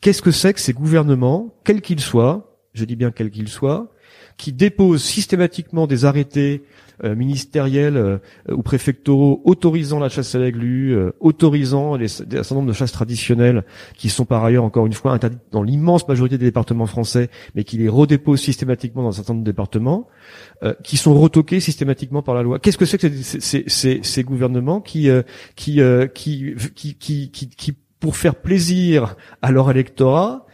[0.00, 3.92] Qu'est-ce que c'est que ces gouvernements, quels qu'ils soient, je dis bien quel qu'il soit,
[4.36, 6.64] qui dépose systématiquement des arrêtés
[7.02, 12.68] ministériels euh, ou préfectoraux autorisant la chasse à la glu, euh, autorisant un certain nombre
[12.68, 13.64] de chasses traditionnelles
[13.96, 17.64] qui sont par ailleurs encore une fois interdites dans l'immense majorité des départements français, mais
[17.64, 20.08] qui les redéposent systématiquement dans un certain nombre de départements,
[20.84, 22.60] qui sont retoqués systématiquement par la loi.
[22.60, 25.08] Qu'est-ce que c'est que ces, gouvernements qui,
[25.56, 25.80] qui,
[26.14, 30.46] qui, qui, qui, pour faire plaisir à leur électorat,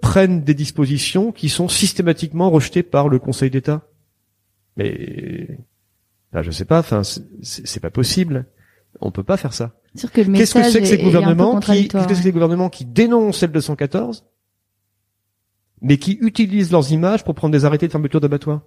[0.00, 3.82] prennent des dispositions qui sont systématiquement rejetées par le Conseil d'État?
[4.78, 5.58] Mais
[6.32, 6.78] là, je sais pas.
[6.78, 7.02] Enfin,
[7.42, 8.46] c'est pas possible.
[9.00, 9.74] On peut pas faire ça.
[9.94, 13.52] Qu'est-ce que c'est que ces gouvernements qui, qu'est-ce que c'est ces gouvernements qui dénoncent celle
[13.52, 14.24] de 114,
[15.82, 18.62] mais qui utilisent leurs images pour prendre des arrêtés de fermeture d'abattoirs?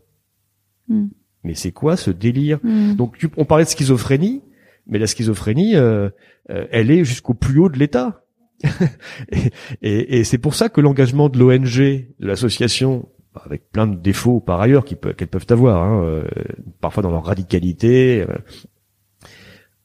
[0.87, 1.07] Hmm.
[1.43, 2.59] Mais c'est quoi ce délire?
[2.63, 2.93] Hmm.
[2.93, 4.43] Donc, on parlait de schizophrénie,
[4.87, 6.09] mais la schizophrénie, euh,
[6.49, 8.25] euh, elle est jusqu'au plus haut de l'État.
[9.31, 9.51] et,
[9.81, 11.77] et, et c'est pour ça que l'engagement de l'ONG,
[12.19, 16.23] de l'association avec plein de défauts par ailleurs qu'elles peuvent avoir, hein, euh,
[16.81, 18.25] parfois dans leur radicalité,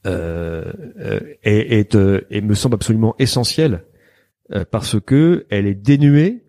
[0.06, 1.96] euh, euh, est,
[2.30, 3.84] et me semble absolument essentielle
[4.70, 6.44] parce que elle est dénuée,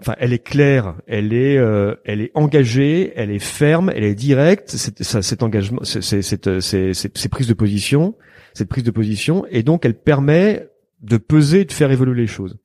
[0.00, 1.56] enfin elle est claire, elle est,
[2.04, 4.70] elle est engagée, elle est ferme, elle est directe.
[4.70, 8.16] cet engagement, c'est ces prises de position,
[8.54, 10.70] cette prise de position, et donc elle permet
[11.02, 12.58] de peser, de faire évoluer les choses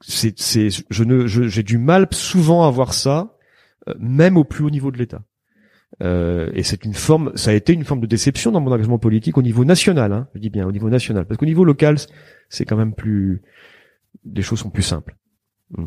[0.00, 3.36] c'est, c'est, je ne, j'ai du mal souvent à voir ça,
[3.88, 5.22] euh, même au plus haut niveau de l'État.
[6.02, 8.98] Euh, et c'est une forme, ça a été une forme de déception dans mon engagement
[8.98, 11.96] politique au niveau national, hein, je dis bien au niveau national, parce qu'au niveau local,
[12.48, 13.42] c'est quand même plus,
[14.24, 15.16] les choses sont plus simples.
[15.70, 15.86] Mm.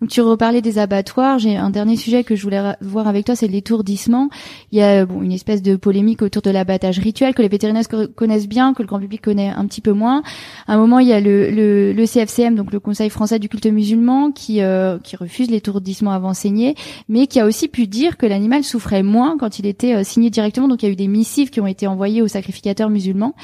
[0.00, 1.38] Donc tu reparlais des abattoirs.
[1.38, 4.28] J'ai un dernier sujet que je voulais voir avec toi, c'est l'étourdissement.
[4.72, 7.84] Il y a bon, une espèce de polémique autour de l'abattage rituel que les vétérinaires
[8.14, 10.22] connaissent bien, que le grand public connaît un petit peu moins.
[10.66, 13.48] À un moment, il y a le, le, le CFCM, donc le Conseil français du
[13.48, 16.74] culte musulman, qui, euh, qui refuse l'étourdissement avant saigné,
[17.08, 20.30] mais qui a aussi pu dire que l'animal souffrait moins quand il était euh, signé
[20.30, 20.68] directement.
[20.68, 23.34] Donc il y a eu des missives qui ont été envoyées aux sacrificateurs musulmans.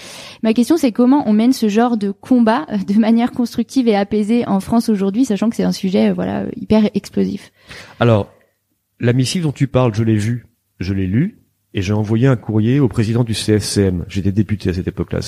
[0.43, 3.97] Ma question, c'est comment on mène ce genre de combat euh, de manière constructive et
[3.97, 7.53] apaisée en France aujourd'hui, sachant que c'est un sujet euh, voilà hyper explosif.
[7.99, 8.33] Alors,
[8.99, 10.47] la missive dont tu parles, je l'ai vue,
[10.79, 11.41] je l'ai lue,
[11.75, 14.05] et j'ai envoyé un courrier au président du CFCM.
[14.09, 15.21] J'étais député à cette époque-là.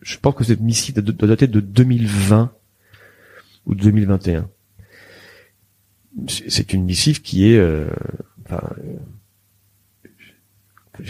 [0.00, 2.52] je pense que cette missive doit dater de 2020
[3.66, 4.48] ou 2021.
[6.28, 7.90] C'est une missive qui est, euh,
[8.46, 8.96] enfin, euh,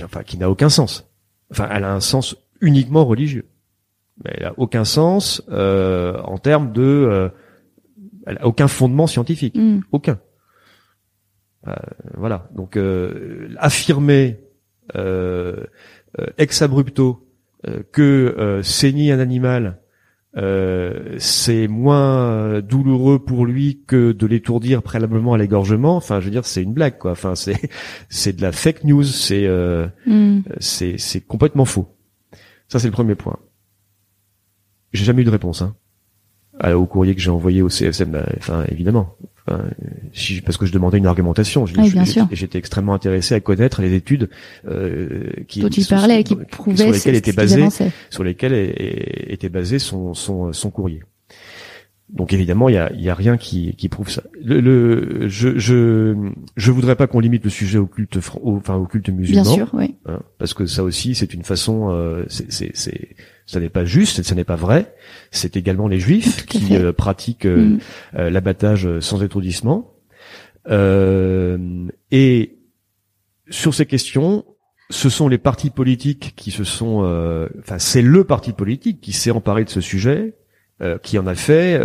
[0.03, 1.09] enfin, qui n'a aucun sens.
[1.51, 3.47] Enfin, elle a un sens uniquement religieux,
[4.25, 7.31] mais elle a aucun sens euh, en termes de
[8.27, 9.81] elle a aucun fondement scientifique, mm.
[9.93, 10.19] aucun.
[11.69, 11.75] Euh,
[12.17, 12.49] voilà.
[12.55, 14.41] Donc euh, affirmer
[14.97, 15.65] euh,
[16.39, 17.23] ex abrupto
[17.93, 19.81] que saigner un animal
[21.19, 25.97] c'est moins douloureux pour lui que de l'étourdir préalablement à l'égorgement.
[25.97, 27.13] Enfin, je veux dire, c'est une blague, quoi.
[27.13, 27.59] Enfin, c'est
[28.11, 29.03] c'est de la fake news.
[29.03, 29.49] C'est
[30.07, 30.43] mm.
[30.61, 31.97] c'est c'est complètement faux.
[32.69, 33.39] Ça, c'est le premier point.
[34.93, 35.63] J'ai jamais eu de réponse.
[35.63, 35.75] Hein
[36.65, 39.15] au courrier que j'ai envoyé au CFM, bah, enfin évidemment,
[39.47, 39.65] enfin,
[40.45, 41.67] parce que je demandais une argumentation.
[41.67, 44.31] J'étais extrêmement intéressé à connaître les études
[44.67, 47.65] euh, qui dont il parlait, qui prouvaient sur lesquelles était basé,
[48.11, 48.75] sur lesquelles
[49.29, 51.03] était basé son, son, son courrier.
[52.09, 54.23] Donc évidemment, il y a, y a rien qui, qui prouve ça.
[54.41, 56.15] Le, le je, je
[56.57, 59.43] je voudrais pas qu'on limite le sujet au culte, enfin au culte musulman.
[59.43, 59.97] Bien sûr, oui.
[60.07, 63.17] Hein, parce que ça aussi, c'est une façon, euh, c'est, c'est,
[63.47, 64.95] ça n'est pas juste, ça n'est pas vrai.
[65.31, 67.79] C'est également les juifs qui euh, pratiquent euh, mm.
[68.17, 69.95] euh, l'abattage sans étourdissement.
[70.69, 72.59] et
[73.49, 74.45] sur ces questions,
[74.91, 77.03] ce sont les partis politiques qui se sont,
[77.61, 80.35] enfin c'est le parti politique qui s'est emparé de ce sujet,
[81.05, 81.81] qui en a fait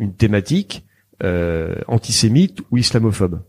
[0.00, 0.84] une thématique
[1.86, 3.40] antisémite ou islamophobe.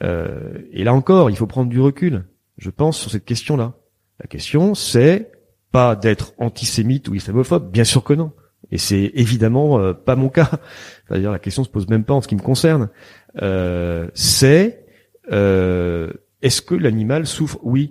[0.00, 2.24] et là encore, il faut prendre du recul,
[2.58, 3.74] je pense, sur cette question-là.
[4.20, 5.32] La question, c'est
[5.72, 8.32] pas d'être antisémite ou islamophobe, bien sûr que non.
[8.70, 10.50] Et c'est évidemment euh, pas mon cas.
[11.08, 12.90] C'est-à-dire la question se pose même pas en ce qui me concerne.
[13.42, 14.86] Euh, c'est
[15.32, 16.12] euh,
[16.42, 17.58] est-ce que l'animal souffre?
[17.62, 17.90] Oui.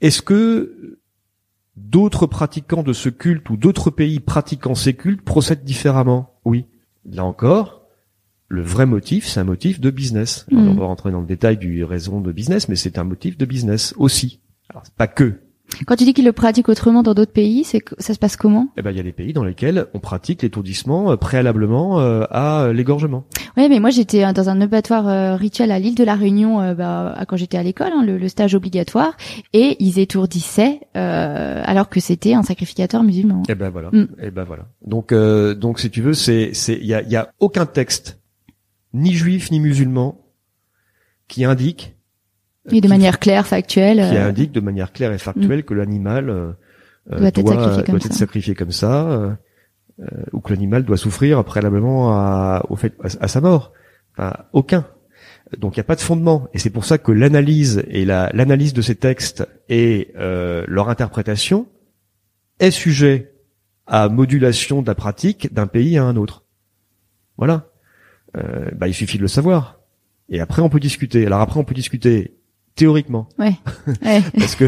[0.00, 0.98] Est-ce que
[1.76, 6.40] d'autres pratiquants de ce culte ou d'autres pays pratiquant ces cultes procèdent différemment?
[6.44, 6.66] Oui.
[7.04, 7.86] Là encore,
[8.48, 10.46] le vrai motif, c'est un motif de business.
[10.50, 10.78] on mm.
[10.78, 13.94] va rentrer dans le détail du raison de business, mais c'est un motif de business
[13.98, 14.40] aussi.
[14.70, 15.40] Alors pas que,
[15.86, 18.68] quand tu dis qu'ils le pratiquent autrement dans d'autres pays, c'est ça se passe comment?
[18.76, 22.24] Eh ben, il y a des pays dans lesquels on pratique l'étourdissement euh, préalablement euh,
[22.30, 23.24] à l'égorgement.
[23.56, 26.60] Oui, mais moi j'étais euh, dans un abattoir euh, rituel à l'île de la Réunion
[26.60, 29.16] euh, bah, quand j'étais à l'école, hein, le, le, stage obligatoire,
[29.52, 33.42] et ils étourdissaient euh, alors que c'était un sacrificateur musulman.
[33.48, 33.90] Eh ben voilà.
[33.92, 34.08] Mm.
[34.22, 34.66] Eh ben voilà.
[34.86, 38.18] Donc donc si tu veux, c'est c'est il y a il y a aucun texte
[38.94, 40.18] ni juif ni musulman
[41.28, 41.97] qui indique
[42.70, 44.06] et de manière claire, factuelle.
[44.10, 45.64] Qui indique de manière claire et factuelle mm.
[45.64, 46.54] que l'animal
[47.10, 48.06] doit, être sacrifié comme ça.
[48.06, 49.36] Être sacrifié comme ça
[50.00, 53.72] euh, ou que l'animal doit souffrir préalablement à, au fait, à, sa mort.
[54.12, 54.86] Enfin, aucun.
[55.56, 56.48] Donc il n'y a pas de fondement.
[56.54, 61.66] Et c'est pour ça que l'analyse et l'analyse de ces textes et euh, leur interprétation
[62.60, 63.32] est sujet
[63.86, 66.44] à modulation de la pratique d'un pays à un autre.
[67.36, 67.70] Voilà.
[68.36, 69.80] Euh, bah, il suffit de le savoir.
[70.28, 71.26] Et après on peut discuter.
[71.26, 72.37] Alors après on peut discuter
[72.78, 73.28] théoriquement.
[73.38, 73.54] Ouais.
[74.38, 74.64] parce que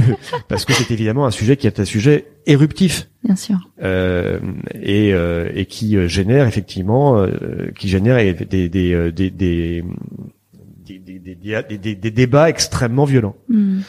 [0.49, 3.09] parce que c'est évidemment un sujet qui est un sujet éruptif.
[3.25, 3.59] Bien sûr.
[3.83, 4.41] Euh,
[4.75, 10.99] et euh, et qui euh, génère effectivement euh, qui génère des des des des des,
[10.99, 13.37] des, des, des débats extrêmement violents.
[13.49, 13.81] Mm.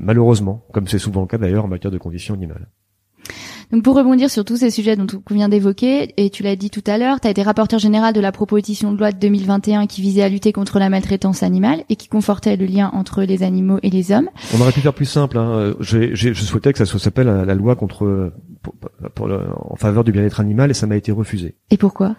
[0.00, 2.68] malheureusement, comme c'est souvent le cas d'ailleurs en matière de conditions animales.
[3.72, 6.70] Donc pour rebondir sur tous ces sujets dont on vient d'évoquer, et tu l'as dit
[6.70, 9.86] tout à l'heure, tu as été rapporteur général de la proposition de loi de 2021
[9.86, 13.42] qui visait à lutter contre la maltraitance animale et qui confortait le lien entre les
[13.42, 14.30] animaux et les hommes.
[14.56, 15.38] On aurait pu faire plus simple.
[15.38, 15.74] Hein.
[15.80, 18.32] je souhaitais que ça s'appelle la, loi contre
[19.14, 21.56] pour, en faveur du bien-être animal et ça m'a été refusé.
[21.70, 22.16] Et pourquoi?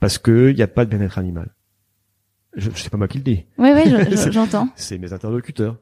[0.00, 1.54] Parce que il n'y a pas de bien-être animal.
[2.56, 3.44] Je, je sais pas moi qui le dis.
[3.58, 3.82] Oui, oui,
[4.32, 4.68] j'entends.
[4.74, 5.76] C'est mes interlocuteurs.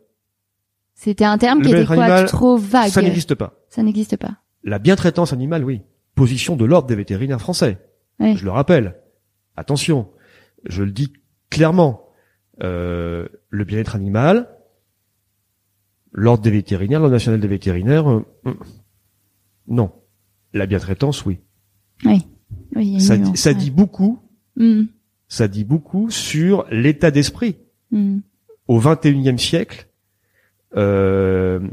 [0.94, 2.24] C'était un terme qui était quoi?
[2.24, 2.90] trop vague.
[2.90, 3.54] Ça n'existe pas.
[3.70, 4.36] Ça n'existe pas.
[4.62, 5.82] La bientraitance animale, oui.
[6.14, 7.78] Position de l'ordre des vétérinaires français.
[8.20, 8.96] Je le rappelle.
[9.56, 10.10] Attention,
[10.66, 11.12] je le dis
[11.48, 12.06] clairement.
[12.62, 14.50] Euh, le bien-être animal,
[16.12, 18.54] l'ordre des vétérinaires, l'ordre national des vétérinaires, euh, hmm.
[19.68, 19.92] non.
[20.52, 21.38] La bientraitance, oui.
[22.04, 23.00] Oui.
[23.00, 24.20] ça, dit beaucoup.
[24.56, 24.84] Hmm.
[25.28, 27.56] Ça dit beaucoup sur l'état d'esprit
[27.92, 28.18] hmm.
[28.68, 29.88] au XXIe siècle.
[30.76, 31.68] Euh, euh,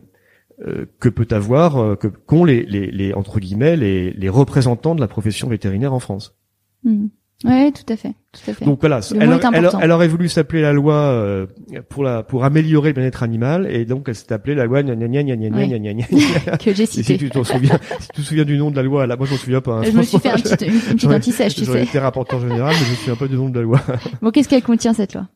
[0.99, 5.01] que peut avoir euh, que qu'ont les, les, les, entre guillemets les, les représentants de
[5.01, 6.35] la profession vétérinaire en France.
[6.83, 7.07] Mmh.
[7.45, 8.65] Oui, tout à fait, tout à fait.
[8.65, 11.45] Donc voilà, elle, elle, elle, aurait voulu s'appeler la loi euh,
[11.87, 14.95] pour la pour améliorer le bien-être animal et donc elle s'est appelée la loi gna
[14.95, 17.13] gna gna gna gna gna gna que j'ai cité.
[17.13, 19.27] Si tu te souviens, si tu te souviens du nom de la loi, là moi
[19.27, 19.73] je m'en souviens pas.
[19.73, 19.83] Hein.
[19.83, 21.65] Je me suis fait un petit, une petite anti-sèche, tu sais.
[21.67, 23.81] J'aurais été rapporteur général, mais je me souviens pas du nom de la loi.
[24.23, 25.27] Bon, qu'est-ce qu'elle contient cette loi?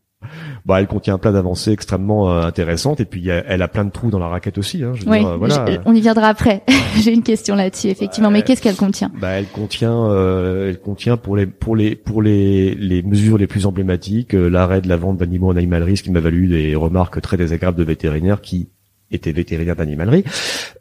[0.65, 4.09] Bah, elle contient plein d'avancées extrêmement euh, intéressantes et puis elle a plein de trous
[4.09, 4.83] dans la raquette aussi.
[4.83, 5.65] Hein, je oui, euh, voilà.
[5.85, 6.63] on y viendra après.
[6.97, 8.31] J'ai une question là-dessus, effectivement.
[8.31, 9.11] mais qu'est-ce qu'elle contient?
[9.19, 13.47] Bah, elle contient, euh, elle contient pour les pour les pour les les mesures les
[13.47, 17.21] plus emblématiques, l'arrêt de la vente d'animaux en animalerie, ce qui m'a valu des remarques
[17.21, 18.69] très désagréables de vétérinaires qui
[19.11, 20.23] était vétérinaire d'animalerie.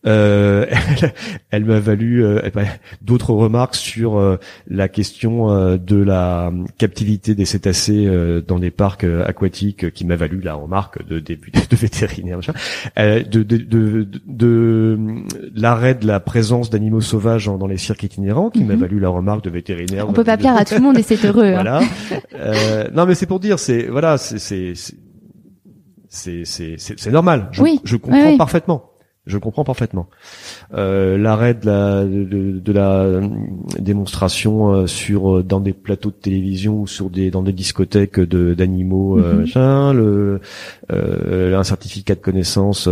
[0.07, 0.67] Euh,
[1.51, 2.41] elle, m'a valu euh,
[3.03, 4.37] d'autres remarques sur euh,
[4.69, 8.09] la question euh, de la captivité des cétacés
[8.47, 12.39] dans les parcs aquatiques, qui m'a valu la remarque de député de vétérinaire,
[12.97, 14.99] de, de, de, de,
[15.55, 18.81] l'arrêt de la présence d'animaux sauvages dans les cirques itinérants, qui m'a mhm.
[18.81, 20.09] valu la remarque de vétérinaire.
[20.09, 21.53] On peut pas plaire à tout le monde et c'est heureux.
[21.53, 21.81] Hein.
[22.33, 22.91] Voilà.
[22.95, 24.75] non, mais c'est pour dire, c'est voilà, c'est
[26.11, 27.49] c'est c'est c'est normal.
[27.53, 27.81] Je, oui.
[27.85, 28.91] je comprends parfaitement.
[29.27, 30.09] Je comprends parfaitement.
[30.75, 33.29] Euh, L'arrêt de la de, de la euh,
[33.79, 38.55] démonstration euh, sur dans des plateaux de télévision ou sur des dans des discothèques de
[38.55, 39.45] d'animaux, mm
[39.93, 40.41] le
[40.91, 42.89] un certificat de connaissance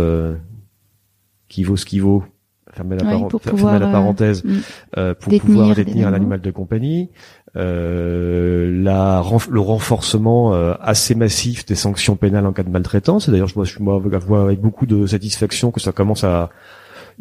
[1.49, 2.23] qui vaut ce qui vaut.
[2.71, 5.13] Fermez la, pour pouvoir, la parenthèse mm.
[5.19, 7.09] pour pouvoir détenir un animal de compagnie
[7.55, 13.29] la, le renforcement euh, assez massif des sanctions pénales en cas de maltraitance.
[13.29, 16.49] D'ailleurs, je vois, je vois avec beaucoup de satisfaction que ça commence à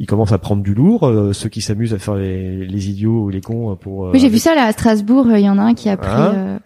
[0.01, 1.07] il commence à prendre du lourd.
[1.07, 4.07] Euh, ceux qui s'amusent à faire les, les, idiots ou les cons pour.
[4.07, 5.27] Euh, oui, j'ai vu ça là à Strasbourg.
[5.35, 6.61] Il y en a un qui a pris hein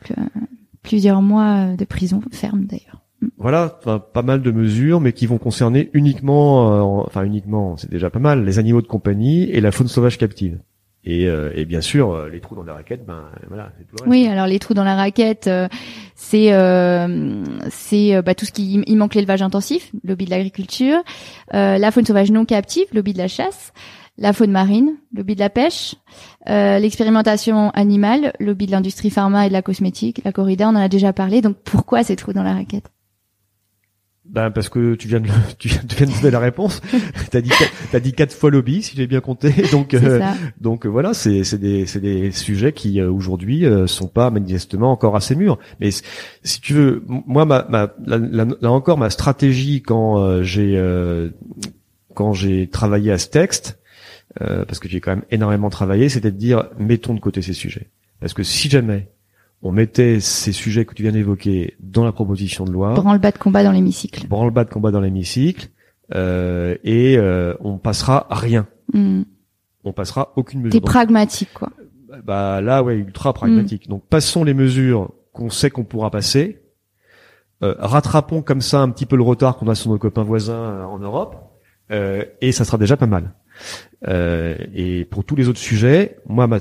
[0.83, 3.01] plusieurs mois de prison ferme d'ailleurs.
[3.23, 3.29] Mm.
[3.39, 3.81] Voilà,
[4.13, 8.45] pas mal de mesures, mais qui vont concerner uniquement, enfin uniquement, c'est déjà pas mal,
[8.45, 10.59] les animaux de compagnie et la faune sauvage captive.
[11.05, 13.73] Et, euh, et, bien sûr, euh, les trous dans la raquette, ben voilà.
[13.91, 15.67] Tout oui, alors les trous dans la raquette, euh,
[16.15, 21.03] c'est euh, c'est bah, tout ce qui il manque l'élevage intensif, lobby de l'agriculture,
[21.53, 23.73] la faune sauvage non captive, lobby de la chasse,
[24.17, 25.97] la faune marine, lobby de la pêche,
[26.47, 30.89] l'expérimentation animale, lobby de l'industrie pharma et de la cosmétique, la corrida, on en a
[30.89, 31.41] déjà parlé.
[31.41, 32.91] Donc pourquoi ces trous dans la raquette?
[34.33, 35.29] Ben parce que tu viens de
[35.59, 36.81] tu viens, de donner la réponse.
[37.31, 37.53] t'as dit
[37.93, 39.53] t'as dit quatre fois lobby si j'ai bien compté.
[39.73, 40.21] Donc euh,
[40.61, 44.91] donc voilà, c'est c'est des c'est des sujets qui euh, aujourd'hui euh, sont pas manifestement
[44.91, 45.59] encore assez mûrs.
[45.81, 50.83] Mais si tu veux, moi ma, ma là, encore ma stratégie quand euh, j'ai
[52.15, 53.79] quand j'ai travaillé à ce texte,
[54.39, 57.89] parce que j'ai quand même énormément travaillé, c'était de dire mettons de côté ces sujets.
[58.21, 59.09] Parce que si jamais
[59.63, 62.95] on mettait ces sujets que tu viens d'évoquer dans la proposition de loi.
[62.95, 64.27] Branle-bas de combat dans l'hémicycle.
[64.27, 65.69] Branle-bas de combat dans l'hémicycle.
[66.15, 68.67] Euh, et euh, on passera à rien.
[68.93, 69.23] Hmm.
[69.85, 70.81] On passera aucune mesure.
[70.81, 71.71] T'es pragmatique, quoi.
[72.25, 73.89] bah là, ouais, ultra pragmatique.
[73.89, 76.63] Donc passons les mesures qu'on sait qu'on pourra passer.
[77.63, 80.55] Euh, rattrapons comme ça un petit peu le retard qu'on a sur nos copains voisins
[80.55, 81.37] euh, en Europe,
[81.93, 83.35] euh, et ça sera déjà pas mal.
[84.09, 86.59] Euh, et pour tous les autres sujets, moi, ma,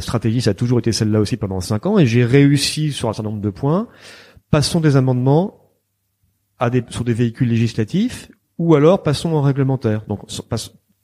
[0.00, 3.12] stratégie, ça a toujours été celle-là aussi pendant cinq ans, et j'ai réussi sur un
[3.12, 3.88] certain nombre de points.
[4.50, 5.72] Passons des amendements
[6.88, 10.04] sur des véhicules législatifs, ou alors passons en réglementaire.
[10.06, 10.20] Donc,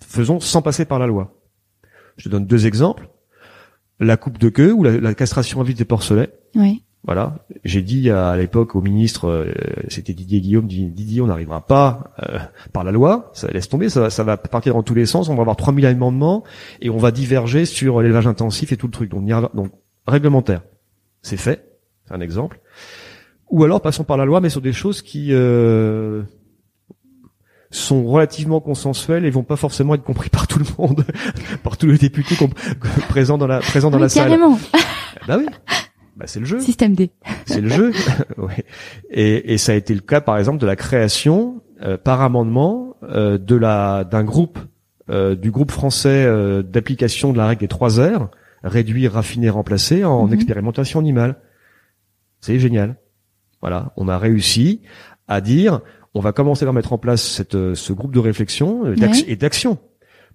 [0.00, 1.34] faisons sans passer par la loi.
[2.16, 3.08] Je donne deux exemples.
[4.00, 6.32] La coupe de queue ou la, castration à vif des porcelets.
[7.04, 7.34] Voilà.
[7.64, 9.52] J'ai dit à, à l'époque au ministre, euh,
[9.88, 12.38] c'était Didier Guillaume, Didier, on n'arrivera pas euh,
[12.72, 15.28] par la loi, ça laisse tomber, ça, va- ça va partir dans tous les sens,
[15.28, 16.44] on va avoir 3000 amendements
[16.80, 19.10] et on va diverger sur l'élevage intensif et tout le truc.
[19.10, 19.72] Donc,
[20.06, 20.62] réglementaire,
[21.22, 21.66] c'est fait,
[22.06, 22.60] c'est un exemple.
[23.50, 26.22] Ou alors passons par la loi, mais sur des choses qui euh,
[27.70, 31.04] sont relativement consensuelles et vont pas forcément être compris par tout le monde,
[31.64, 32.36] par tous les députés
[33.08, 34.30] présents dans la présents dans Oui, la salle.
[35.26, 35.46] Bah oui,
[36.16, 37.10] bah c'est le jeu Système D.
[37.46, 37.92] c'est le jeu.
[38.38, 38.64] Ouais.
[39.10, 42.96] et, et ça a été le cas, par exemple, de la création euh, par amendement
[43.02, 44.58] euh, de la d'un groupe
[45.10, 48.28] euh, du groupe français euh, d'application de la règle des trois R,
[48.62, 50.34] réduire, raffiner, remplacer, en Mhm.
[50.34, 51.36] expérimentation animale.
[52.40, 52.96] C'est génial.
[53.60, 54.82] Voilà, on a réussi
[55.28, 55.80] à dire,
[56.14, 58.94] on va commencer par mettre en place cette, ce groupe de réflexion Ouais.
[59.28, 59.78] et d'action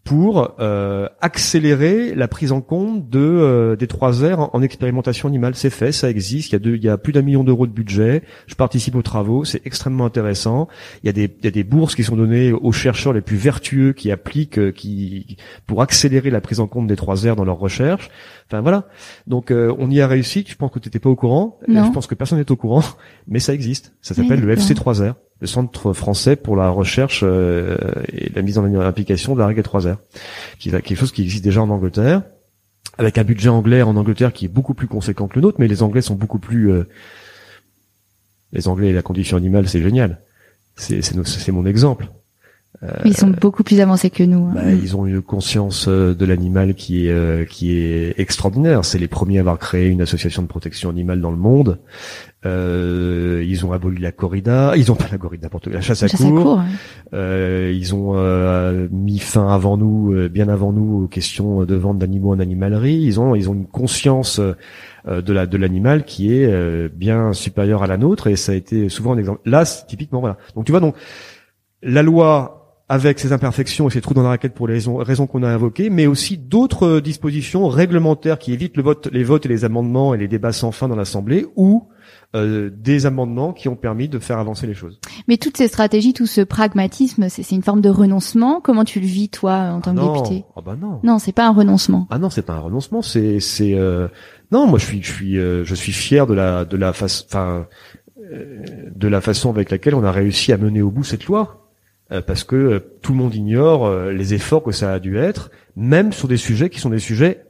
[0.08, 5.28] pour euh, accélérer la prise en compte de euh, des trois R en, en expérimentation
[5.28, 5.54] animale.
[5.56, 6.50] C'est fait, ça existe.
[6.50, 8.24] Il y a, deux, il y a plus d'un million d'euros de budget.
[8.48, 10.70] Je participe aux travaux, c'est extrêmement intéressant.
[11.04, 13.20] Il y a des il y a des bourses qui sont données aux chercheurs les
[13.22, 15.36] plus vertueux qui appliquent, euh, qui
[15.66, 18.10] pour accélérer la prise en compte des trois R dans leurs recherches.
[18.50, 18.88] Enfin voilà.
[19.28, 20.46] Donc euh, on y a réussi.
[20.48, 21.60] Je pense que tu n'étais pas au courant.
[21.68, 21.84] Euh, Non.
[21.86, 22.84] Je pense que personne n'est au courant,
[23.28, 23.94] mais ça existe.
[24.02, 24.64] Ça Oui, s'appelle le d'accord.
[24.64, 27.78] FC3R, le Centre français pour la recherche euh,
[28.12, 29.98] et la mise en application de la règle des 3 R,
[30.60, 32.24] qui est quelque chose qui existe déjà en Angleterre,
[32.98, 35.68] avec un budget anglais en Angleterre qui est beaucoup plus conséquent que le nôtre, mais
[35.68, 36.72] les Anglais sont beaucoup plus...
[36.72, 36.88] euh,
[38.54, 40.20] les Anglais et la condition animale, c'est génial.
[40.76, 42.08] C'est mon exemple.
[43.06, 44.46] Ils sont beaucoup plus avancés que nous.
[44.46, 44.52] hein.
[44.54, 48.86] Bah, ils ont une conscience euh, de l'animal qui est euh, qui est extraordinaire.
[48.86, 51.80] C'est les premiers à avoir créé une association de protection animale dans le monde.
[52.48, 56.08] Euh, ils ont aboli la corrida, ils ont pas la corrida, quoi, la chasse à
[56.08, 56.44] Chasse à cour.
[56.44, 56.66] court, hein.
[57.14, 61.76] Euh, ils ont euh, mis fin avant nous, euh, bien avant nous, aux questions de
[61.76, 63.02] vente d'animaux en animalerie.
[63.02, 67.34] Ils ont ils ont une conscience euh, de la de l'animal qui est euh, bien
[67.34, 69.42] supérieure à la nôtre et ça a été souvent un exemple.
[69.46, 70.38] Là, typiquement voilà.
[70.56, 70.96] Donc tu vois donc
[71.82, 75.28] la loi avec ses imperfections et ses trous dans la raquette pour les raisons, raisons
[75.28, 79.50] qu'on a invoquées, mais aussi d'autres dispositions réglementaires qui évitent le vote, les votes et
[79.50, 81.90] les amendements et les débats sans fin dans l'Assemblée, ou
[82.36, 85.00] euh, des amendements qui ont permis de faire avancer les choses.
[85.28, 88.60] Mais toutes ces stratégies, tout ce pragmatisme, c'est une forme de renoncement.
[88.62, 90.44] Comment tu le vis, toi, en tant que non, député?
[90.56, 91.00] Ah bah non.
[91.04, 92.06] Non, c'est pas un renoncement.
[92.10, 94.08] Ah non, c'est pas un renoncement, c'est c'est euh,
[94.52, 97.26] non, moi je suis je suis euh, je suis fier de la de la face
[97.28, 97.68] enfin
[98.20, 98.64] euh,
[98.94, 101.64] de la façon avec laquelle on a réussi à mener au bout cette loi
[102.26, 106.30] parce que tout le monde ignore les efforts que ça a dû être même sur
[106.30, 107.44] des sujets qui sont des sujets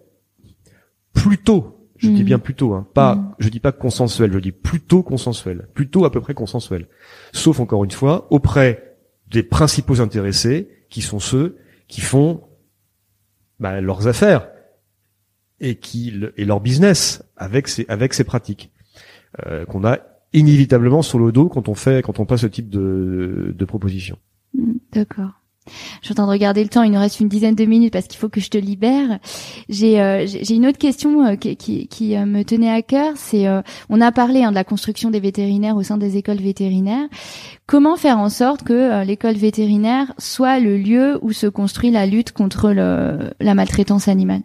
[1.13, 2.25] plutôt je dis Mm.
[2.25, 3.35] bien plutôt hein, pas Mm.
[3.39, 6.87] je dis pas consensuel, je dis plutôt consensuel, plutôt à peu près consensuel.
[7.33, 8.97] Sauf encore une fois auprès
[9.29, 11.57] des principaux intéressés qui sont ceux
[11.87, 12.43] qui font
[13.59, 14.49] bah, leurs affaires
[15.59, 18.71] et qui et leur business avec ces avec ces pratiques
[19.45, 19.99] euh, qu'on a
[20.33, 24.17] inévitablement sur le dos quand on fait quand on passe ce type de de proposition.
[24.53, 25.31] Hmm, D'accord.
[26.01, 26.83] Je suis en train de regarder le temps.
[26.83, 29.19] Il nous reste une dizaine de minutes parce qu'il faut que je te libère.
[29.69, 33.13] J'ai euh, une autre question euh, qui, qui, qui, euh, me tenait à cœur.
[33.15, 36.37] C'est euh, on a parlé hein, de la construction des vétérinaires au sein des écoles
[36.37, 37.07] vétérinaires.
[37.65, 42.31] Comment faire en sorte que l'école vétérinaire soit le lieu où se construit la lutte
[42.31, 44.41] contre le, la maltraitance animale?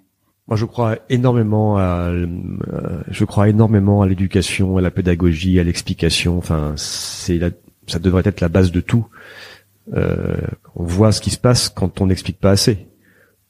[0.49, 2.11] Moi, je crois énormément à,
[3.09, 6.37] je crois énormément à l'éducation, à la pédagogie, à l'explication.
[6.37, 7.39] Enfin, c'est
[7.87, 9.07] ça devrait être la base de tout.
[9.95, 10.37] Euh,
[10.77, 12.87] on voit ce qui se passe quand on n'explique pas assez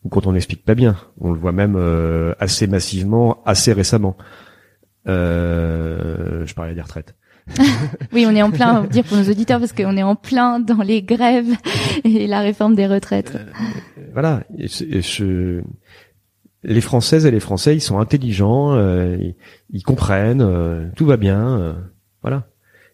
[0.04, 0.96] ou quand on n'explique pas bien.
[1.20, 4.16] On le voit même euh, assez massivement, assez récemment.
[5.09, 7.14] Euh, je parlais des retraites.
[8.12, 10.14] Oui, on est en plein, on va dire pour nos auditeurs, parce qu'on est en
[10.16, 11.50] plein dans les grèves
[12.04, 13.36] et la réforme des retraites.
[14.12, 14.44] voilà.
[14.59, 15.62] Et et je-
[16.64, 19.16] les Françaises et les Français, ils sont intelligents, euh,
[19.70, 21.72] ils, comprennent, euh, tout va bien, euh,
[22.22, 22.46] voilà.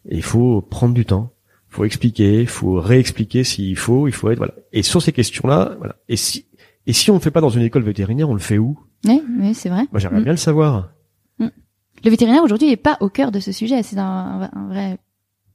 [0.09, 1.33] Et il faut prendre du temps,
[1.79, 4.55] faut expliquer, il faut réexpliquer s'il faut, il faut être voilà.
[4.73, 5.97] Et sur ces questions-là, voilà.
[6.09, 6.47] Et si
[6.87, 8.79] et si on ne le fait pas dans une école vétérinaire, on le fait où?
[9.07, 9.83] Oui, oui, c'est vrai.
[9.93, 10.25] Moi, j'aimerais Mm.
[10.25, 10.91] bien le savoir.
[11.39, 11.47] Mm.
[12.05, 13.83] Le vétérinaire aujourd'hui n'est pas au cœur de ce sujet.
[13.83, 14.99] C'est un, un vrai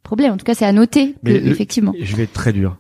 [0.04, 0.34] problème.
[0.34, 1.94] En tout cas, c'est à noter que, Mais le- effectivement.
[2.00, 2.78] Je vais être très dur.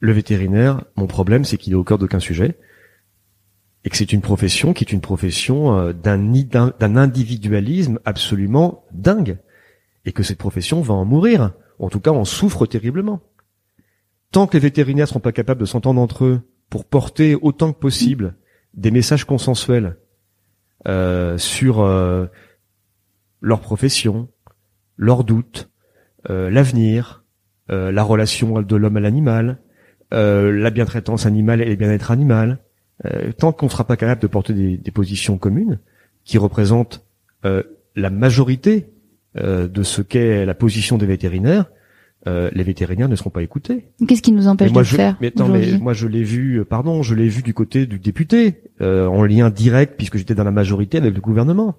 [0.00, 2.56] Le vétérinaire, mon problème, c'est qu'il est au cœur d'aucun sujet.
[3.84, 9.38] Et que c'est une profession qui est une profession euh, d'un individualisme absolument dingue.
[10.04, 11.52] Et que cette profession va en mourir.
[11.78, 13.20] En tout cas, on souffre terriblement.
[14.32, 17.78] Tant que les vétérinaires seront pas capables de s'entendre entre eux pour porter autant que
[17.78, 18.34] possible
[18.74, 19.96] des messages consensuels
[20.86, 22.26] euh, sur euh,
[23.40, 24.28] leur profession,
[24.96, 25.70] leurs doutes,
[26.30, 27.24] euh, l'avenir,
[27.68, 29.58] la relation de l'homme à l'animal,
[30.12, 32.60] la bientraitance animale et le bien-être animal.
[33.38, 35.80] Tant qu'on ne sera pas capable de porter des, des positions communes
[36.22, 37.04] qui représentent
[37.42, 38.86] la majorité
[39.38, 41.66] euh, de ce qu'est la position des vétérinaires,
[42.26, 43.86] euh, les vétérinaires ne seront pas écoutés.
[44.06, 46.58] Qu'est-ce qui nous empêche moi, de le faire mais attends, mais moi je l'ai vu,
[46.58, 50.34] euh, pardon, je l'ai vu du côté du député, euh, en lien direct puisque j'étais
[50.34, 51.76] dans la majorité avec le gouvernement.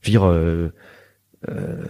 [0.00, 0.72] Je veux dire, euh,
[1.48, 1.84] euh,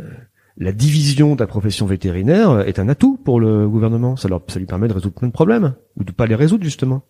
[0.56, 4.16] la division de la profession vétérinaire est un atout pour le gouvernement.
[4.16, 6.64] Ça, leur, ça lui permet de résoudre plein de problèmes ou de pas les résoudre
[6.64, 7.02] justement.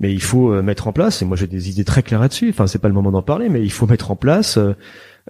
[0.00, 2.50] Mais il faut mettre en place, et moi j'ai des idées très claires là-dessus.
[2.50, 4.58] Enfin, c'est pas le moment d'en parler, mais il faut mettre en place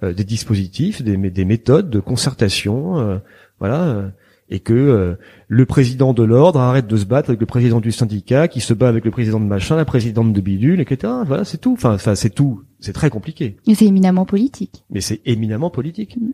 [0.02, 3.18] des dispositifs, des, des méthodes de concertation, euh,
[3.58, 4.08] voilà, euh,
[4.48, 5.14] et que euh,
[5.48, 8.74] le président de l'ordre arrête de se battre avec le président du syndicat, qui se
[8.74, 11.12] bat avec le président de machin, la présidente de bidule, etc.
[11.26, 11.72] Voilà, c'est tout.
[11.72, 12.62] Enfin, enfin, c'est tout.
[12.78, 14.84] C'est très compliqué, Et c'est éminemment politique.
[14.90, 16.16] mais c'est éminemment politique.
[16.20, 16.30] Mm.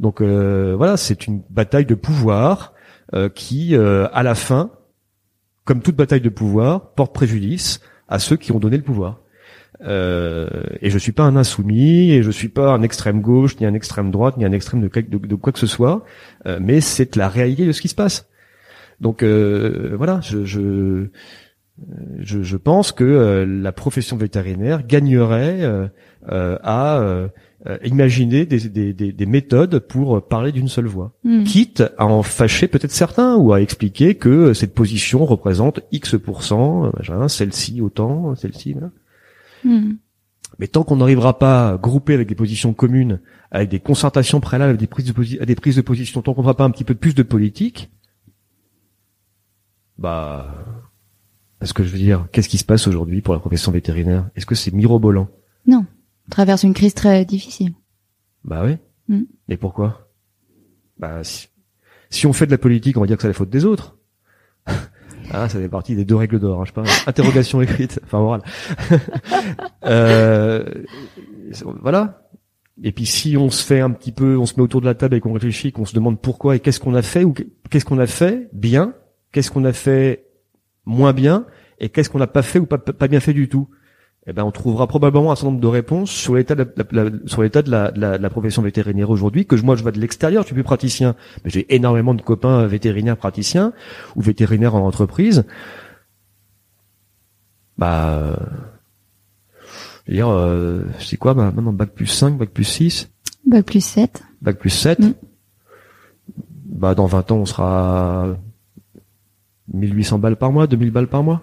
[0.00, 2.74] Donc euh, voilà, c'est une bataille de pouvoir
[3.14, 4.70] euh, qui, euh, à la fin,
[5.64, 9.20] comme toute bataille de pouvoir, porte préjudice à ceux qui ont donné le pouvoir.
[9.84, 10.48] Euh,
[10.80, 13.74] et je suis pas un insoumis, et je suis pas un extrême gauche, ni un
[13.74, 16.04] extrême droite, ni un extrême de, de- de quoi que ce soit,
[16.46, 18.28] euh, mais c'est la réalité de ce qui se passe.
[19.00, 21.08] Donc euh, voilà, je, je,
[22.20, 25.86] je, je pense que euh, la profession vétérinaire gagnerait euh,
[26.32, 27.28] euh, à euh,
[27.66, 31.42] euh, imaginer des, des, des, des méthodes pour parler d'une seule voix Hmm.
[31.44, 37.28] quitte à en fâcher peut-être certains ou à expliquer que cette position représente X%, euh,
[37.28, 38.90] celle-ci autant, celle-ci, voilà.
[39.66, 39.94] Hmm.
[40.58, 43.20] Mais tant qu'on n'arrivera pas à grouper avec des positions communes,
[43.50, 46.34] avec des concertations préalables, avec des prises de, posi- à des prises de position, tant
[46.34, 47.90] qu'on ne fera pas un petit peu plus de politique,
[49.98, 50.54] bah,
[51.60, 54.28] est-ce que je veux dire, qu'est-ce qui se passe aujourd'hui pour la profession vétérinaire?
[54.36, 55.28] Est-ce que c'est mirobolant?
[55.68, 55.84] On
[56.30, 57.74] traverse une crise très difficile.
[58.44, 58.76] Bah oui.
[59.48, 60.10] Et pourquoi?
[60.98, 61.48] Bah si,
[62.10, 63.95] si on fait de la politique, on va dire que c'est la faute des autres.
[65.36, 66.60] Ah, ça fait partie des deux règles d'or.
[66.60, 66.82] Hein, je pas.
[67.06, 68.42] Interrogation écrite, enfin orale.
[69.84, 70.64] euh,
[71.82, 72.22] voilà.
[72.82, 74.94] Et puis si on se fait un petit peu, on se met autour de la
[74.94, 77.34] table et qu'on réfléchit, qu'on se demande pourquoi et qu'est-ce qu'on a fait ou
[77.70, 78.94] qu'est-ce qu'on a fait bien,
[79.32, 80.26] qu'est-ce qu'on a fait
[80.84, 81.46] moins bien
[81.80, 83.68] et qu'est-ce qu'on n'a pas fait ou pas bien fait du tout
[84.28, 87.42] eh ben, on trouvera probablement un certain nombre de réponses sur l'état de la, sur
[87.42, 89.46] l'état de la, de la- de la profession vétérinaire aujourd'hui.
[89.46, 92.22] Que je- moi, je vois de l'extérieur, je suis plus praticien, mais j'ai énormément de
[92.22, 93.72] copains vétérinaires praticiens
[94.16, 95.44] ou vétérinaires en entreprise.
[97.78, 98.36] Bah, euh,
[100.06, 103.10] je veux dire, euh, c'est quoi bah, maintenant bac plus 5, bac plus 6,
[103.46, 104.24] Bac plus 7.
[104.42, 104.98] bac plus 7.
[105.00, 105.12] Mm.
[106.64, 108.36] Bah, dans 20 ans, on sera à
[109.72, 111.42] 1800 balles par mois, 2000 balles par mois?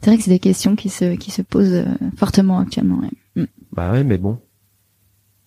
[0.00, 1.84] C'est vrai que c'est des questions qui se, qui se posent euh,
[2.16, 3.00] fortement actuellement.
[3.00, 3.46] ouais.
[3.72, 4.38] Bah ouais, mais bon.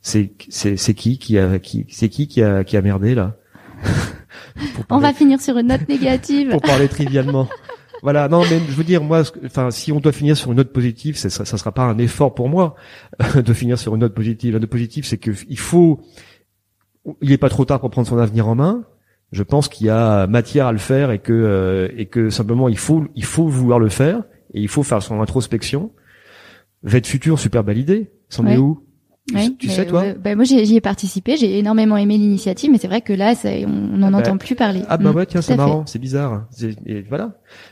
[0.02, 3.38] C'est c'est c'est qui qui a qui c'est qui qui a qui a merdé là
[4.90, 6.50] On va finir sur une note négative.
[6.52, 7.48] pour parler trivialement.
[8.02, 10.74] voilà, non mais je veux dire moi enfin si on doit finir sur une note
[10.74, 12.76] positive, ça sera, ça sera pas un effort pour moi
[13.36, 14.54] de finir sur une note positive.
[14.54, 16.02] La note positive c'est que il faut
[17.22, 18.84] il est pas trop tard pour prendre son avenir en main.
[19.32, 22.70] Je pense qu'il y a matière à le faire et que euh, et que simplement
[22.70, 24.24] il faut il faut vouloir le faire
[24.54, 25.92] et il faut faire son introspection.
[26.84, 28.12] Vête futur, super belle idée.
[28.30, 28.88] C'en est où?
[29.60, 32.88] Tu- mais, sais toi bah, moi j'y ai participé, j'ai énormément aimé l'initiative, mais c'est
[32.88, 34.82] vrai que là ça- on n'en Ah bah, entend plus parler.
[34.90, 36.44] Ah bah Mm, ouais tiens c'est marrant c'est bizarre
[36.86, 37.32] et voilà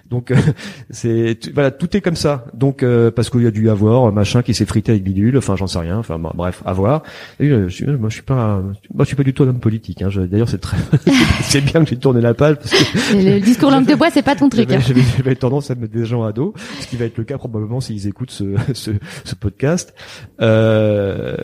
[0.09, 0.35] donc euh,
[0.89, 4.05] c'est voilà tout est comme ça donc euh, parce qu'il y a dû y avoir
[4.05, 7.03] un machin qui s'est frité avec bidule enfin j'en sais rien enfin bref à voir
[7.39, 8.61] et, euh, je suis, moi je suis pas
[8.93, 10.09] moi je suis pas du tout un homme politique hein.
[10.29, 10.77] D'ailleurs c'est très
[11.41, 12.79] c'est bien que j'ai tourné la page parce que
[13.17, 14.69] Et Le discours langue de bois, c'est pas ton truc.
[14.69, 15.03] j'avais, hein.
[15.17, 17.79] j'avais- tendance à mettre des gens à dos, ce qui va être le cas probablement
[17.81, 18.91] s'ils écoutent ce, ce,
[19.23, 19.93] ce podcast.
[20.41, 21.35] Euh,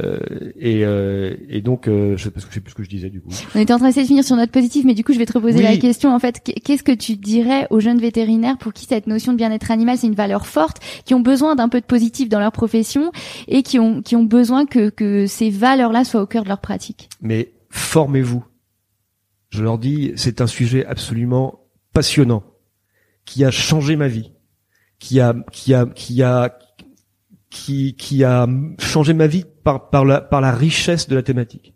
[0.60, 3.10] et, euh, et donc, euh, je, parce que je sais plus ce que je disais
[3.10, 3.30] du coup.
[3.56, 5.26] On était en train d'essayer de finir sur notre positif, mais du coup, je vais
[5.26, 5.64] te reposer Oui.
[5.64, 6.14] la question.
[6.14, 9.38] En fait, Qu- qu'est-ce que tu dirais aux jeunes vétérinaires pour qui cette notion de
[9.38, 12.52] bien-être animal, c'est une valeur forte, qui ont besoin d'un peu de positif dans leur
[12.52, 13.12] profession
[13.48, 16.60] et qui ont, qui ont besoin que, que ces valeurs-là soient au cœur de leur
[16.62, 17.10] pratique?
[17.22, 18.44] mais formez-vous.
[19.50, 21.60] Je leur dis, c'est un sujet absolument
[21.94, 22.44] passionnant,
[23.26, 24.32] qui a changé ma vie,
[25.00, 26.58] qui a, qui a, qui a,
[27.56, 28.48] qui qui a
[28.80, 31.74] changé ma vie par par la par la richesse de la thématique.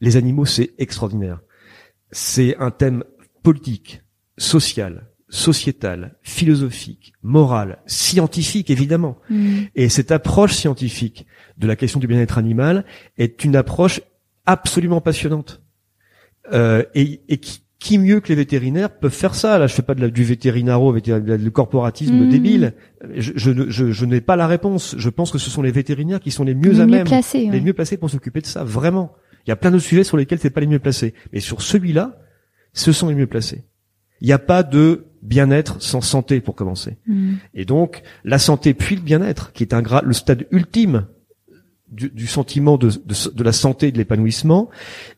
[0.00, 1.40] Les animaux, c'est extraordinaire.
[2.10, 3.04] C'est un thème
[3.42, 4.02] politique,
[4.38, 9.18] social, sociétal, philosophique, moral, scientifique évidemment.
[9.28, 9.64] Mm.
[9.74, 11.26] Et cette approche scientifique
[11.58, 12.86] de la question du bien-être animal
[13.18, 14.00] est une approche
[14.46, 15.60] absolument passionnante.
[16.52, 19.58] Euh, et, et qui, qui mieux que les vétérinaires peuvent faire ça?
[19.58, 22.28] Là, je fais pas de la, du vétérinaro, vétérin- du corporatisme Mhm.
[22.30, 22.72] débile.
[23.14, 24.94] Je, je, ne- je, je n'ai pas la réponse.
[24.96, 27.40] Je pense que ce sont les vétérinaires qui sont les mieux à mieux même, placé.
[27.40, 27.60] les ouais.
[27.60, 28.64] mieux placés pour s'occuper de ça.
[28.64, 29.12] Vraiment.
[29.46, 31.12] Il y a plein d'autres sujets sur lesquels c'est pas les mieux placés.
[31.32, 32.18] Mais sur celui-là,
[32.72, 33.64] ce sont les mieux placés.
[34.22, 36.96] Il n'y a pas de bien-être sans santé pour commencer.
[37.06, 37.34] Mm.
[37.54, 41.06] Et donc, la santé puis le bien-être, qui est un le stade ultime
[41.94, 44.68] du, du sentiment de, de, de la santé et de l'épanouissement,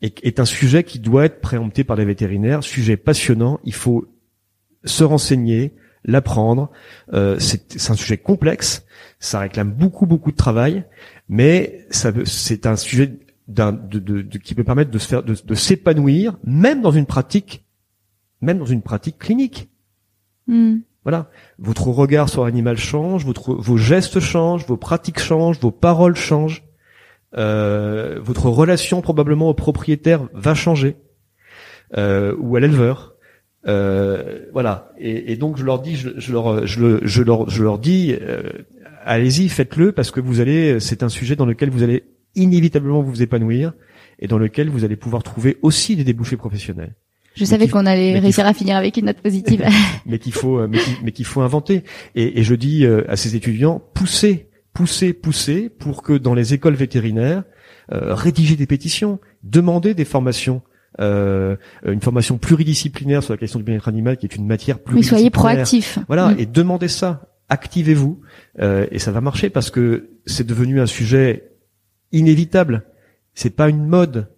[0.03, 2.63] est, est un sujet qui doit être préempté par les vétérinaires.
[2.63, 3.59] Sujet passionnant.
[3.65, 4.07] Il faut
[4.85, 5.75] se renseigner,
[6.05, 6.71] l'apprendre.
[7.13, 8.85] Euh, c'est un sujet complexe.
[9.19, 10.85] Ça réclame beaucoup, beaucoup de travail,
[11.29, 15.23] mais ça c'est un sujet d'un, de, de- de- qui peut permettre de se faire,
[15.23, 17.65] de, de s'épanouir, même dans une pratique,
[18.41, 19.69] même dans une pratique clinique.
[20.47, 20.79] Mm.
[21.03, 21.31] Voilà.
[21.59, 26.65] Votre regard sur l'animal change, votre, vos gestes changent, vos pratiques changent, vos paroles changent.
[27.37, 30.97] Euh, votre relation probablement au propriétaire va changer
[31.97, 33.15] euh, ou à l'éleveur.
[33.67, 34.93] Euh, voilà.
[34.99, 37.79] Et, et donc je leur dis, je, je leur, je, le- je leur, je leur
[37.79, 38.43] dis, euh,
[39.05, 42.05] allez-y, faites-le parce que vous allez, c'est un sujet dans lequel vous allez
[42.35, 43.73] inévitablement vous épanouir
[44.19, 46.95] et dans lequel vous allez pouvoir trouver aussi des débouchés professionnels
[47.35, 49.65] Je savais qu'on allait réussir à finir avec une note positive.
[50.07, 50.71] mais qu'il faut, euh,
[51.03, 51.83] mais qu'il faut inventer.
[52.15, 56.53] Et, et je dis euh, à ces étudiants, poussez, poussez, poussez pour que dans les
[56.53, 57.45] écoles vétérinaires,
[57.93, 60.61] euh, rédigez des pétitions, demandez des formations.
[61.01, 64.83] Euh, une formation pluridisciplinaire sur la question du bien-être animal, qui est une matière Mais
[64.85, 65.19] pluridisciplinaire.
[65.19, 65.99] soyez proactifs.
[66.09, 66.41] Voilà, Mm.
[66.41, 68.21] et demandez ça, activez-vous,
[68.61, 71.51] euh, et ça va marcher parce que c'est devenu un sujet
[72.13, 72.85] inévitable.
[73.35, 74.29] C'est pas une mode,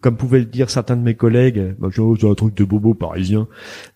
[0.00, 1.74] comme pouvaient le dire certains de mes collègues.
[1.78, 3.46] Bah, oh, c'est un truc de bobo parisien.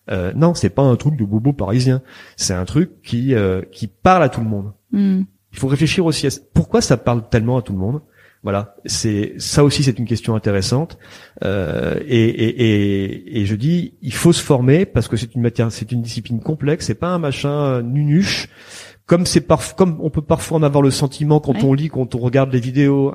[0.09, 2.01] Euh, non, c'est pas un truc de bobo parisien.
[2.37, 4.73] C'est un truc qui euh, qui parle à tout le monde.
[4.91, 5.21] Mm.
[5.53, 8.01] Il faut réfléchir aussi à pourquoi ça parle tellement à tout le monde.
[8.43, 10.97] Voilà, c'est ça aussi c'est une question intéressante.
[11.43, 15.41] Euh, et, et, et, et je dis, il faut se former parce que c'est une
[15.41, 16.87] matière, c'est une discipline complexe.
[16.87, 18.49] C'est pas un machin euh, nunuche.
[19.05, 21.63] Comme c'est parf- comme on peut parfois en avoir le sentiment quand Ouais.
[21.65, 23.13] on lit, quand on regarde les vidéos,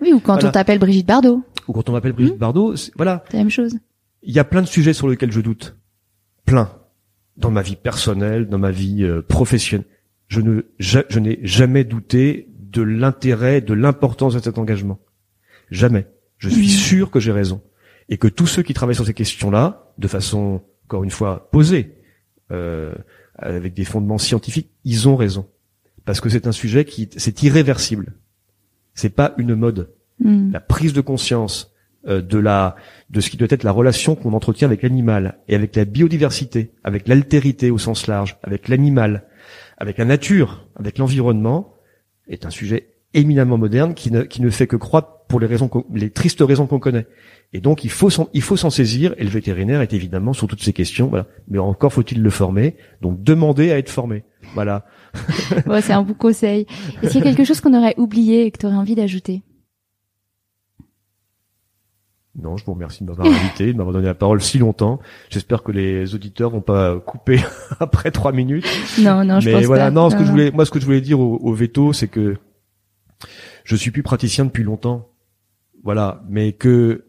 [0.00, 0.48] Oui, ou quand Voilà.
[0.48, 2.38] on t'appelle Brigitte Bardot, ou quand on m'appelle Brigitte Hmm.
[2.38, 2.74] Bardot.
[2.96, 3.76] Voilà, c'est la même chose.
[4.22, 5.76] il y a plein de sujets sur lesquels je doute.
[6.44, 6.70] Plein.
[7.36, 9.86] Dans ma vie personnelle, dans ma vie euh, professionnelle.
[10.28, 14.98] Je ne, je n'ai jamais douté de l'intérêt, de l'importance de cet engagement.
[15.70, 16.06] Jamais.
[16.38, 16.68] Je suis Mhm.
[16.68, 17.62] sûr que j'ai raison.
[18.10, 21.94] Et que tous ceux qui travaillent sur ces questions-là, de façon, encore une fois, posée,
[22.52, 22.94] euh,
[23.36, 25.48] avec des fondements scientifiques, ils ont raison.
[26.04, 28.14] Parce que c'est un sujet qui, c'est irréversible.
[28.94, 29.90] C'est pas une mode
[30.20, 30.50] Mm.
[30.52, 31.72] la prise de conscience
[32.08, 32.74] euh, de la
[33.08, 36.72] de ce qui doit être la relation qu'on entretient avec l'animal et avec la biodiversité,
[36.82, 39.27] avec l'altérité au sens large, avec l'animal,
[39.78, 41.74] avec la nature, avec l'environnement,
[42.28, 45.70] est un sujet éminemment moderne qui ne qui ne fait que croître pour les raisons
[45.94, 47.06] les tristes raisons qu'on connaît.
[47.52, 50.46] Et donc il faut s'en, il faut s'en saisir et le vétérinaire est évidemment sur
[50.46, 51.06] toutes ces questions.
[51.08, 51.26] Voilà.
[51.48, 52.76] Mais encore faut-il le former.
[53.00, 54.24] Donc demandez à être formé.
[54.54, 54.84] Voilà.
[55.80, 56.66] C'est un bon conseil.
[57.02, 59.42] Est-ce qu'il y a quelque chose qu'on aurait oublié et que tu aurais envie d'ajouter?
[62.40, 65.00] Non, je vous remercie de m'avoir invité, de m'avoir donné la parole si longtemps.
[65.28, 67.40] J'espère que les auditeurs vont pas couper
[67.80, 68.66] après trois minutes.
[69.00, 69.90] Non, non, je Mais pense voilà, pas.
[69.90, 72.06] non, ce que je voulais, moi, ce que je voulais dire au, au veto, c'est
[72.08, 72.36] que
[73.64, 75.08] je suis plus praticien depuis longtemps.
[75.82, 77.04] Voilà, mais que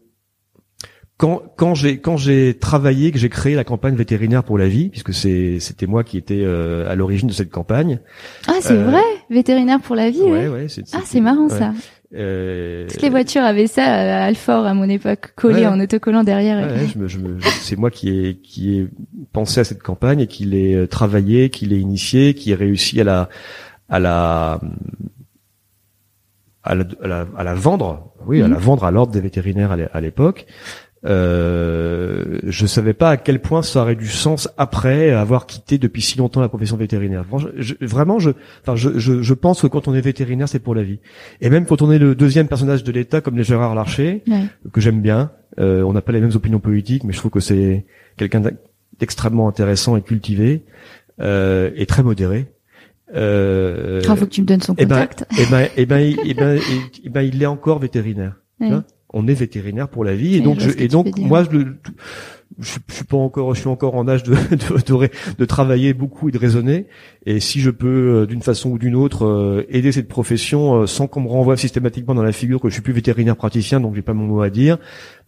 [1.16, 4.88] quand quand j'ai quand j'ai travaillé, que j'ai créé la campagne vétérinaire pour la vie,
[4.88, 8.00] puisque c'est c'était moi qui étais euh, à l'origine de cette campagne.
[8.48, 10.48] Ah, c'est Euh, vrai Vétérinaire pour la vie, Ouais, ouais.
[10.48, 10.68] ouais.
[10.68, 11.58] c'est- Ah, c'est marrant ouais.
[11.58, 11.72] ça.
[12.12, 15.66] Euh, Toutes les voitures avaient ça à Alfort à mon époque, collé Ouais.
[15.66, 16.58] en autocollant derrière.
[16.58, 18.88] Ouais, je me, je me, c'est moi qui ai qui ai
[19.32, 23.00] pensé à cette campagne et qui l'ai euh, travaillé, qui l'ai initié, qui ai réussi
[23.00, 23.28] à la
[23.88, 24.60] à la
[26.62, 28.52] à la, à la, à la vendre, oui, à Mhm.
[28.54, 30.46] la vendre à l'ordre des vétérinaires à l'époque.
[31.06, 36.02] Euh, je savais pas à quel point ça aurait du sens après avoir quitté depuis
[36.02, 37.24] si longtemps la profession vétérinaire.
[37.56, 38.30] Je, vraiment, je,
[38.62, 40.98] enfin, je, je, je pense que quand on est vétérinaire, c'est pour la vie.
[41.40, 44.44] Et même quand on est le deuxième personnage de l'État, comme les Gérard Larcher, Ouais.
[44.72, 45.30] que j'aime bien.
[45.58, 47.84] Euh, on n'a pas les mêmes opinions politiques, mais je trouve que c'est
[48.16, 48.56] quelqu'un d'ex-
[48.98, 50.62] d'extrêmement intéressant et cultivé
[51.20, 52.46] euh, et très modéré.
[53.16, 55.26] Euh, Ah, faut que tu me donnes son eh ben, contact.
[55.38, 58.34] eh ben, eh ben, il- eh ben, eh- eh ben, il est encore vétérinaire.
[58.60, 58.68] Ouais.
[58.68, 61.58] vois on est vétérinaire pour la vie, et donc, je et donc, moi, je,
[62.58, 66.28] je, je, suis pas encore, je suis encore en âge de, de, de, travailler beaucoup
[66.28, 66.86] et de raisonner.
[67.26, 71.28] Et si je peux, d'une façon ou d'une autre, aider cette profession sans qu'on me
[71.28, 74.26] renvoie systématiquement dans la figure que je suis plus vétérinaire praticien, donc j'ai pas mon
[74.26, 74.78] mot à dire,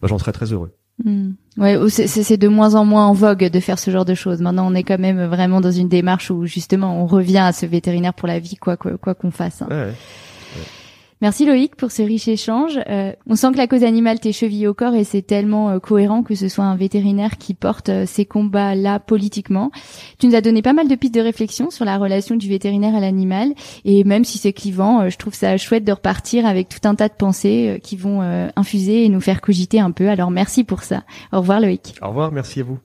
[0.01, 0.71] bah, j'en serais très heureux.
[1.03, 1.31] Hmm.
[1.57, 4.41] Ouais, c'est de moins en moins en vogue de faire ce genre de choses.
[4.41, 7.65] Maintenant, on est quand même vraiment dans une démarche où justement on revient à ce
[7.65, 9.63] vétérinaire pour la vie, quoi quoi qu'on fasse.
[9.63, 9.67] Hein.
[9.69, 9.93] Ouais.
[11.23, 12.77] Merci Loïc pour ce riche échange.
[12.89, 15.79] Euh, on sent que la cause animale t'est chevillée au corps et c'est tellement euh,
[15.79, 19.71] cohérent que ce soit un vétérinaire qui porte euh, ces combats-là politiquement.
[20.19, 22.93] Tu nous as donné pas mal de pistes de réflexion sur la relation du vétérinaire
[22.93, 23.53] à l'animal
[23.85, 27.07] et même si c'est clivant, je trouve ça chouette de repartir avec tout un tas
[27.07, 28.21] de pensées qui vont
[28.57, 30.09] infuser et nous faire cogiter un peu.
[30.09, 31.03] Alors merci pour ça.
[31.31, 31.95] Au revoir Loïc.
[32.01, 32.79] Au revoir, merci à vous.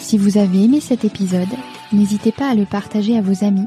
[0.00, 1.46] Si vous avez aimé cet épisode,
[1.92, 3.66] n'hésitez pas à le partager à vos amis